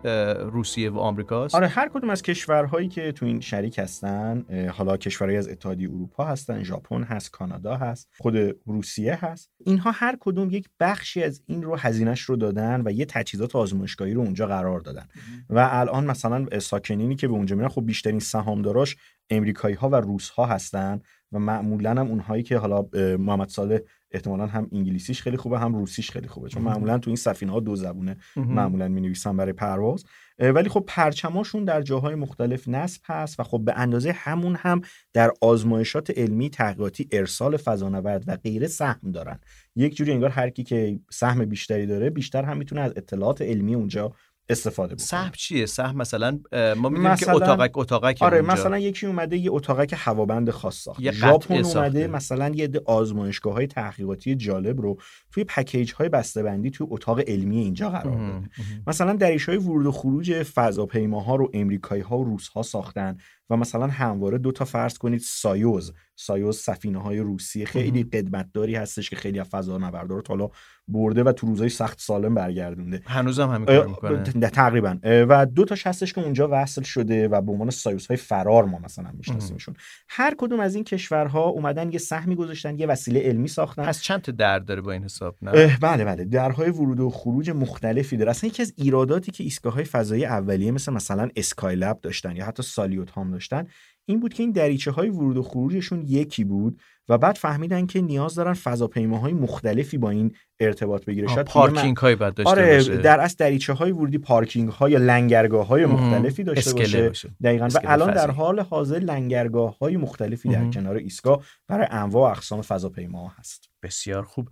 روسیه 0.52 0.90
و 0.90 1.00
آمریکاست 1.00 1.56
آره 1.56 1.68
هر 1.68 1.90
کدوم 1.90 2.10
از 2.10 2.22
کشورهایی 2.22 2.88
که 2.88 3.12
تو 3.12 3.26
این 3.26 3.40
شریک 3.40 3.80
هستن 3.80 4.46
حالا 4.74 4.98
کشورهایی 4.98 5.38
از 5.38 5.48
اتحادیه 5.48 5.90
اروپا 5.90 6.26
هستن 6.26 6.64
ژاپن 6.64 7.04
هست 7.04 7.32
کانادا 7.32 7.76
هست 7.76 8.10
خود 8.20 8.36
روسیه 8.66 9.26
هست. 9.26 9.52
اینها 9.66 9.92
هر 9.92 10.18
کدوم 10.20 10.50
یک 10.50 10.70
بخشی 10.80 11.24
از 11.24 11.42
این 11.46 11.64
رو 11.64 11.76
هزینهش 11.76 12.22
رو 12.22 12.36
دادن 12.36 12.82
و 12.86 12.92
یه 12.92 13.06
تجهیزات 13.06 13.56
آزمایشگاهی 13.56 14.14
رو 14.14 14.22
اونجا 14.22 14.48
قرار 14.48 14.80
دادن. 14.80 15.08
و 15.50 15.70
الان 15.72 16.06
مثلا 16.06 16.60
ساکنینی 16.60 17.16
که 17.16 17.28
به 17.28 17.34
اونجا 17.34 17.56
میرن 17.56 17.68
خب 17.68 17.86
بیشترین 17.86 18.20
سهامداراش 18.20 18.96
امریکایی 19.30 19.76
ها 19.76 19.90
و 19.90 19.96
روس 19.96 20.30
ها 20.30 20.46
هستن 20.46 21.02
و 21.32 21.40
معمولا 21.40 21.90
هم 21.90 22.08
اونهایی 22.08 22.44
که 22.44 22.58
حالا 22.58 22.86
محمد 23.18 23.50
صالح 23.50 23.80
احتمالا 24.14 24.48
هم 24.48 24.70
انگلیسیش 24.72 25.22
خیلی 25.22 25.38
خوبه 25.38 25.60
هم 25.60 25.76
روسیش 25.76 26.12
خیلی 26.12 26.28
خوبه. 26.28 26.50
چون 26.50 26.64
معمولا 26.64 26.98
تو 26.98 27.10
این 27.10 27.16
سفینه 27.16 27.52
ها 27.52 27.60
دو 27.60 27.76
زبونه 27.76 28.18
معمولا 28.36 28.88
می 28.88 29.02
نویسن 29.02 29.38
برای 29.38 29.54
پرواز. 29.54 30.06
ولی 30.40 30.70
خب 30.70 30.84
پرچماشون 30.88 31.66
در 31.66 31.82
جاهای 31.82 32.16
مختلف 32.16 32.68
نصب 32.68 33.02
هست 33.06 33.40
و 33.40 33.44
خب 33.44 33.62
به 33.66 33.74
اندازه 33.76 34.12
همون 34.12 34.56
هم 34.56 34.82
در 35.14 35.32
آزمایشات 35.42 36.18
علمی 36.18 36.50
تحقیقاتی 36.50 37.08
ارسال 37.12 37.58
فضانورد 37.58 38.24
و 38.28 38.36
غیره 38.36 38.68
سهم 38.68 39.12
دارن. 39.12 39.40
یک 39.76 39.96
جوری 39.96 40.12
انگار 40.12 40.30
هر 40.30 40.50
کی 40.50 40.64
که 40.64 41.00
سهم 41.12 41.46
بیشتری 41.46 41.86
داره 41.86 42.10
بیشتر 42.10 42.44
هم 42.44 42.58
می‌تونه 42.58 42.82
از 42.82 42.94
اطلاعات 42.96 43.42
علمی 43.42 43.76
اونجا 43.76 44.14
استفاده 44.50 44.96
بکنه. 44.96 45.06
سهم 45.06 45.32
چیه؟ 45.38 45.66
سهم 45.66 45.98
مثلا 45.98 46.40
ما 46.78 46.90
می‌دونیم 46.90 47.16
که 47.16 47.32
اتاقک 47.32 47.78
اتاقک 47.78 48.22
آره 48.22 48.38
اونجا. 48.38 48.54
مثلا 48.54 48.80
یکی 48.80 49.06
اومده 49.06 49.38
یه 49.38 49.52
اتاقک 49.52 49.96
هوابند 49.98 50.50
خاص 50.50 50.76
ساخت 50.76 51.12
ژاپن 51.12 51.66
اومده 51.66 52.08
مثلا 52.08 52.50
یه 52.50 52.64
عده 52.64 52.82
آزمایشگاه 52.86 53.54
های 53.54 53.68
تحقیقاتی 53.68 54.36
جالب 54.36 54.82
رو 54.82 54.98
توی 55.32 55.44
پکیج 55.44 55.94
های 55.94 56.10
بسته‌بندی 56.10 56.72
توی 56.72 56.88
اتاق 56.90 57.20
علمی 57.28 57.58
اینجا 57.58 57.90
قرار 57.90 58.32
داد 58.32 58.44
مثلا 58.88 59.14
دریچه 59.14 59.50
های 59.50 59.58
ورود 59.58 59.86
و 59.86 59.92
خروج 59.92 60.44
فضاپیماها 60.44 61.36
رو 61.36 61.52
امریکایی 61.54 62.02
ها 62.02 62.18
و 62.18 62.24
روس 62.24 62.48
ها 62.48 62.62
ساختن. 62.62 63.18
و 63.50 63.58
مثلا 63.58 63.88
همواره 63.88 64.38
دو 64.38 64.52
تا 64.52 64.66
فرض 64.66 64.98
کنید 64.98 65.20
سایوز. 65.20 65.94
سایوز 66.16 66.58
سفینه 66.58 67.02
های 67.02 67.20
روسی 67.20 67.66
خیلی 67.66 68.04
قدمتداری 68.04 68.76
هستش 68.76 69.10
که 69.10 69.16
خیلی 69.16 69.40
از 69.40 69.48
فضانوردها 69.48 70.16
رو 70.16 70.24
حالا 70.28 70.50
برده 70.88 71.24
و 71.24 71.32
تو 71.32 71.48
روزای 71.48 71.70
سخت 71.70 72.02
سالم 72.02 72.36
برگردونده. 72.36 73.02
هنوزم 73.06 73.50
همین 73.50 73.66
کار 73.66 73.88
می‌کنه. 73.88 74.24
تقریبا. 74.50 74.98
و 75.04 75.46
دو 75.46 75.66
تاش 75.66 75.88
هستش 75.88 76.14
که 76.14 76.22
اونجا 76.22 76.50
وصل 76.52 76.82
شده 76.82 77.28
و 77.28 77.42
به 77.42 77.52
عنوان 77.52 77.70
سایوس 77.70 78.08
های 78.08 78.18
فرار 78.18 78.66
ما 78.66 78.80
مثلا 78.80 79.12
میشناسیمشون. 79.18 79.76
هر 80.10 80.36
کدوم 80.38 80.60
از 80.60 80.76
این 80.76 80.84
کشورها 80.84 81.44
اومدن 81.44 81.92
یه 81.92 82.00
سهمی 82.00 82.36
گذاشتن 82.36 82.80
یه 82.80 82.88
وسیله 82.88 83.20
علمی 83.20 83.48
ساختن. 83.48 83.84
پس 83.84 84.02
چند 84.02 84.22
تا 84.22 84.32
در 84.32 84.60
داره 84.60 84.82
با 84.82 84.92
این 84.92 85.04
حساب 85.04 85.36
نه؟ 85.42 85.78
بله 85.82 86.06
بله. 86.06 86.26
درهای 86.26 86.70
ورود 86.70 87.00
و 87.00 87.10
خروج 87.10 87.50
مختلفی 87.50 88.18
داره. 88.18 88.32
اصلا 88.32 88.48
یکی 88.48 88.62
از 88.62 88.74
ایراداتی 88.78 89.32
که 89.32 89.44
ایستگاه 89.44 89.74
های 89.74 89.84
فضایی 89.84 90.26
اولیه 90.26 90.72
مثل 90.72 90.94
مثلا 90.94 91.30
اسکای 91.36 91.76
لب 91.76 92.02
داشتن 92.02 92.36
یا 92.36 92.46
حتی 92.46 92.64
سالیوت 92.64 93.18
هم 93.18 93.33
داشتن 93.34 93.68
این 94.06 94.20
بود 94.20 94.34
که 94.34 94.44
این 94.44 94.52
دریچه 94.52 94.92
های 94.92 95.10
ورود 95.10 95.38
و 95.38 95.44
خروجشون 95.44 96.04
یکی 96.08 96.44
بود 96.44 96.82
و 97.10 97.18
بعد 97.18 97.36
فهمیدن 97.36 97.86
که 97.86 98.02
نیاز 98.02 98.36
دارن 98.36 98.54
فضاپیماهای 98.54 99.34
مختلفی 99.34 99.98
با 99.98 100.10
این 100.10 100.36
ارتباط 100.60 101.06
بگیره 101.06 101.28
شاید 101.28 101.46
پارکینگ 101.46 101.98
های 101.98 102.16
بعد 102.16 102.34
داشته 102.34 102.52
آره 102.52 102.76
باشه. 102.76 102.98
در 102.98 103.20
اصل 103.20 103.36
دریچه 103.40 103.74
های 103.74 103.92
ورودی 103.92 104.18
پارکینگ 104.18 104.70
ها 104.70 104.90
یا 104.90 105.00
لنگرگاه 105.00 105.68
های 105.68 105.86
مختلفی 105.86 106.44
داشته 106.44 106.74
باشه 106.74 107.08
باشه. 107.08 107.30
دقیقا 107.44 107.68
و 107.74 107.80
الان 107.84 108.14
در. 108.14 108.32
حال 108.32 108.60
حاضر 108.60 109.00
لنگرگاه 109.00 109.78
های 109.78 109.98
مختلفی 109.98 110.50
در. 110.50 110.70
کنار 110.70 110.96
ایستگاه 110.96 111.44
برای 111.68 111.88
انواع 111.92 112.30
و 112.30 112.32
اقسام 112.32 112.62
فضاپیما 112.62 113.34
هست 113.38 113.70
بسیار 113.84 114.24
خوب 114.24 114.50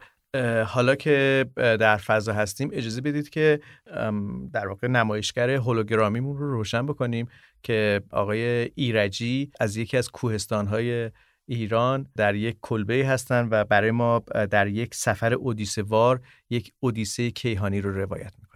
حالا 0.68 0.96
که 0.96 1.46
در 1.56 1.98
فضا 1.98 2.34
هستیم 2.34 2.70
اجازه 2.74 3.02
بدید 3.02 3.30
که 3.30 3.60
در 4.54 4.68
واقع 4.68 4.88
نمایشگر 4.88 5.50
هولوگرامیمون 5.50 6.38
رو 6.38 6.52
روشن 6.52 6.86
بکنیم 6.86 7.28
که 7.64 8.02
آقای 8.12 8.72
ایرجی 8.76 9.52
از 9.60 9.78
یکی 9.78 9.98
از 9.98 10.10
کوهستانهای 10.12 11.12
ایران 11.48 12.08
در 12.16 12.36
یک 12.36 12.58
کلبه 12.62 13.08
هستن 13.08 13.48
و 13.52 13.64
برای 13.64 13.92
ما 13.92 14.20
در 14.52 14.68
یک 14.68 14.96
سفر 14.96 15.34
اودیسه 15.34 15.82
وار 15.84 16.22
یک 16.50 16.74
اودیسه 16.80 17.32
کیهانی 17.32 17.82
رو 17.82 17.92
روایت 17.94 18.34
می‌کنن. 18.40 18.51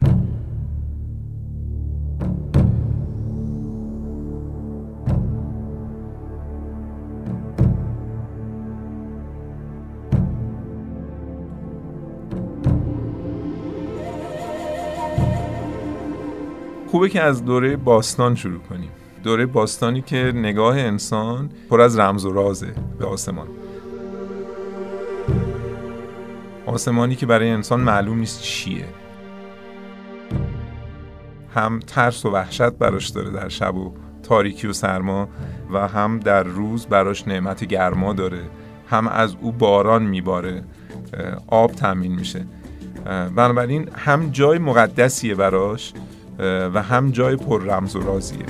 خوبه 16.95 17.09
که 17.09 17.21
از 17.21 17.45
دوره 17.45 17.75
باستان 17.75 18.35
شروع 18.35 18.59
کنیم. 18.59 18.89
دوره 19.23 19.45
باستانی 19.45 20.01
که 20.01 20.31
نگاه 20.35 20.79
انسان 20.79 21.49
پر 21.69 21.81
از 21.81 21.99
رمز 21.99 22.25
و 22.25 22.33
رازه 22.33 22.73
به 22.99 23.05
آسمان. 23.05 23.47
آسمانی 26.65 27.15
که 27.15 27.25
برای 27.25 27.49
انسان 27.49 27.79
معلوم 27.79 28.19
نیست 28.19 28.41
چیه. 28.41 28.85
هم 31.55 31.79
ترس 31.79 32.25
و 32.25 32.29
وحشت 32.29 32.69
براش 32.69 33.09
داره 33.09 33.29
در 33.29 33.49
شب 33.49 33.75
و 33.75 33.93
تاریکی 34.23 34.67
و 34.67 34.73
سرما 34.73 35.29
و 35.73 35.87
هم 35.87 36.19
در 36.19 36.43
روز 36.43 36.85
براش 36.85 37.27
نعمت 37.27 37.63
گرما 37.63 38.13
داره. 38.13 38.41
هم 38.87 39.07
از 39.07 39.35
او 39.41 39.51
باران 39.51 40.03
میباره 40.03 40.63
آب 41.47 41.71
تامین 41.71 42.15
میشه. 42.15 42.45
بنابراین 43.35 43.89
هم 43.95 44.29
جای 44.29 44.57
مقدسیه 44.57 45.35
براش. 45.35 45.93
و 46.39 46.81
هم 46.81 47.11
جای 47.11 47.35
پر 47.35 47.63
رمز 47.63 47.95
و 47.95 48.01
رازیه. 48.01 48.45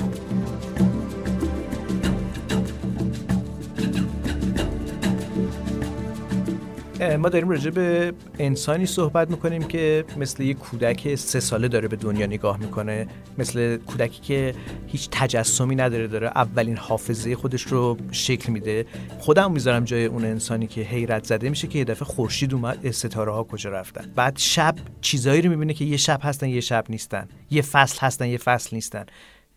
ما 7.17 7.29
داریم 7.29 7.49
راجع 7.49 7.69
به 7.69 8.13
انسانی 8.39 8.85
صحبت 8.85 9.29
می‌کنیم 9.29 9.63
که 9.63 10.05
مثل 10.17 10.43
یک 10.43 10.57
کودک 10.57 11.15
سه 11.15 11.39
ساله 11.39 11.67
داره 11.67 11.87
به 11.87 11.95
دنیا 11.95 12.25
نگاه 12.25 12.57
می‌کنه 12.57 13.07
مثل 13.37 13.77
کودکی 13.77 14.21
که 14.21 14.55
هیچ 14.87 15.09
تجسمی 15.11 15.75
نداره 15.75 16.07
داره 16.07 16.27
اولین 16.27 16.77
حافظه 16.77 17.35
خودش 17.35 17.61
رو 17.61 17.97
شکل 18.11 18.51
میده. 18.51 18.85
خودم 19.19 19.51
می‌ذارم 19.51 19.83
جای 19.83 20.05
اون 20.05 20.25
انسانی 20.25 20.67
که 20.67 20.81
حیرت 20.81 21.23
زده 21.23 21.49
میشه 21.49 21.67
که 21.67 21.79
یه 21.79 21.85
دفعه 21.85 22.05
خورشید 22.05 22.53
اومد 22.53 22.91
ستاره 22.91 23.31
ها 23.31 23.43
کجا 23.43 23.69
رفتن. 23.69 24.11
بعد 24.15 24.37
شب 24.37 24.75
چیزایی 25.01 25.41
رو 25.41 25.49
می‌بینه 25.49 25.73
که 25.73 25.85
یه 25.85 25.97
شب 25.97 26.19
هستن 26.23 26.49
یه 26.49 26.61
شب 26.61 26.85
نیستن. 26.89 27.27
یه 27.51 27.61
فصل 27.61 27.99
هستن 27.99 28.27
یه 28.27 28.37
فصل 28.37 28.69
نیستن. 28.75 29.05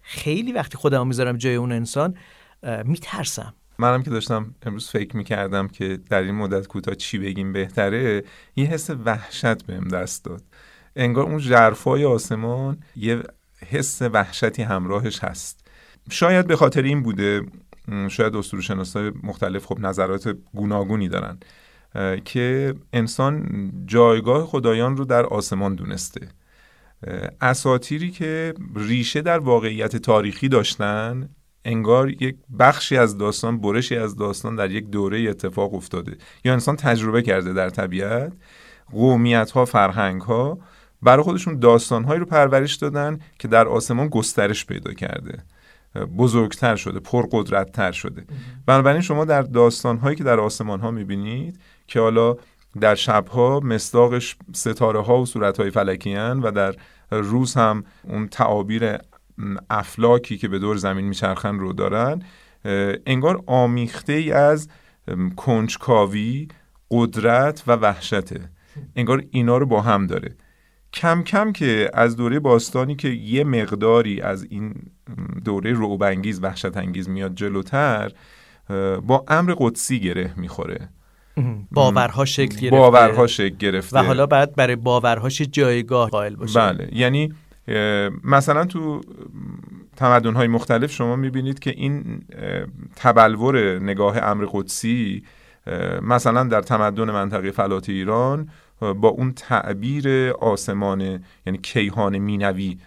خیلی 0.00 0.52
وقتی 0.52 0.76
خودم 0.76 1.06
می‌ذارم 1.06 1.36
جای 1.36 1.54
اون 1.54 1.72
انسان 1.72 2.14
میترسم. 2.84 3.54
منم 3.80 4.02
که 4.02 4.10
داشتم 4.10 4.54
امروز 4.62 4.88
فکر 4.88 5.16
می‌کردم 5.16 5.68
که 5.68 5.98
در 6.10 6.22
این 6.22 6.34
مدت 6.34 6.66
کوتاه 6.66 6.94
چی 6.94 7.18
بگیم 7.18 7.52
بهتره 7.52 8.24
یه 8.56 8.64
حس 8.64 8.90
وحشت 8.90 9.64
بهم 9.64 9.88
دست 9.88 10.24
داد. 10.24 10.42
انگار 10.96 11.24
اون 11.24 11.38
ژرفای 11.38 12.04
آسمان 12.04 12.78
یه 12.96 13.22
حس 13.68 14.02
وحشتی 14.02 14.62
همراهش 14.62 15.24
هست. 15.24 15.66
شاید 16.10 16.46
به 16.46 16.56
خاطر 16.56 16.82
این 16.82 17.02
بوده 17.02 17.42
شاید 18.08 18.36
اسطوره‌شناسای 18.36 19.12
مختلف 19.22 19.66
خب 19.66 19.80
نظرات 19.80 20.36
گوناگونی 20.54 21.08
دارن 21.08 21.38
که 22.24 22.74
انسان 22.92 23.48
جایگاه 23.86 24.46
خدایان 24.46 24.96
رو 24.96 25.04
در 25.04 25.26
آسمان 25.26 25.74
دونسته. 25.74 26.28
اساتیری 27.40 28.10
که 28.10 28.54
ریشه 28.74 29.22
در 29.22 29.38
واقعیت 29.38 29.96
تاریخی 29.96 30.48
داشتن 30.48 31.28
انگار 31.68 32.10
یک 32.10 32.36
بخشی 32.58 32.96
از 32.96 33.18
داستان 33.18 33.60
برشی 33.60 33.96
از 33.96 34.16
داستان 34.16 34.56
در 34.56 34.70
یک 34.70 34.90
دوره 34.90 35.20
اتفاق 35.20 35.74
افتاده. 35.74 36.16
یا 36.44 36.52
انسان 36.52 36.76
تجربه 36.76 37.22
کرده 37.22 37.52
در 37.52 37.70
طبیعت. 37.70 38.32
قومیت 38.92 39.50
ها 39.50 39.64
فرهنگ 39.64 40.22
ها 40.22 40.58
برای 41.02 41.22
خودشون 41.22 41.58
داستان 41.58 42.04
هایی 42.04 42.20
رو 42.20 42.26
پرورش 42.26 42.74
دادن 42.74 43.18
که 43.38 43.48
در 43.48 43.68
آسمان 43.68 44.08
گسترش 44.08 44.66
پیدا 44.66 44.92
کرده. 44.92 45.38
بزرگتر 46.18 46.76
شده 46.76 47.00
پرقدرتتر 47.00 47.92
شده. 47.92 48.24
بنابراین 48.66 49.00
شما 49.00 49.24
در 49.24 49.42
داستان 49.42 49.96
هایی 49.98 50.16
که 50.16 50.24
در 50.24 50.40
آسمان 50.40 50.80
ها 50.80 50.90
می‌بینید 50.90 51.60
که 51.86 52.00
حالا 52.00 52.36
در 52.80 52.94
شبها 52.94 53.60
مصداقش 53.60 54.36
ستاره 54.52 55.02
ها 55.02 55.18
و 55.18 55.26
صورت 55.26 55.60
های 55.60 55.70
فلکی 55.70 56.16
و 56.16 56.50
در 56.50 56.74
روز 57.10 57.54
هم 57.54 57.84
اون 58.02 58.28
تعابیر 58.28 58.98
افلاکی 59.70 60.38
که 60.38 60.48
به 60.48 60.58
دور 60.58 60.76
زمین 60.76 61.04
میچرخن 61.04 61.58
رو 61.58 61.72
دارن 61.72 62.22
انگار 63.06 63.42
آمیخته 63.46 64.12
ای 64.12 64.32
از 64.32 64.68
کنجکاوی 65.36 66.48
قدرت 66.90 67.62
و 67.66 67.72
وحشته. 67.72 68.40
انگار 68.96 69.22
اینا 69.30 69.58
رو 69.58 69.66
با 69.66 69.80
هم 69.80 70.06
داره. 70.06 70.36
کم 70.92 71.22
کم 71.22 71.52
که 71.52 71.90
از 71.94 72.16
دوره 72.16 72.40
باستانی 72.40 72.96
که 72.96 73.08
یه 73.08 73.44
مقداری 73.44 74.20
از 74.20 74.46
این 74.50 74.74
دوره 75.44 75.72
رعبانگیز 75.72 76.42
وحشت 76.42 76.76
انگیز 76.76 77.08
میاد 77.08 77.34
جلوتر 77.34 78.12
با 79.06 79.24
امر 79.28 79.54
قدسی 79.58 80.00
گره 80.00 80.32
می‌خوره. 80.36 80.88
باورها 81.70 82.24
شکل 82.24 82.56
گرفته. 82.56 82.70
باورها 82.70 83.26
شکل 83.26 83.56
گرفته. 83.56 83.98
و 83.98 84.02
حالا 84.02 84.26
بعد 84.26 84.54
برای 84.54 84.76
باورهاش 84.76 85.42
جایگاه 85.42 86.10
قائل 86.10 86.36
باشه. 86.36 86.60
بله. 86.60 86.88
یعنی 86.92 87.32
مثلا 88.24 88.64
تو 88.64 89.00
تمدن 89.96 90.34
های 90.34 90.48
مختلف 90.48 90.92
شما 90.92 91.16
می‌بینید 91.16 91.58
که 91.58 91.70
این 91.70 92.22
تبلور 92.96 93.78
نگاه 93.78 94.18
امر 94.18 94.46
قدسی 94.52 95.22
مثلا 96.02 96.44
در 96.44 96.60
تمدن 96.60 97.10
منطقه 97.10 97.50
فلات 97.50 97.88
ایران 97.88 98.48
با 98.80 99.08
اون 99.08 99.32
تعبیر 99.32 100.30
آسمان 100.30 101.00
یعنی 101.46 101.58
کیهان 101.62 102.18
مینوی 102.18 102.78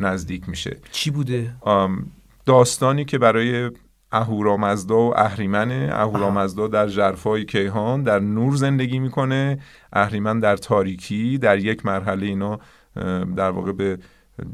نزدیک 0.00 0.48
میشه. 0.48 0.76
چی 0.92 1.10
بوده؟ 1.10 1.54
داستانی 2.46 3.04
که 3.04 3.18
برای 3.18 3.70
اهورامزدا 4.12 4.98
و 4.98 5.18
اهریمنه 5.18 5.90
اهورامزدا 5.92 6.68
در 6.68 6.88
ژرفای 6.88 7.44
کیهان 7.44 8.02
در 8.02 8.18
نور 8.18 8.56
زندگی 8.56 8.98
می‌کنه 8.98 9.58
اهریمن 9.92 10.40
در 10.40 10.56
تاریکی 10.56 11.38
در 11.38 11.58
یک 11.58 11.86
مرحله 11.86 12.26
اینا 12.26 12.60
در 13.36 13.50
واقع 13.50 13.72
به 13.72 13.98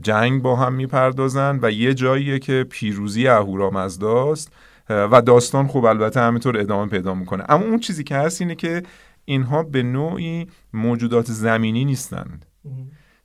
جنگ 0.03 0.43
با 0.43 0.57
هم 0.57 0.73
می‌پردازن 0.73 1.59
و 1.63 1.71
یه 1.71 1.95
جاییه 1.95 2.39
که 2.39 2.67
پیروزی 2.71 3.29
اهورامزداست 3.29 4.53
اه، 4.91 5.09
و 5.13 5.21
داستان 5.21 5.69
خب 5.69 5.85
البته 5.85 6.21
همینطور 6.21 6.59
ادامه 6.59 6.91
پیدا 6.91 7.15
می‌کنه. 7.15 7.45
اما 7.49 7.65
اون 7.65 7.79
چیزی 7.79 8.05
که 8.05 8.17
هست 8.17 8.41
اینه 8.41 8.55
که 8.55 8.83
اینها 9.25 9.63
به 9.63 9.83
نوعی 9.83 10.47
موجودات 10.73 11.27
زمینی 11.27 11.85
نیستند. 11.85 12.47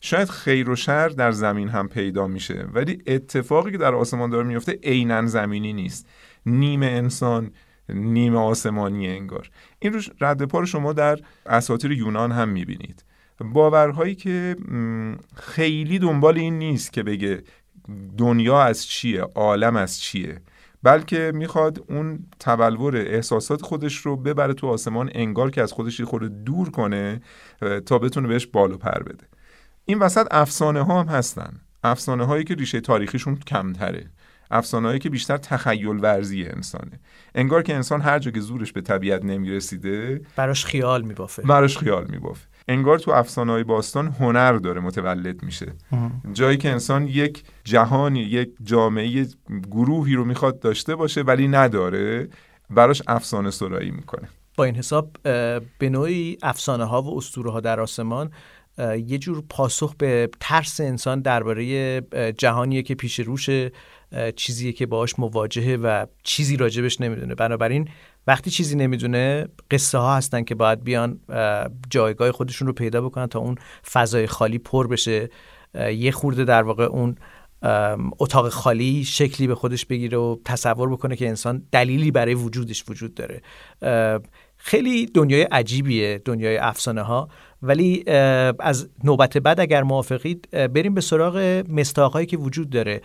شاید 0.01 0.30
خیر 0.30 0.70
و 0.70 0.76
شر 0.76 1.09
در 1.09 1.32
زمین 1.32 1.70
هم 1.70 1.88
پیدا 1.88 2.28
میشه 2.28 2.67
ولی 2.74 3.01
اتفاقی 3.07 3.72
که 3.72 3.78
در 3.78 3.95
آسمان 3.95 4.30
داره 4.30 4.47
میفته 4.47 4.80
عینا 4.84 5.26
زمینی 5.26 5.74
نیست. 5.74 6.07
نیمه 6.45 6.86
انسان 6.86 7.51
نیمه 7.89 8.38
آسمانی 8.38 9.07
انگار. 9.07 9.49
این 9.80 9.93
رو 9.93 9.99
رد 10.22 10.45
پا 10.45 10.59
رو 10.59 10.65
شما 10.65 10.93
در 10.93 11.20
اساطیر 11.45 11.91
یونان 11.91 12.32
هم 12.32 12.49
می‌بینید. 12.49 13.03
باورهایی 13.43 14.15
که 14.15 14.55
خیلی 15.35 15.99
دنبال 15.99 16.37
این 16.37 16.59
نیست 16.59 16.93
که 16.93 17.03
بگه 17.03 17.43
دنیا 18.17 18.61
از 18.61 18.85
چیه 18.85 19.21
عالم 19.21 19.75
از 19.75 20.01
چیه. 20.01 20.41
بلکه 20.83 21.31
می‌خواد 21.35 21.85
اون 21.89 22.19
تبلور 22.39 22.97
احساسات 22.97 23.61
خودش 23.61 23.97
رو 23.97 24.15
ببره 24.15 24.53
تو 24.53 24.67
آسمان 24.67 25.09
انگار 25.13 25.51
که 25.51 25.61
از 25.61 25.71
خودش 25.71 25.99
یه 25.99 26.05
خورده 26.05 26.27
دور 26.27 26.69
کنه 26.69 27.21
تا 27.85 27.99
بتونه 27.99 28.27
بهش 28.27 28.47
بالو 28.47 28.77
پر 28.77 29.03
بده. 29.03 29.27
این 29.85 29.99
وسط 29.99 30.27
افسانه 30.31 30.81
ها 30.81 31.03
هم 31.03 31.07
هستن. 31.07 31.53
افسانه 31.83 32.25
هایی 32.25 32.43
که 32.43 32.55
ریشه 32.55 32.81
تاریخیشون 32.81 33.35
کمتره. 33.35 34.05
افسانه 34.51 34.87
هایی 34.87 34.99
که 34.99 35.09
بیشتر 35.09 35.37
تخیل 35.37 35.99
ورزی 36.03 36.43
انسانه. 36.43 36.99
انگار 37.35 37.63
که 37.63 37.75
انسان 37.75 38.01
هر 38.01 38.19
جا 38.19 38.31
که 38.31 38.39
زورش 38.39 38.71
به 38.71 38.81
طبیعت 38.81 39.25
نمی‌رسیده 39.25 40.21
براش 40.35 40.65
خیال 40.65 41.01
میبافه. 41.01 41.41
براش 41.41 41.77
خیال 41.77 42.07
میبافه. 42.09 42.47
انگار 42.70 42.99
تو 42.99 43.11
افسانه 43.11 43.51
های 43.51 43.63
باستان 43.63 44.07
هنر 44.07 44.53
داره 44.53 44.82
متولد 44.82 45.43
میشه. 45.43 45.74
جایی 46.34 46.57
که 46.57 46.70
انسان 46.70 47.07
یک 47.07 47.43
جهانی 47.63 48.20
یک 48.20 48.49
جامعه 48.63 49.28
گروهی 49.72 50.15
رو 50.15 50.26
می‌خواد 50.26 50.59
داشته 50.59 50.95
باشه 50.95 51.22
ولی 51.22 51.47
نداره 51.47 52.30
براش 52.70 53.01
افسانه 53.07 53.51
سرایی 53.51 53.91
می‌کنه. 53.91 54.30
با 54.57 54.63
این 54.63 54.76
حساب 54.76 55.11
به 55.80 55.89
نوعی 55.89 56.38
افسانه 56.43 56.84
ها 56.84 57.01
و 57.01 57.17
اسطوره 57.17 57.51
ها 57.51 57.59
در 57.59 57.80
آسمان 57.80 58.32
یه 59.05 59.17
جور 59.17 59.43
پاسخ 59.49 59.95
به 59.95 60.30
ترس 60.39 60.80
انسان 60.80 61.22
درباره 61.22 62.01
جهانیه 62.38 62.82
که 62.82 62.95
پیش 62.95 63.20
روش 63.20 63.49
چیزیه 64.36 64.72
که 64.72 64.86
باهاش 64.86 65.20
مواجهه 65.20 65.76
و 65.76 66.05
چیزی 66.24 66.57
راجبش 66.57 67.01
نمی‌دونه. 67.01 67.36
بنابراین 67.36 67.89
وقتی 68.30 68.49
چیزی 68.49 68.75
نمی‌دونه 68.75 69.47
قصه 69.71 69.97
ها 69.97 70.17
هستن 70.17 70.43
که 70.43 70.55
باید 70.55 70.84
بیان 70.84 71.19
جایگاه 71.89 72.32
خودشون 72.32 72.67
رو 72.67 72.73
پیدا 72.73 73.01
بکنن 73.01 73.27
تا 73.27 73.39
اون 73.39 73.55
فضای 73.91 74.27
خالی 74.27 74.57
پر 74.57 74.88
بشه. 74.88 75.30
یه 75.95 76.11
خورده 76.11 76.45
در 76.45 76.63
واقع 76.63 76.84
اون 76.84 77.15
اتاق 78.19 78.49
خالی 78.49 79.03
شکلی 79.05 79.47
به 79.47 79.55
خودش 79.55 79.86
بگیره 79.86 80.17
و 80.17 80.38
تصور 80.45 80.89
بکنه 80.89 81.15
که 81.15 81.27
انسان 81.27 81.63
دلیلی 81.71 82.11
برای 82.11 82.34
وجودش 82.34 82.84
وجود 82.89 83.13
داره. 83.13 83.41
خیلی 84.57 85.05
دنیای 85.05 85.41
عجیبیه 85.41 86.21
دنیای 86.25 86.57
افسانه 86.57 87.01
ها 87.01 87.30
ولی 87.61 88.03
از 88.59 88.89
نوبت 89.03 89.38
بعد 89.38 89.59
اگر 89.59 89.84
موافقید 89.84 90.49
بریم 90.51 90.93
به 90.93 91.01
سراغ 91.01 91.63
مستاقهایی 91.69 92.25
که 92.25 92.38
وجود 92.38 92.69
داره. 92.69 93.01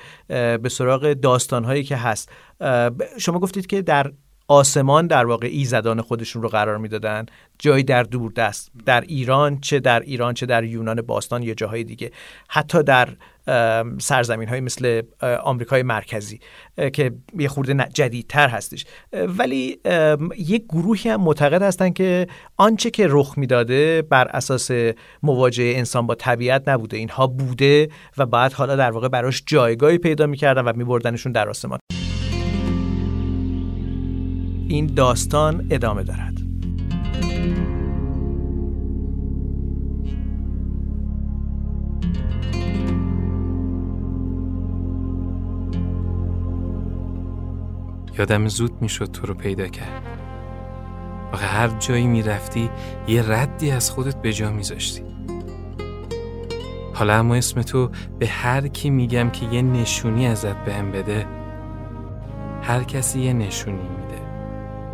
به 0.63 0.69
سراغ 0.71 1.13
داستانهایی 1.13 1.85
که 1.85 1.97
هست. 1.97 2.33
شما 3.19 3.39
گفتید 3.39 3.67
که 3.67 3.83
در 3.83 4.13
آسمان 4.49 5.07
در 5.07 5.27
واقع 5.27 5.49
ایزدان 5.51 6.01
خودشون 6.01 6.43
رو 6.43 6.49
قرار 6.49 6.79
می‌دادن. 6.79 7.27
جایی 7.59 7.83
در 7.83 8.03
دوردست 8.03 8.71
در 8.87 9.01
ایران 9.01 9.61
چه 9.61 9.81
در 9.81 10.01
ایران 10.01 10.35
چه 10.35 10.47
در 10.47 10.65
یونان 10.65 11.03
باستان 11.03 11.43
یا 11.43 11.55
جاهای 11.55 11.85
دیگه. 11.85 12.11
حتی 12.49 12.83
در 12.83 13.09
سرزمین 13.99 14.49
های 14.49 14.61
مثل 14.61 15.03
آمریکای 15.43 15.83
مرکزی 15.83 16.41
که 16.93 17.13
یه 17.39 17.49
خورده 17.49 17.89
جدیدتر 17.95 18.49
هستش. 18.49 18.87
ولی 19.13 19.79
یک 20.39 20.65
گروهی 20.65 21.11
هم 21.11 21.21
معتقد 21.21 21.63
هستن 21.63 21.91
که 21.91 22.27
آنچه 22.57 22.91
که 22.91 23.07
رخ 23.11 23.35
می‌داده 23.37 24.03
بر 24.03 24.29
اساس 24.29 24.71
مواجهه 25.23 25.77
انسان 25.77 26.07
با 26.07 26.15
طبیعت 26.15 26.69
نبوده. 26.69 26.97
اینها 26.97 27.27
بوده 27.27 27.89
و 28.19 28.27
بعد 28.27 28.53
حالا 28.53 28.77
در 28.77 28.91
واقع 28.91 29.09
براش 29.09 29.43
جایگاهی 29.47 29.99
پیدا 29.99 30.27
می‌کردن 30.27 30.63
و 30.63 30.73
میبردنشون 30.77 31.33
در 31.33 31.49
آسمان. 31.49 31.79
این 34.69 34.87
داستان 34.87 35.67
ادامه 35.71 36.03
دارد. 36.03 36.35
یادم 48.19 48.49
زود 48.49 48.83
می‌شد 48.83 49.05
تو 49.05 49.27
رو 49.27 49.35
پیدا 49.35 49.69
کرد. 49.69 50.03
آخه 51.33 51.47
هر 51.47 51.69
جایی 51.69 52.07
می‌رفتی 52.07 52.71
یه 53.09 53.33
ردی 53.33 53.71
از 53.71 53.91
خودت 53.91 54.23
به 54.23 54.33
جا 54.33 54.51
میذاشتی. 54.51 55.03
حالا 56.95 57.15
اما 57.15 57.35
اسم 57.35 57.63
تو 57.63 57.91
به 58.19 58.27
هر 58.27 58.69
کی 58.69 58.91
میگم 58.91 59.31
که 59.31 59.47
یه 59.47 59.63
نشونی 59.63 60.27
ازت 60.27 60.65
بهم 60.65 60.93
بده 60.93 61.27
هر 62.63 62.83
کسی 62.83 63.21
یه 63.21 63.33
نشونی 63.33 63.83
میده. 63.83 64.04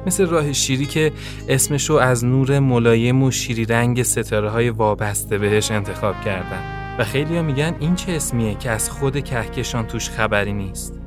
مثل 0.07 0.27
راه 0.27 0.53
شیری 0.53 0.87
که 0.87 1.13
اسمشو 1.49 1.95
از 1.95 2.25
نور 2.25 2.59
ملایم 2.59 3.23
و 3.23 3.31
شیری 3.31 3.65
رنگ 3.65 4.03
ستاره 4.03 4.51
های 4.51 4.71
وابسته 4.71 5.39
بهش 5.39 5.71
انتخاب 5.71 6.21
کردن. 6.25 6.81
و 6.99 7.05
خیلی 7.05 7.37
ها 7.37 7.43
میگن 7.43 7.75
این 7.81 7.95
چه 7.95 8.13
اسمیه 8.13 8.55
که 8.55 8.71
از 8.71 8.91
خود 8.91 9.25
کهکشان 9.25 9.87
توش 9.87 10.11
خبری 10.11 10.53
نیست. 10.53 11.01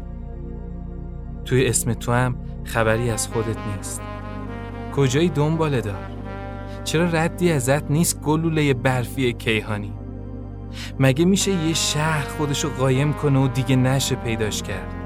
توی 1.46 1.68
اسم 1.68 1.94
تو 1.94 2.12
هم 2.12 2.36
خبری 2.64 3.10
از 3.10 3.28
خودت 3.28 3.58
نیست. 3.76 4.02
کجایی 4.96 5.30
دنباله 5.30 5.82
دار؟ 5.82 6.10
چرا 6.84 7.06
ردی 7.06 7.52
ازت 7.52 7.92
نیست 7.92 8.22
گلوله 8.22 8.74
برفی 8.74 9.34
کیهانی؟ 9.34 9.94
مگه 11.00 11.26
میشه 11.26 11.52
یه 11.52 11.74
شهر 11.74 12.28
خودشو 12.28 12.70
قایم 12.70 13.14
کنه 13.14 13.40
و 13.40 13.48
دیگه 13.48 13.76
نشه 13.76 14.16
پیداش 14.16 14.62
کرد؟ 14.62 15.03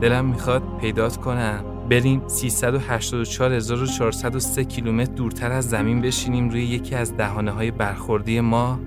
دلم 0.00 0.24
می‌خواد 0.24 0.62
پیدات 0.80 1.16
کنم. 1.16 1.64
بریم 1.90 2.22
384403 2.26 4.64
کیلومتر 4.64 5.12
دورتر 5.12 5.52
از 5.52 5.68
زمین 5.68 6.00
بشینیم 6.00 6.48
روی 6.48 6.64
یکی 6.64 6.94
از 6.94 7.16
دهانه 7.16 7.50
های 7.50 7.70
برخوردی 7.70 8.40
ما. 8.40 8.80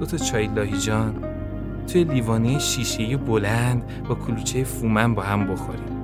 دوتا 0.00 0.16
چای 0.16 0.46
لاهیجان 0.46 1.14
توی 1.86 2.04
لیوانه 2.04 2.58
شیشهی 2.58 3.16
بلند 3.16 3.82
با 4.08 4.14
کلوچه 4.14 4.64
فومن 4.64 5.14
با 5.14 5.22
هم 5.22 5.46
بخوریم. 5.46 6.02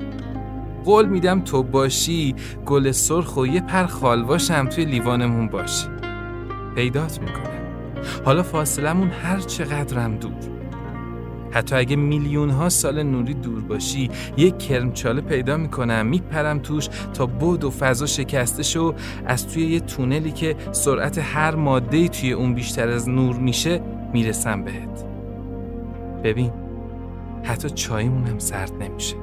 قول 0.84 1.06
میدم 1.06 1.40
تو 1.40 1.62
باشی 1.62 2.34
گل 2.66 2.90
سرخ 2.90 3.36
و 3.36 3.46
یه 3.46 3.60
پر 3.60 3.86
خالواشم 3.86 4.68
توی 4.68 4.84
لیوانمون 4.84 5.48
باشی. 5.48 5.86
پیدات 6.74 7.20
می‌کنم. 7.20 7.66
حالا 8.24 8.42
فاصلمون 8.42 9.08
هر 9.08 9.38
چقدرم 9.38 10.16
دور. 10.16 10.55
حتی 11.50 11.76
اگه 11.76 11.96
میلیون 11.96 12.50
ها 12.50 12.68
سال 12.68 13.02
نوری 13.02 13.34
دور 13.34 13.60
باشی 13.60 14.10
یک 14.36 14.58
کرمچاله 14.58 15.20
پیدا 15.20 15.56
می‌کنم 15.56 16.06
میپرم 16.06 16.58
توش 16.58 16.88
تا 17.14 17.26
بود 17.26 17.64
و 17.64 17.70
فضا 17.70 18.06
شکسته 18.06 18.62
شو 18.62 18.94
از 19.26 19.48
توی 19.48 19.66
یه 19.66 19.80
تونلی 19.80 20.32
که 20.32 20.56
سرعت 20.72 21.18
هر 21.18 21.54
ماده 21.54 22.08
توی 22.08 22.32
اون 22.32 22.54
بیشتر 22.54 22.88
از 22.88 23.08
نور 23.08 23.36
میشه 23.36 23.82
می‌رسم 24.12 24.64
بهت. 24.64 25.04
ببین 26.24 26.52
حتی 27.44 27.70
چایمون 27.70 28.26
هم 28.26 28.38
سرد 28.38 28.72
نمیشه. 28.82 29.16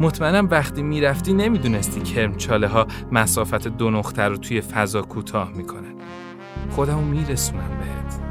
مطمئنم 0.00 0.48
وقتی 0.50 0.82
می‌رفتی 0.82 1.32
نمی‌دونستی 1.32 2.00
کرمچاله 2.00 2.68
ها 2.68 2.86
مسافت 3.12 3.68
دو 3.68 3.90
نقطه 3.90 4.22
رو 4.22 4.36
توی 4.36 4.60
فضا 4.60 5.02
کوتاه 5.02 5.52
می‌کنن. 5.52 5.94
خودمو 6.70 7.02
میرسونم 7.02 7.70
بهت. 7.80 8.25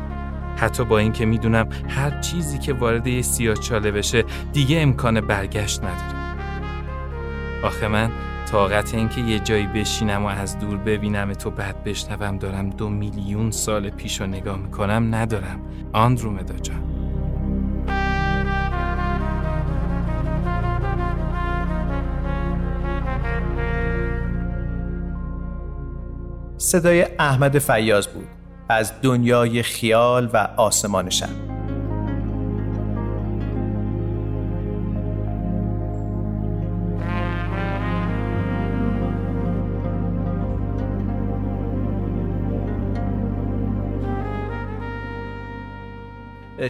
حتی 0.55 0.85
با 0.85 0.97
اینکه 0.97 1.25
می‌دونم 1.25 1.69
هر 1.89 2.19
چیزی 2.19 2.57
که 2.57 2.73
وارد 2.73 3.07
یه 3.07 3.21
سیاه 3.21 3.55
چاله 3.55 3.91
بشه 3.91 4.23
دیگه 4.53 4.81
امکان 4.81 5.21
برگشت 5.21 5.83
نداره. 5.83 6.25
آخه 7.63 7.87
من 7.87 8.11
طاقت 8.51 8.93
اینکه 8.93 9.21
یه 9.21 9.39
جایی 9.39 9.67
بشینم 9.67 10.25
و 10.25 10.27
از 10.27 10.59
دور 10.59 10.77
ببینم 10.77 11.33
تو 11.33 11.51
بعد 11.51 11.83
بشنوم 11.83 12.37
دارم 12.37 12.69
دو 12.69 12.89
میلیون 12.89 13.51
سال 13.51 13.89
پیش 13.89 14.21
رو 14.21 14.27
نگاه 14.27 14.57
می‌کنم 14.57 15.15
ندارم. 15.15 15.61
آندرومدا 15.93 16.57
جان 16.57 16.81
صدای 26.57 27.07
احمد 27.19 27.59
فیاض 27.59 28.07
بود. 28.07 28.27
از 28.69 29.01
دنیای 29.01 29.63
خیال 29.63 30.29
و 30.33 30.37
آسمان 30.57 31.09
شب 31.09 31.29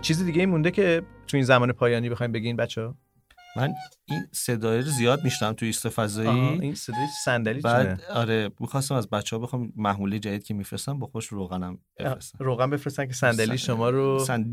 چیز 0.01 0.25
دیگه 0.25 0.39
ای 0.39 0.45
مونده 0.45 0.71
که 0.71 1.01
تو 1.27 1.37
این 1.37 1.45
زمان 1.45 1.71
پایانی 1.71 2.09
بخوایم 2.09 2.31
بگین 2.31 2.55
بچه 2.55 2.81
ها؟ 2.81 2.95
من 3.57 3.73
این 4.05 4.27
صدای 4.31 4.81
رو 4.81 4.89
زیاد 4.89 5.23
میشتم 5.23 5.53
تو 5.53 5.65
ایست 5.65 5.89
فضایی. 5.89 6.29
این 6.29 6.75
صدای 6.75 7.07
صندلی 7.25 7.61
بعد 7.61 8.01
آره 8.01 8.51
می‌خواستم 8.59 8.95
از 8.95 9.09
بچه 9.09 9.35
ها 9.35 9.41
بخوام 9.41 9.73
محموله 9.75 10.19
جدید 10.19 10.43
که 10.43 10.53
میفرستم 10.53 10.99
با 10.99 11.07
خوش 11.07 11.25
روغنم 11.25 11.77
بفرستم. 11.99 12.37
روغن 12.41 12.69
بفرستن 12.69 13.05
که 13.05 13.13
صندلی 13.13 13.57
شما 13.57 13.89
رو 13.89 14.19
سن... 14.19 14.45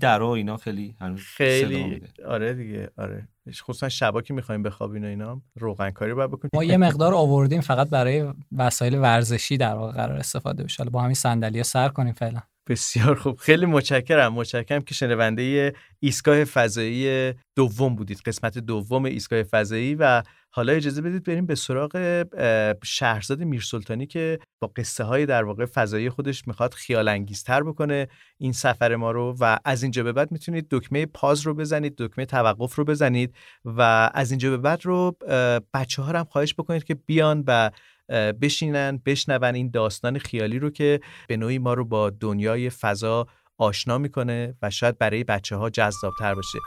درا 0.00 0.34
اینا 0.34 0.56
خیلی 0.56 0.96
خیلی 1.16 2.02
آره 2.26 2.54
دیگه 2.54 2.90
آره. 2.98 3.28
خصوصا 3.60 3.88
شبا 3.88 4.22
که 4.22 4.34
می‌خوایم 4.34 4.62
بخوابین 4.62 5.04
و 5.04 5.06
اینا 5.06 5.42
روغن 5.54 5.90
کاری 5.90 6.14
باید 6.14 6.30
بکنیم. 6.30 6.50
ما 6.54 6.64
یه 6.64 6.76
مقدار 6.76 7.14
آوردیم 7.14 7.60
فقط 7.60 7.90
برای 7.90 8.32
وسایل 8.52 8.94
ورزشی 8.98 9.56
در 9.56 9.74
واقع 9.74 9.92
قرار 9.92 10.16
استفاده 10.16 10.64
بشه. 10.64 10.84
با 10.84 11.02
همین 11.02 11.14
صندلی 11.14 11.58
ها 11.58 11.62
سر 11.62 11.88
کنیم 11.88 12.12
فعلا. 12.12 12.40
بسیار 12.70 13.14
خوب. 13.14 13.36
خیلی 13.38 13.66
متشکرم. 13.66 14.32
متشکرم 14.32 14.80
که 14.82 14.94
شنونده 14.94 15.72
ایستگاه 16.00 16.44
فضایی 16.44 17.32
دوم 17.56 17.96
بودید. 17.96 18.20
قسمت 18.26 18.58
دوم 18.58 19.04
ایستگاه 19.04 19.42
فضایی 19.42 19.94
و 19.94 20.22
حالا 20.52 20.72
اجازه 20.72 21.02
بدید 21.02 21.24
بریم 21.24 21.46
به 21.46 21.54
سراغ 21.54 22.24
شهرزاد 22.84 23.40
میرسلطانی 23.40 24.06
که 24.06 24.38
با 24.60 24.72
قصه 24.76 25.04
های 25.04 25.26
در 25.26 25.44
واقع 25.44 25.66
فضایی 25.66 26.10
خودش 26.10 26.48
می‌خواد 26.48 26.74
خیال 26.74 27.08
انگیزتر 27.08 27.62
بکنه 27.62 28.08
این 28.38 28.52
سفر 28.52 28.96
ما 28.96 29.10
رو 29.10 29.36
و 29.40 29.58
از 29.64 29.82
اینجا 29.82 30.02
به 30.02 30.12
بعد 30.12 30.32
می‌تونید 30.32 30.66
دکمه 30.70 31.06
پاز 31.06 31.40
رو 31.40 31.54
بزنید 31.54 31.94
دکمه 31.98 32.24
توقف 32.26 32.74
رو 32.74 32.84
بزنید 32.84 33.34
و 33.64 34.10
از 34.14 34.30
اینجا 34.30 34.50
به 34.50 34.56
بعد 34.56 34.86
رو 34.86 35.16
بچه 35.74 36.02
ها 36.02 36.12
هم 36.12 36.24
خواهش 36.24 36.54
بکنید 36.54 36.84
که 36.84 36.94
بیان 36.94 37.44
و 37.46 37.70
بشینن 38.42 39.02
بشنون 39.06 39.54
این 39.54 39.70
داستان 39.70 40.18
خیالی 40.18 40.58
رو 40.58 40.70
که 40.70 41.00
به 41.28 41.36
نوعی 41.36 41.58
ما 41.58 41.74
رو 41.74 41.84
با 41.84 42.10
دنیای 42.10 42.70
فضا 42.70 43.26
آشنا 43.58 43.98
می‌کنه 43.98 44.54
و 44.62 44.70
شاید 44.70 44.98
برای 44.98 45.24
بچه 45.24 45.56
ها 45.56 45.70
جذابتر 45.70 46.34
باشه. 46.34 46.58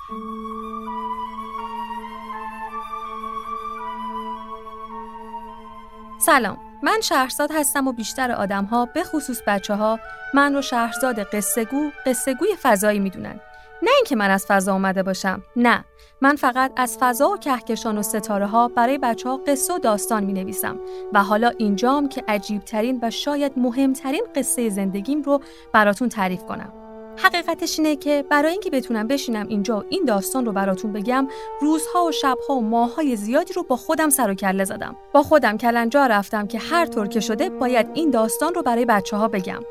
سلام. 6.25 6.57
من 6.83 7.01
شهرزاد 7.03 7.49
هستم 7.55 7.87
و 7.87 7.91
بیشتر 7.91 8.31
آدم 8.31 8.65
ها 8.65 8.85
به 8.85 9.03
خصوص 9.03 9.41
بچه 9.47 9.75
ها 9.75 9.99
من 10.33 10.53
رو 10.53 10.61
شهرزاد 10.61 11.19
قصه 11.19 11.65
گو 11.65 11.91
قصه 12.05 12.33
گوی 12.33 12.49
فضایی 12.61 12.99
می‌دونن. 12.99 13.39
نه 13.83 13.89
اینکه 13.95 14.15
من 14.15 14.29
از 14.29 14.45
فضا 14.45 14.73
آمده 14.73 15.03
باشم. 15.03 15.43
نه. 15.55 15.85
من 16.21 16.35
فقط 16.35 16.71
از 16.75 16.97
فضا 16.99 17.29
و 17.29 17.37
کهکشان 17.37 17.97
و 17.97 18.01
ستاره 18.01 18.47
ها 18.47 18.67
برای 18.67 18.97
بچه 18.97 19.29
ها 19.29 19.37
قصه 19.47 19.73
و 19.73 19.79
داستان 19.79 20.23
می 20.23 20.33
نویسم 20.33 20.79
و 21.13 21.23
حالا 21.23 21.51
اینجام 21.57 22.09
که 22.09 22.23
عجیب 22.27 22.61
ترین 22.61 22.99
و 23.01 23.11
شاید 23.11 23.51
مهمترین 23.57 24.23
قصه 24.35 24.69
زندگیم 24.69 25.21
رو 25.21 25.41
براتون 25.73 26.09
تعریف 26.09 26.43
کنم. 26.43 26.82
حقیقتش 27.17 27.79
اینه 27.79 27.95
که 27.95 28.25
برای 28.29 28.51
اینکه 28.51 28.69
بتونم 28.69 29.07
بشینم 29.07 29.47
اینجا 29.47 29.79
و 29.79 29.83
این 29.89 30.05
داستان 30.05 30.45
رو 30.45 30.51
براتون 30.51 30.93
بگم 30.93 31.27
روزها 31.61 32.05
و 32.05 32.11
شبها 32.11 32.55
و 32.55 32.61
ماههای 32.61 33.15
زیادی 33.15 33.53
رو 33.53 33.63
با 33.63 33.75
خودم 33.75 34.09
سر 34.09 34.31
و 34.31 34.33
کله 34.33 34.63
زدم. 34.63 34.95
با 35.13 35.23
خودم 35.23 35.57
کلنجا 35.57 36.05
رفتم 36.05 36.47
که 36.47 36.59
هر 36.59 36.85
طور 36.85 37.07
که 37.07 37.19
شده 37.19 37.49
باید 37.49 37.87
این 37.93 38.09
داستان 38.09 38.53
رو 38.53 38.61
برای 38.61 38.85
بچه 38.85 39.17
ها 39.17 39.27
بگم. 39.27 39.63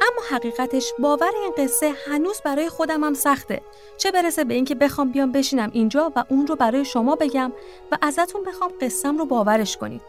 اما 0.00 0.22
حقیقتش 0.30 0.92
باور 0.98 1.30
این 1.42 1.52
قصه 1.58 1.92
هنوز 2.06 2.40
برای 2.44 2.68
خودم 2.68 3.04
هم 3.04 3.14
سخته. 3.14 3.60
چه 3.96 4.10
برسه 4.10 4.44
به 4.44 4.54
اینکه 4.54 4.74
بخوام 4.74 5.10
بیام 5.10 5.32
بشینم 5.32 5.70
اینجا 5.72 6.12
و 6.16 6.24
اون 6.28 6.46
رو 6.46 6.56
برای 6.56 6.84
شما 6.84 7.16
بگم 7.16 7.52
و 7.92 7.98
ازتون 8.02 8.42
بخوام 8.44 8.70
قصم 8.80 9.18
رو 9.18 9.26
باورش 9.26 9.76
کنید. 9.76 10.02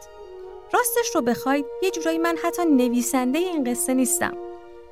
راستش 0.74 1.16
رو 1.16 1.22
بخواید 1.22 1.66
یه 1.84 1.92
جورایی 1.92 2.18
من 2.18 2.36
حتی 2.44 2.66
نویسنده 2.66 3.40
این 3.40 3.64
قصه 3.64 3.94
نیستم. 3.94 4.45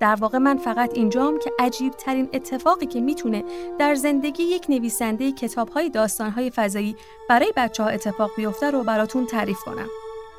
در 0.03 0.15
واقع 0.15 0.37
من 0.37 0.57
فقط 0.57 0.91
اینجام 0.93 1.39
که 1.39 1.51
عجیب 1.59 1.93
ترین 1.93 2.29
اتفاقی 2.33 2.85
که 2.85 3.01
می‌تونه 3.01 3.43
در 3.79 3.95
زندگی 3.95 4.43
یک 4.43 4.65
نویسنده 4.69 5.31
کتاب 5.31 5.69
های 5.69 5.89
داستان 5.89 6.29
های 6.29 6.49
فضایی 6.49 6.95
برای 7.29 7.53
بچه 7.55 7.83
ها 7.83 7.89
اتفاق 7.89 8.31
بیفته 8.37 8.71
رو 8.71 8.83
براتون 8.83 9.25
تعریف 9.25 9.59
کنم. 9.59 9.87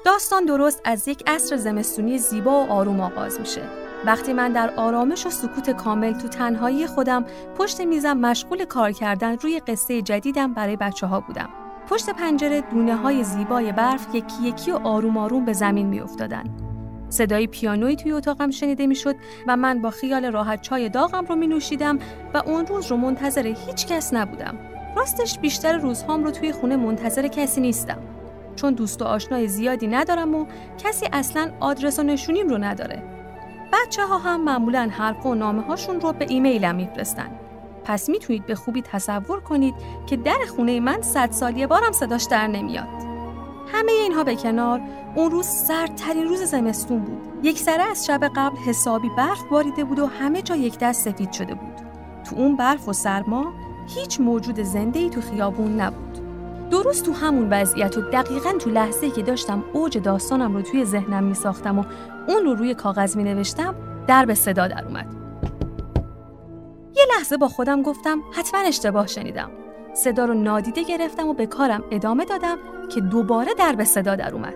داستان 0.05 0.45
درست 0.45 0.81
از 0.85 1.09
یک 1.09 1.23
عصر 1.27 1.57
زمستونی 1.57 2.19
زیبا 2.19 2.65
و 2.65 2.71
آروم 2.71 3.01
آغاز 3.01 3.41
میشه. 3.41 3.63
وقتی 4.07 4.33
من 4.33 4.53
در 4.53 4.75
آرامش 4.77 5.27
و 5.27 5.31
سکوت 5.31 5.71
کامل 5.71 6.13
تو 6.13 6.29
تنهایی 6.29 6.87
خودم 6.87 7.25
پشت 7.59 7.81
میزم 7.81 8.17
مشغول 8.17 8.65
کار 8.65 8.93
کردن 8.93 9.37
روی 9.37 9.61
قصه 9.61 10.03
جدیدم 10.03 10.55
برای 10.55 10.77
بچه 10.77 11.07
ها 11.07 11.21
بودم. 11.21 11.49
پشت 11.91 12.11
پنجره 12.11 12.61
دونه 12.61 12.97
های 12.97 13.25
زیبای 13.25 13.73
برف 13.73 14.15
یکی 14.15 14.43
یکی 14.43 14.71
و 14.71 14.77
آروم 14.77 15.17
آروم 15.17 15.45
به 15.45 15.53
زمین 15.53 15.87
می 15.87 16.01
صدای 17.15 17.47
پیانوی 17.47 17.97
توی 17.97 18.13
اتاقم 18.13 18.51
شنیده 18.51 18.87
می‌شد 18.87 19.17
و 19.47 19.57
من 19.57 19.83
با 19.83 19.91
خیال 19.91 20.25
راحت 20.25 20.63
چای 20.63 20.89
داغم 20.89 21.25
رو 21.25 21.37
می 21.37 21.47
نوشیدم 21.47 21.99
و 22.35 22.43
اون 22.47 22.67
روز 22.67 22.87
رو 22.87 22.97
منتظر 22.97 23.47
هیچ 23.47 23.87
کس 23.87 24.15
نبودم. 24.15 24.59
راستش 24.97 25.39
بیشتر 25.39 25.77
روزهام 25.77 26.25
رو 26.25 26.31
توی 26.31 26.53
خونه 26.53 26.77
منتظر 26.77 27.27
کسی 27.29 27.61
نیستم. 27.61 27.99
چون 28.57 28.75
دوست 28.75 29.03
و 29.03 29.05
آشنای 29.05 29.49
زیادی 29.49 29.87
ندارم 29.87 30.35
و 30.35 30.47
کسی 30.79 31.07
اصلا 31.13 31.51
آدرس 31.61 31.99
و 31.99 32.03
نشونیم 32.03 32.49
رو 32.49 32.59
نداره. 32.59 33.03
بچه 33.73 34.07
ها 34.07 34.19
هم 34.19 34.45
معمولا 34.45 34.89
حرف 34.93 35.27
و 35.27 35.35
نامه 35.35 35.63
هاشون 35.63 36.01
رو 36.01 36.13
به 36.13 36.27
ایمیلم 36.29 36.75
میفرستن. 36.75 37.31
پس 37.85 38.09
می‌تونید 38.09 38.47
به 38.47 38.55
خوبی 38.55 38.83
تصور 38.83 39.41
کنید 39.41 39.75
که 40.07 40.17
در 40.17 40.45
خونه 40.57 40.81
من 40.81 41.03
صد 41.03 41.31
سال 41.31 41.57
یه 41.57 41.67
بارم 41.67 41.93
صداش 41.93 42.25
در 42.25 42.47
نمیاد. 42.47 43.14
همه 43.73 43.93
اینها 43.93 44.25
به 44.25 44.37
کنار 44.37 44.81
اون 45.15 45.31
روز 45.31 45.47
سردترین 45.47 46.25
روز 46.25 46.43
زمستون 46.43 46.99
بود. 46.99 47.29
یک 47.43 47.59
سره 47.59 47.83
از 47.83 48.07
شب 48.07 48.21
قبل 48.37 48.57
حسابی 48.57 49.11
برف 49.17 49.43
باریده 49.51 49.85
بود 49.85 49.99
و 49.99 50.07
همه 50.07 50.43
جا 50.43 50.57
یک 50.57 50.79
دست 50.79 51.11
سفید 51.11 51.33
شده 51.33 51.55
بود. 51.55 51.75
تو 52.25 52.37
اون 52.37 52.57
برف 52.57 52.89
و 52.89 52.93
سرما 52.93 53.53
هیچ 53.89 54.21
موجود 54.21 54.63
زنده 54.63 54.99
ای 54.99 55.11
تو 55.11 55.21
خیابون 55.21 55.81
نبود. 55.81 56.19
درست 56.71 57.07
تو 57.07 57.13
همون 57.13 57.49
وضعیت 57.51 57.99
و 57.99 58.01
دقیقا 58.01 58.53
تو 58.53 58.71
لحظه 58.71 59.11
که 59.11 59.23
داشتم 59.23 59.65
اوج 59.73 59.99
داستانم 59.99 60.55
رو 60.55 60.63
توی 60.63 60.85
ذهنم 60.85 61.25
می 61.25 61.35
ساختم 61.35 61.79
و 61.79 61.85
اون 62.29 62.45
رو 62.45 62.55
روی 62.55 62.75
کاغذ 62.75 63.17
می 63.17 63.25
نوشتم 63.25 63.75
در 64.07 64.25
به 64.25 64.35
صدا 64.35 64.69
در 64.69 64.85
اومد. 64.85 65.07
یه 66.97 67.05
لحظه 67.17 67.37
با 67.37 67.49
خودم 67.49 67.83
گفتم 67.83 68.23
حتما 68.33 68.61
اشتباه 68.61 69.07
شنیدم. 69.07 69.51
صدا 69.95 70.25
رو 70.25 70.35
نادیده 70.35 70.83
گرفتم 70.83 71.29
و 71.29 71.35
به 71.35 71.47
کارم 71.47 71.85
ادامه 71.91 72.25
دادم 72.25 72.59
که 72.95 73.01
دوباره 73.01 73.55
در 73.55 73.73
به 73.73 73.85
صدا 73.85 74.17
در 74.17 74.35
اومد. 74.35 74.55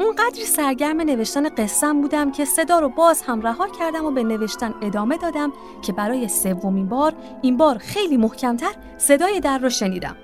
اونقدری 0.00 0.44
سرگرم 0.44 1.00
نوشتن 1.00 1.48
قصم 1.48 2.00
بودم 2.00 2.32
که 2.32 2.44
صدا 2.44 2.78
رو 2.78 2.88
باز 2.88 3.22
هم 3.22 3.42
رها 3.42 3.68
کردم 3.68 4.04
و 4.04 4.10
به 4.10 4.22
نوشتن 4.22 4.74
ادامه 4.82 5.16
دادم 5.16 5.52
که 5.82 5.92
برای 5.92 6.28
سومین 6.28 6.88
بار 6.88 7.14
این 7.42 7.56
بار 7.56 7.78
خیلی 7.78 8.16
محکمتر 8.16 8.74
صدای 8.98 9.40
در 9.40 9.58
رو 9.58 9.70
شنیدم. 9.70 10.16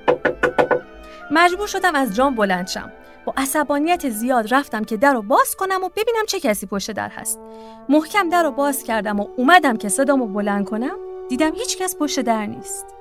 مجبور 1.30 1.66
شدم 1.66 1.94
از 1.94 2.14
جام 2.14 2.34
بلند 2.34 2.66
شم. 2.66 2.92
با 3.24 3.34
عصبانیت 3.36 4.08
زیاد 4.08 4.54
رفتم 4.54 4.84
که 4.84 4.96
در 4.96 5.12
رو 5.12 5.22
باز 5.22 5.56
کنم 5.56 5.84
و 5.84 5.88
ببینم 5.88 6.26
چه 6.26 6.40
کسی 6.40 6.66
پشت 6.66 6.90
در 6.90 7.08
هست. 7.08 7.40
محکم 7.88 8.28
در 8.28 8.42
رو 8.42 8.50
باز 8.50 8.82
کردم 8.82 9.20
و 9.20 9.26
اومدم 9.36 9.76
که 9.76 9.88
صدامو 9.88 10.26
بلند 10.26 10.64
کنم 10.64 10.96
دیدم 11.28 11.54
هیچ 11.54 11.78
کس 11.78 11.96
پشت 11.96 12.20
در 12.20 12.46
نیست. 12.46 12.97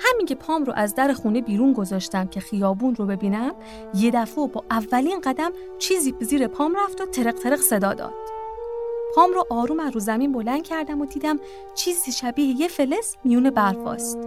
همین 0.00 0.26
که 0.26 0.34
پام 0.34 0.64
رو 0.64 0.72
از 0.76 0.94
در 0.94 1.12
خونه 1.12 1.40
بیرون 1.40 1.72
گذاشتم 1.72 2.26
که 2.26 2.40
خیابون 2.40 2.94
رو 2.94 3.06
ببینم 3.06 3.54
یه 3.94 4.10
دفعه 4.10 4.46
با 4.46 4.64
اولین 4.70 5.20
قدم 5.20 5.52
چیزی 5.78 6.14
زیر 6.20 6.46
پام 6.46 6.76
رفت 6.76 7.00
و 7.00 7.06
ترق 7.06 7.34
ترق 7.34 7.60
صدا 7.60 7.94
داد. 7.94 8.14
پام 9.14 9.32
رو 9.32 9.44
آروم 9.50 9.80
از 9.80 9.92
رو 9.92 10.00
زمین 10.00 10.32
بلند 10.32 10.62
کردم 10.62 11.00
و 11.00 11.06
دیدم 11.06 11.38
چیزی 11.74 12.12
شبیه 12.12 12.60
یه 12.60 12.68
فلز 12.68 13.14
میون 13.24 13.50
برفاست 13.50 14.18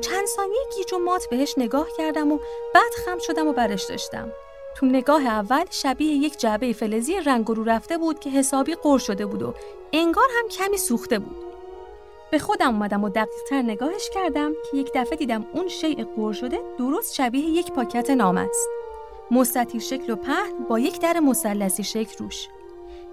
چند 0.00 0.26
ثانیه 0.26 0.60
گیج 0.76 0.94
و 0.94 0.98
مات 0.98 1.26
بهش 1.30 1.54
نگاه 1.56 1.86
کردم 1.98 2.32
و 2.32 2.38
بعد 2.74 2.92
خم 3.04 3.18
شدم 3.18 3.48
و 3.48 3.52
برش 3.52 3.84
داشتم. 3.84 4.28
تو 4.76 4.86
نگاه 4.86 5.26
اول 5.26 5.64
شبیه 5.70 6.12
یک 6.12 6.38
جعبه 6.38 6.72
فلزی 6.72 7.20
رنگ 7.20 7.46
رو 7.48 7.64
رفته 7.64 7.98
بود 7.98 8.20
که 8.20 8.30
حسابی 8.30 8.74
قر 8.74 8.98
شده 8.98 9.26
بود 9.26 9.42
و 9.42 9.54
انگار 9.92 10.28
هم 10.38 10.48
کمی 10.48 10.76
سوخته 10.76 11.18
بود. 11.18 11.47
به 12.30 12.38
خودم 12.38 12.68
اومدم 12.68 13.04
و 13.04 13.08
دقیقتر 13.08 13.62
نگاهش 13.62 14.10
کردم 14.14 14.52
که 14.70 14.76
یک 14.76 14.90
دفعه 14.94 15.16
دیدم 15.16 15.44
اون 15.52 15.68
شیء 15.68 16.04
قور 16.04 16.32
شده 16.32 16.58
درست 16.78 17.14
شبیه 17.14 17.44
یک 17.44 17.72
پاکت 17.72 18.10
نام 18.10 18.36
است. 18.36 18.68
مستطیل 19.30 19.80
شکل 19.80 20.12
و 20.12 20.16
پهن 20.16 20.64
با 20.68 20.78
یک 20.78 21.00
در 21.00 21.20
مثلثی 21.20 21.84
شکل 21.84 22.24
روش. 22.24 22.48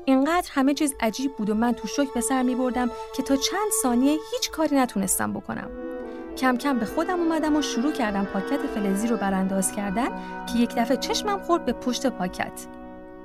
اینقدر 0.06 0.50
همه 0.52 0.74
چیز 0.74 0.96
عجیب 1.00 1.36
بود 1.36 1.50
و 1.50 1.54
من 1.54 1.72
تو 1.72 1.88
شک 1.88 2.14
به 2.14 2.22
سر 2.22 2.44
می 2.44 2.56
بردم 2.56 2.92
که 3.16 3.24
تا 3.24 3.36
چند 3.36 3.72
ثانیه 3.82 4.20
هیچ 4.32 4.52
کاری 4.52 4.76
نتونستم 4.76 5.34
بکنم. 5.34 5.70
کم 6.38 6.58
کم 6.58 6.80
به 6.80 6.86
خودم 6.86 7.20
اومدم 7.20 7.56
و 7.56 7.62
شروع 7.62 7.92
کردم 7.92 8.26
پاکت 8.26 8.60
فلزی 8.68 9.08
رو 9.08 9.18
برانداز 9.18 9.72
کردن 9.72 10.10
که 10.46 10.60
یک 10.60 10.76
دفعه 10.76 10.98
چشمم 10.98 11.40
خورد 11.40 11.66
به 11.66 11.74
پشت 11.74 12.08
پاکت. 12.08 12.68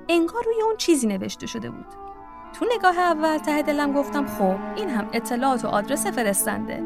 انگار 0.08 0.44
روی 0.44 0.62
اون 0.62 0.76
چیزی 0.76 1.06
نوشته 1.06 1.46
شده 1.46 1.70
بود. 1.70 1.86
تو 2.52 2.66
نگاه 2.76 2.98
اول 2.98 3.38
ته 3.38 3.62
دلم 3.62 3.92
گفتم 3.92 4.26
خب 4.26 4.56
این 4.76 4.88
هم 4.90 5.08
اطلاعات 5.12 5.64
و 5.64 5.68
آدرس 5.68 6.06
فرستنده. 6.06 6.82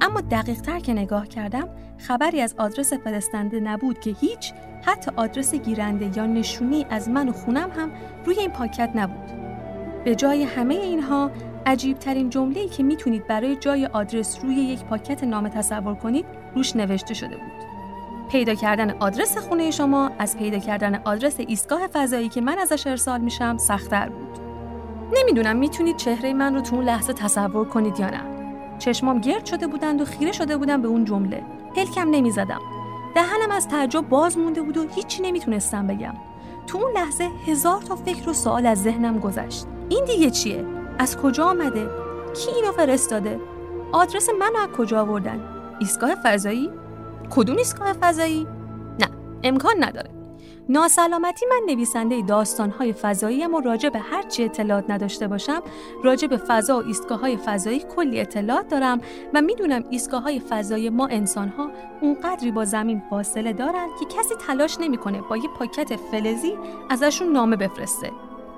اما 0.00 0.20
دقیق 0.20 0.60
تر 0.60 0.78
که 0.78 0.92
نگاه 0.92 1.28
کردم 1.28 1.68
خبری 1.98 2.40
از 2.40 2.54
آدرس 2.58 2.92
فرستنده 2.92 3.60
نبود 3.60 4.00
که 4.00 4.10
هیچ 4.10 4.52
حتی 4.84 5.10
آدرس 5.16 5.54
گیرنده 5.54 6.18
یا 6.18 6.26
نشونی 6.26 6.86
از 6.90 7.08
من 7.08 7.28
و 7.28 7.32
خونم 7.32 7.70
هم 7.70 7.90
روی 8.24 8.38
این 8.38 8.50
پاکت 8.50 8.90
نبود. 8.94 9.30
به 10.04 10.14
جای 10.14 10.44
همه 10.44 10.74
اینها 10.74 11.30
عجیب 11.66 11.98
ترین 11.98 12.30
جمله‌ای 12.30 12.68
که 12.68 12.82
می‌تونید 12.82 13.26
برای 13.26 13.56
جای 13.56 13.86
آدرس 13.86 14.38
روی 14.42 14.54
یک 14.54 14.84
پاکت 14.84 15.24
نامه 15.24 15.48
تصور 15.48 15.94
کنید 15.94 16.26
روش 16.54 16.76
نوشته 16.76 17.14
شده 17.14 17.36
بود. 17.36 17.70
پیدا 18.30 18.54
کردن 18.54 18.90
آدرس 18.90 19.38
خونه 19.38 19.70
شما 19.70 20.10
از 20.18 20.38
پیدا 20.38 20.58
کردن 20.58 21.02
آدرس 21.04 21.34
ایستگاه 21.38 21.86
فضایی 21.86 22.28
که 22.28 22.40
من 22.40 22.58
ازش 22.58 22.86
ارسال 22.86 23.20
میشم 23.20 23.56
سختتر 23.56 24.08
بود. 24.08 24.49
نمی‌دونم 25.18 25.56
می‌تونید 25.56 25.96
چهره 25.96 26.32
من 26.32 26.54
رو 26.54 26.60
تو 26.60 26.76
اون 26.76 26.84
لحظه 26.84 27.12
تصور 27.12 27.64
کنید 27.64 28.00
یا 28.00 28.10
نه. 28.10 28.20
چشمام 28.78 29.18
گرد 29.18 29.44
شده 29.44 29.66
بودند 29.66 30.00
و 30.00 30.04
خیره 30.04 30.32
شده 30.32 30.56
بودم 30.56 30.82
به 30.82 30.88
اون 30.88 31.04
جمله. 31.04 31.42
پلکم 31.76 32.10
نمی‌زدم. 32.10 32.60
دهنم 33.14 33.50
از 33.50 33.68
تعجب 33.68 34.08
باز 34.08 34.38
مونده 34.38 34.62
بود 34.62 34.76
و 34.76 34.86
هیچی 34.88 35.22
نمی‌تونستم 35.22 35.86
بگم. 35.86 36.14
تو 36.66 36.78
اون 36.78 36.92
لحظه 36.92 37.28
هزار 37.46 37.82
تا 37.82 37.96
فکر 37.96 38.28
و 38.28 38.32
سوال 38.32 38.66
از 38.66 38.82
ذهنم 38.82 39.18
گذشت. 39.18 39.66
این 39.88 40.04
دیگه 40.04 40.30
چیه؟ 40.30 40.64
از 40.98 41.16
کجا 41.16 41.44
آمده؟ 41.44 41.88
کی 42.34 42.50
اینو 42.50 42.72
فرستاده؟ 42.72 43.40
آدرس 43.92 44.28
منو 44.28 44.58
از 44.62 44.68
کجا 44.76 45.00
آوردن؟ 45.00 45.40
ایستگاه 45.78 46.14
فضایی؟ 46.24 46.70
کدوم 47.30 47.56
ایستگاه 47.56 47.92
فضایی؟ 47.92 48.46
نه 49.00 49.08
امکان 49.42 49.74
نداره. 49.84 50.19
ناسلامتی 50.70 51.46
من 51.46 51.74
نویسنده 51.74 52.22
داستانهای 52.22 52.92
فضایی 52.92 53.46
و 53.46 53.60
راجع 53.60 53.88
به 53.88 53.98
هر 53.98 54.22
چی 54.22 54.44
اطلاعات 54.44 54.90
نداشته 54.90 55.28
باشم 55.28 55.62
راجع 56.04 56.28
به 56.28 56.36
فضا 56.36 56.78
و 56.78 56.86
ایستگاه 56.86 57.20
های 57.20 57.36
فضایی 57.36 57.84
کلی 57.96 58.20
اطلاعات 58.20 58.68
دارم 58.68 59.00
و 59.34 59.42
می‌دونم 59.42 59.84
ایستگاه 59.90 60.22
های 60.22 60.40
فضایی 60.40 60.90
ما 60.90 61.06
انسانها 61.06 61.70
اونقدری 62.00 62.50
با 62.50 62.64
زمین 62.64 63.02
فاصله 63.10 63.52
دارن 63.52 63.88
که 64.00 64.06
کسی 64.18 64.34
تلاش 64.46 64.80
نمی‌کنه 64.80 65.20
با 65.20 65.36
یه 65.36 65.48
پاکت 65.58 65.96
فلزی 65.96 66.58
ازشون 66.90 67.32
نامه 67.32 67.56
بفرسته. 67.56 68.10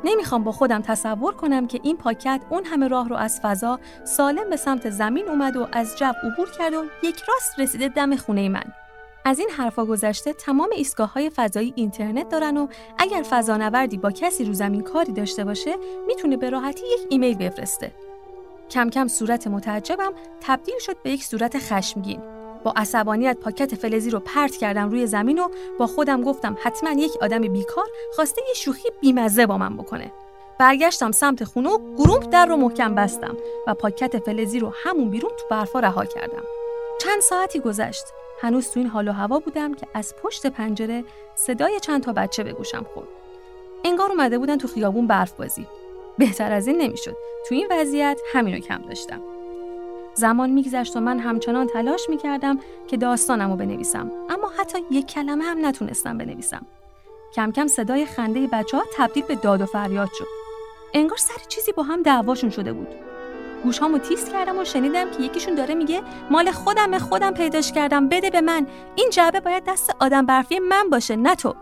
نمی‌خوام 0.05 0.45
با 0.45 0.53
خودم 0.53 0.81
تصور 0.81 1.35
کنم 1.35 1.67
که 1.67 1.81
این 1.83 1.97
پاکت 1.97 2.41
اون 2.51 2.65
همه 2.65 2.89
راه 2.89 3.09
رو 3.09 3.17
از 3.17 3.41
فضا 3.41 3.81
سالم 4.05 4.51
به 4.51 4.57
سمت 4.57 4.91
زمین 4.91 5.29
اومد 5.29 5.57
و 5.57 5.69
از 5.73 5.99
جو 5.99 6.07
عبور 6.07 6.51
کرد 6.59 6.75
و 6.75 6.85
یک 7.03 7.23
راست 7.29 7.61
رسیده 7.61 7.89
دم 7.89 8.17
خونه 8.17 8.49
من. 8.49 8.82
از 9.25 9.39
این 9.39 9.51
حرفا 9.51 9.85
گذشته 9.85 10.33
تمام 10.33 10.69
ایستگاه 10.73 11.13
های 11.13 11.31
فضایی 11.31 11.73
اینترنت 11.77 12.29
دارن 12.29 12.57
و 12.57 12.67
اگر 12.99 13.23
فضانوردی 13.31 13.99
با 13.99 14.11
کسی 14.11 14.45
رو 14.45 14.53
زمین 14.53 14.81
کاری 14.81 15.13
داشته 15.13 15.45
باشه 15.45 15.77
می‌تونه 16.07 16.37
به 16.37 16.51
راحتی 16.51 16.87
یک 16.87 17.01
ایمیل 17.09 17.35
بفرسته. 17.35 17.93
کم 18.71 18.91
کم 18.91 19.09
صورت 19.09 19.47
متعجبم 19.47 20.13
تبدیل 20.41 20.79
شد 20.79 20.97
به 21.03 21.11
یک 21.11 21.25
صورت 21.25 21.59
خشمگین. 21.59 22.21
با 22.65 22.73
عصبانیت 22.77 23.37
پاکت 23.37 23.75
فلزی 23.75 24.11
رو 24.11 24.21
پرت 24.21 24.57
کردم 24.57 24.91
روی 24.91 25.07
زمین 25.07 25.39
و 25.39 25.49
با 25.79 25.87
خودم 25.87 26.23
گفتم 26.23 26.57
حتما 26.63 26.91
یک 26.91 27.13
آدم 27.23 27.41
بیکار 27.41 27.87
خواسته 28.17 28.43
یه 28.49 28.55
شوخی 28.55 28.89
بیمزه 29.01 29.47
با 29.47 29.59
من 29.59 29.77
بکنه. 29.77 30.13
برگشتم 30.59 31.13
سمت 31.13 31.45
خونه 31.45 31.71
و 31.71 31.95
گرومپ 31.97 32.29
در 32.29 32.47
رو 32.47 32.57
محکم 32.57 32.95
بستم 32.95 33.37
و 33.67 33.75
پاکت 33.75 34.19
فلزی 34.19 34.59
رو 34.59 34.73
همون 34.85 35.11
بیرون 35.11 35.31
تو 35.31 35.45
برفا 35.51 35.81
رها 35.81 36.05
کردم. 36.05 36.43
چند 37.01 37.21
ساعتی 37.21 37.61
گذشت 37.61 38.05
هنوز 38.43 38.71
تو 38.71 38.81
این 38.81 38.89
حال 38.89 39.09
و 39.09 39.13
هوا 39.13 39.39
بودم 39.39 39.75
که 39.75 39.87
از 39.95 40.15
پشت 40.23 40.47
پنجره 40.47 41.05
صدای 41.35 41.81
چند 41.81 42.03
تا 42.03 42.13
بچه 42.13 42.43
به 42.43 42.53
گوشم 42.53 42.87
خورد. 42.95 43.09
انگار 43.85 44.11
اومده 44.11 44.39
بودن 44.39 44.59
تو 44.59 44.69
خیابون 44.69 45.07
برف 45.07 45.33
بازی. 45.33 45.67
بهتر 46.19 46.53
از 46.53 46.67
این 46.67 46.79
نمی‌شد. 46.79 47.17
تو 47.49 47.55
این 47.55 47.69
وضعیت 47.71 48.21
همینو 48.33 48.59
کم 48.59 48.79
داشتم. 48.79 49.21
زمان 50.15 50.51
میگذشت 50.51 50.97
و 50.97 51.01
من 51.01 51.19
همچنان 51.19 51.67
تلاش 51.67 52.09
می‌کردم 52.09 52.59
که 52.89 52.97
داستانم 52.97 53.51
رو 53.51 53.57
بنویسم 53.57 54.11
اما 54.31 54.51
حتی 54.59 54.79
یک 54.91 55.07
کلمه 55.07 55.45
هم 55.45 55.67
نتونستم 55.67 56.19
بنویسم. 56.19 56.67
کم 57.35 57.53
کم 57.53 57.67
صدای 57.67 58.07
خنده 58.07 58.47
بچه 58.47 58.77
ها 58.77 58.83
تبدیل 58.97 59.25
به 59.25 59.35
داد 59.35 59.61
و 59.61 59.67
فریاد 59.67 60.11
شد. 60.13 60.27
انگار 60.95 61.19
سر 61.19 61.43
چیزی 61.49 61.73
با 61.73 61.83
هم 61.83 62.03
دعواشون 62.03 62.51
شده 62.51 62.73
بود. 62.73 62.89
گوشامو 63.65 63.99
تیز 63.99 64.33
کردم 64.33 64.59
و 64.59 64.65
شنیدم 64.65 65.11
که 65.11 65.23
یکیشون 65.23 65.55
داره 65.55 65.75
میگه 65.75 66.03
مال 66.31 66.51
خودم 66.51 66.99
خودم 66.99 67.31
پیداش 67.31 67.73
کردم 67.73 68.09
بده 68.09 68.31
به 68.31 68.41
من. 68.41 68.67
این 68.95 69.11
جعبه 69.11 69.41
باید 69.41 69.65
دست 69.65 69.97
آدم 70.01 70.27
برفی 70.27 70.59
من 70.59 70.91
باشه 70.91 71.17
نه 71.17 71.35
تو. 71.35 71.55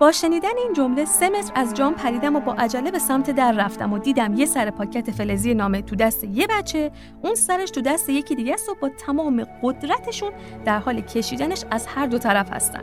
با 0.00 0.12
شنیدن 0.12 0.58
این 0.58 0.72
جمله 0.72 1.04
سه 1.04 1.28
متر 1.28 1.52
از 1.54 1.74
جام 1.74 1.94
پریدم 1.94 2.36
و 2.36 2.40
با 2.40 2.52
عجله 2.52 2.90
به 2.90 2.98
سمت 2.98 3.30
در 3.30 3.52
رفتم 3.52 3.92
و 3.92 3.98
دیدم 3.98 4.34
یه 4.34 4.46
سر 4.46 4.70
پاکت 4.70 5.10
فلزی 5.10 5.54
نامه 5.54 5.82
تو 5.82 5.96
دست 5.96 6.24
یه 6.24 6.46
بچه 6.46 6.90
اون 7.22 7.34
سرش 7.34 7.70
تو 7.70 7.80
دست 7.80 8.08
یکی 8.08 8.34
دیگه 8.34 8.54
است 8.54 8.68
و 8.68 8.74
با 8.80 8.88
تمام 8.88 9.46
قدرتشون 9.62 10.32
در 10.64 10.78
حال 10.78 11.00
کشیدنش 11.00 11.64
از 11.70 11.86
هر 11.86 12.06
دو 12.06 12.18
طرف 12.18 12.52
هستن. 12.52 12.82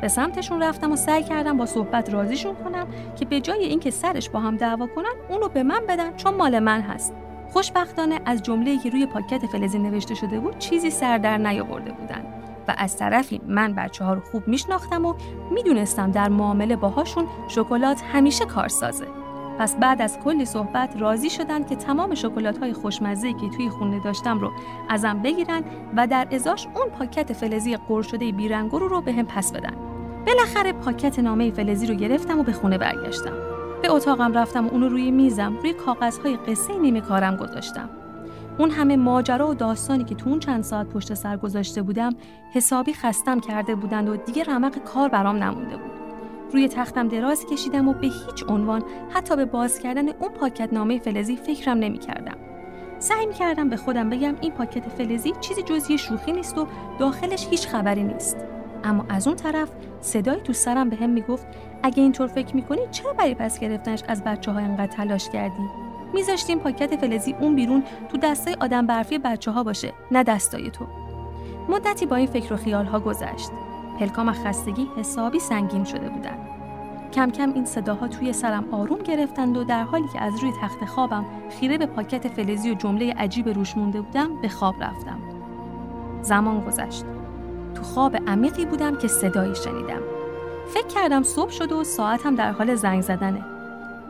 به 0.00 0.08
سمتشون 0.08 0.62
رفتم 0.62 0.92
و 0.92 0.96
سعی 0.96 1.22
کردم 1.22 1.56
با 1.56 1.66
صحبت 1.66 2.10
راضیشون 2.10 2.54
کنم 2.54 2.86
که 3.18 3.24
به 3.24 3.40
جای 3.40 3.64
اینکه 3.64 3.90
سرش 3.90 4.30
با 4.30 4.40
هم 4.40 4.56
دعوا 4.56 4.86
کنن 4.86 5.12
اونو 5.28 5.48
به 5.48 5.62
من 5.62 5.80
بدن 5.88 6.16
چون 6.16 6.34
مال 6.34 6.58
من 6.58 6.80
هست. 6.80 7.14
خوشبختانه 7.52 8.20
از 8.24 8.42
جمله‌ای 8.42 8.78
که 8.78 8.90
روی 8.90 9.06
پاکت 9.06 9.46
فلزی 9.46 9.78
نوشته 9.78 10.14
شده 10.14 10.40
بود 10.40 10.58
چیزی 10.58 10.90
سر 10.90 11.18
در 11.18 11.38
نیاورده 11.38 11.92
بودند 11.92 12.26
و 12.68 12.74
از 12.78 12.96
طرفی 12.96 13.40
من 13.46 13.74
بچه 13.74 14.04
ها 14.04 14.14
رو 14.14 14.20
خوب 14.20 14.48
میشناختم 14.48 15.06
و 15.06 15.14
می‌دونستم 15.50 16.10
در 16.10 16.28
معامله 16.28 16.76
باهاشون 16.76 17.26
شکلات 17.48 18.02
همیشه 18.12 18.44
کارسازه. 18.44 19.06
پس 19.58 19.76
بعد 19.76 20.02
از 20.02 20.18
کلی 20.18 20.44
صحبت 20.44 20.96
راضی 20.98 21.30
شدن 21.30 21.64
که 21.64 21.76
تمام 21.76 22.14
شکلات 22.14 22.58
های 22.58 22.72
خوشمزه 22.72 23.32
که 23.32 23.48
توی 23.56 23.70
خونه 23.70 24.00
داشتم 24.00 24.38
رو 24.38 24.52
ازم 24.88 25.22
بگیرن 25.22 25.62
و 25.96 26.06
در 26.06 26.28
ازاش 26.32 26.66
اون 26.74 26.88
پاکت 26.88 27.32
فلزی 27.32 27.76
قر 27.76 28.02
شده 28.02 28.32
بیرنگو 28.32 28.78
رو, 28.78 28.88
رو 28.88 29.00
به 29.00 29.12
هم 29.12 29.26
پس 29.26 29.52
بدن. 29.52 29.74
بالاخره 30.26 30.72
پاکت 30.72 31.18
نامه 31.18 31.50
فلزی 31.50 31.86
رو 31.86 31.94
گرفتم 31.94 32.40
و 32.40 32.42
به 32.42 32.52
خونه 32.52 32.78
برگشتم. 32.78 33.55
به 33.82 33.92
اتاقم 33.92 34.32
رفتم 34.32 34.66
و 34.66 34.70
اونو 34.70 34.88
روی 34.88 35.10
میزم 35.10 35.56
روی 35.56 35.72
کاغذهای 35.72 36.36
قصه 36.36 36.78
نیمه 36.78 37.00
کارم 37.00 37.36
گذاشتم 37.36 37.90
اون 38.58 38.70
همه 38.70 38.96
ماجرا 38.96 39.48
و 39.48 39.54
داستانی 39.54 40.04
که 40.04 40.14
تو 40.14 40.30
اون 40.30 40.38
چند 40.38 40.64
ساعت 40.64 40.86
پشت 40.88 41.14
سر 41.14 41.36
گذاشته 41.36 41.82
بودم 41.82 42.12
حسابی 42.52 42.94
خستم 42.94 43.40
کرده 43.40 43.74
بودند 43.74 44.08
و 44.08 44.16
دیگه 44.16 44.44
رمق 44.44 44.78
کار 44.84 45.08
برام 45.08 45.36
نمونده 45.36 45.76
بود 45.76 45.90
روی 46.52 46.68
تختم 46.68 47.08
دراز 47.08 47.46
کشیدم 47.46 47.88
و 47.88 47.92
به 47.92 48.06
هیچ 48.06 48.44
عنوان 48.48 48.82
حتی 49.10 49.36
به 49.36 49.44
باز 49.44 49.78
کردن 49.78 50.08
اون 50.08 50.32
پاکت 50.40 50.72
نامه 50.72 50.98
فلزی 50.98 51.36
فکرم 51.36 51.78
نمی 51.78 51.98
کردم. 51.98 52.36
سعی 52.98 53.26
می 53.26 53.34
کردم 53.34 53.68
به 53.68 53.76
خودم 53.76 54.10
بگم 54.10 54.34
این 54.40 54.52
پاکت 54.52 54.88
فلزی 54.88 55.32
چیزی 55.40 55.62
جزی 55.62 55.98
شوخی 55.98 56.32
نیست 56.32 56.58
و 56.58 56.66
داخلش 56.98 57.46
هیچ 57.50 57.68
خبری 57.68 58.02
نیست. 58.02 58.36
اما 58.84 59.04
از 59.08 59.26
اون 59.26 59.36
طرف 59.36 59.68
صدایی 60.00 60.40
تو 60.40 60.52
سرم 60.52 60.88
بهم 60.88 61.10
می‌گفت 61.10 61.46
اگه 61.82 62.02
اینطور 62.02 62.26
فکر 62.26 62.56
می‌کنی 62.56 62.80
چرا 62.90 63.12
برای 63.12 63.34
پس 63.34 63.60
گرفتنش 63.60 64.02
از 64.08 64.24
بچه 64.24 64.52
ها 64.52 64.58
انقدر 64.58 64.92
تلاش 64.92 65.30
کردی؟ 65.30 65.62
میذاشتیم 66.14 66.58
پاکت 66.58 66.96
فلزی 66.96 67.34
اون 67.40 67.56
بیرون 67.56 67.84
تو 68.08 68.18
دسته 68.18 68.56
آدم 68.60 68.86
برفی 68.86 69.18
بچه 69.18 69.50
ها 69.50 69.62
باشه 69.62 69.92
نه 70.10 70.22
دستای 70.22 70.70
تو. 70.70 70.86
مدتی 71.68 72.06
با 72.06 72.16
این 72.16 72.26
فکر 72.26 72.52
و 72.52 72.56
خیال 72.56 72.84
ها 72.86 73.00
گذشت. 73.00 73.50
پلکام 73.98 74.32
خستگی 74.32 74.88
حسابی 74.96 75.38
سنگین 75.38 75.84
شده 75.84 76.08
بودن. 76.08 76.38
کم 77.12 77.30
کم 77.30 77.52
این 77.54 77.64
صداها 77.64 78.08
توی 78.08 78.32
سرم 78.32 78.74
آروم 78.74 78.98
گرفتند 78.98 79.56
و 79.56 79.64
در 79.64 79.82
حالی 79.82 80.08
که 80.12 80.22
از 80.22 80.42
روی 80.42 80.52
تخت 80.62 80.84
خوابم 80.84 81.24
خیره 81.60 81.78
به 81.78 81.86
پاکت 81.86 82.28
فلزی 82.28 82.70
و 82.70 82.74
جمله 82.74 83.12
عجیب 83.12 83.48
روش 83.48 83.76
مونده 83.76 84.00
بودم 84.00 84.40
به 84.42 84.48
خواب 84.48 84.74
رفتم. 84.80 85.18
زمان 86.22 86.60
گذشت. 86.60 87.04
تو 87.74 87.82
خواب 87.82 88.16
عمیقی 88.26 88.66
بودم 88.66 88.98
که 88.98 89.08
صدایی 89.08 89.54
شنیدم. 89.54 90.15
فکر 90.68 90.86
کردم 90.86 91.22
صبح 91.22 91.50
شد 91.50 91.72
و 91.72 91.84
ساعتم 91.84 92.34
در 92.34 92.52
حال 92.52 92.74
زنگ 92.74 93.02
زدنه. 93.02 93.44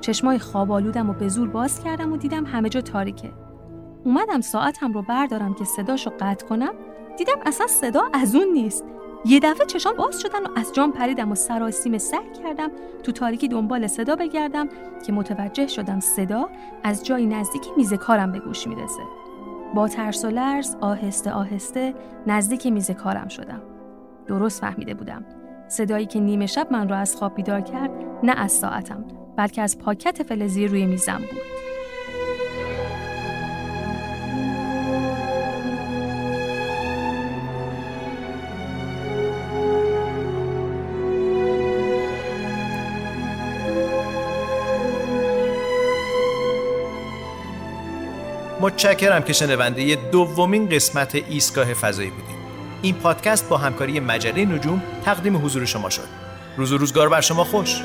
چشمای 0.00 0.38
خواب 0.38 0.72
آلودم 0.72 1.11
و 1.11 1.12
به 1.12 1.28
زور 1.28 1.48
باز 1.48 1.84
کردم 1.84 2.12
و 2.12 2.16
دیدم 2.16 2.44
همه 2.44 2.68
جا 2.68 2.80
تاریکه. 2.80 3.32
اومدم 4.04 4.40
ساعتم 4.40 4.92
رو 4.92 5.02
بردارم 5.02 5.54
که 5.54 5.64
صداشو 5.64 6.11
قطع 6.20 6.46
کنم 6.46 6.72
دیدم 7.18 7.36
اصلا 7.46 7.66
صدا 7.66 8.02
از 8.12 8.34
اون 8.34 8.48
نیست. 8.52 8.84
یه 9.24 9.40
دفعه 9.40 9.66
چشام 9.66 9.96
باز 9.96 10.20
شدن 10.20 10.42
و 10.46 10.48
از 10.57 10.72
جام 10.72 10.92
پریدم 10.92 11.32
و 11.32 11.34
سراسیم 11.34 11.98
سر 11.98 12.22
کردم 12.42 12.70
تو 13.02 13.12
تاریکی 13.12 13.48
دنبال 13.48 13.86
صدا 13.86 14.16
بگردم 14.16 14.68
که 15.07 15.12
متوجه 15.12 15.66
شدم 15.66 16.00
صدا 16.00 16.48
از 16.84 17.07
جای 17.07 17.26
نزدیک 17.26 17.62
میز 17.76 17.94
کارم 17.94 18.32
به 18.32 18.38
گوش 18.38 18.66
می‌رسه. 18.66 19.02
با 19.74 19.88
ترس 19.88 20.24
و 20.24 20.28
لرز 20.28 20.76
آهسته 20.80 21.32
آهسته 21.32 21.94
نزدیک 22.26 22.66
میز 22.66 22.90
کارم 22.90 23.28
شدم. 23.28 23.62
درست 24.26 24.61
فهمیده 24.61 24.94
بودم. 24.94 25.24
صدایی 25.68 26.06
که 26.06 26.20
نیمه 26.20 26.46
شب 26.46 26.68
من 26.70 26.88
را 26.88 26.96
از 26.96 27.16
خواب 27.16 27.34
بیدار 27.34 27.60
کرد 27.60 27.90
نه 28.22 28.32
از 28.32 28.52
ساعتم 28.52 29.04
بلکه 29.36 29.62
از 29.62 29.78
پاکت 29.78 30.22
فلزی 30.22 30.66
روی 30.66 30.86
میزم 30.86 31.18
بود. 31.18 31.56
متشکرم 48.60 49.22
که 49.22 49.32
شنونده 49.32 49.98
دومین 50.12 50.68
قسمت 50.68 51.14
ایستگاه 51.14 51.74
فضایی 51.74 52.10
بودید. 52.10 52.36
این 52.87 52.95
پادکست 52.95 53.49
با 53.49 53.57
همکاری 53.57 54.01
مجله 54.01 54.45
نجوم 54.45 54.82
تقدیم 55.05 55.45
حضور 55.45 55.64
شما 55.64 55.91
شد. 55.91 56.09
روز 56.57 56.72
و 56.72 56.78
روزگار 56.78 57.09
بر 57.09 57.20
شما 57.20 57.45
خوش. 57.45 57.82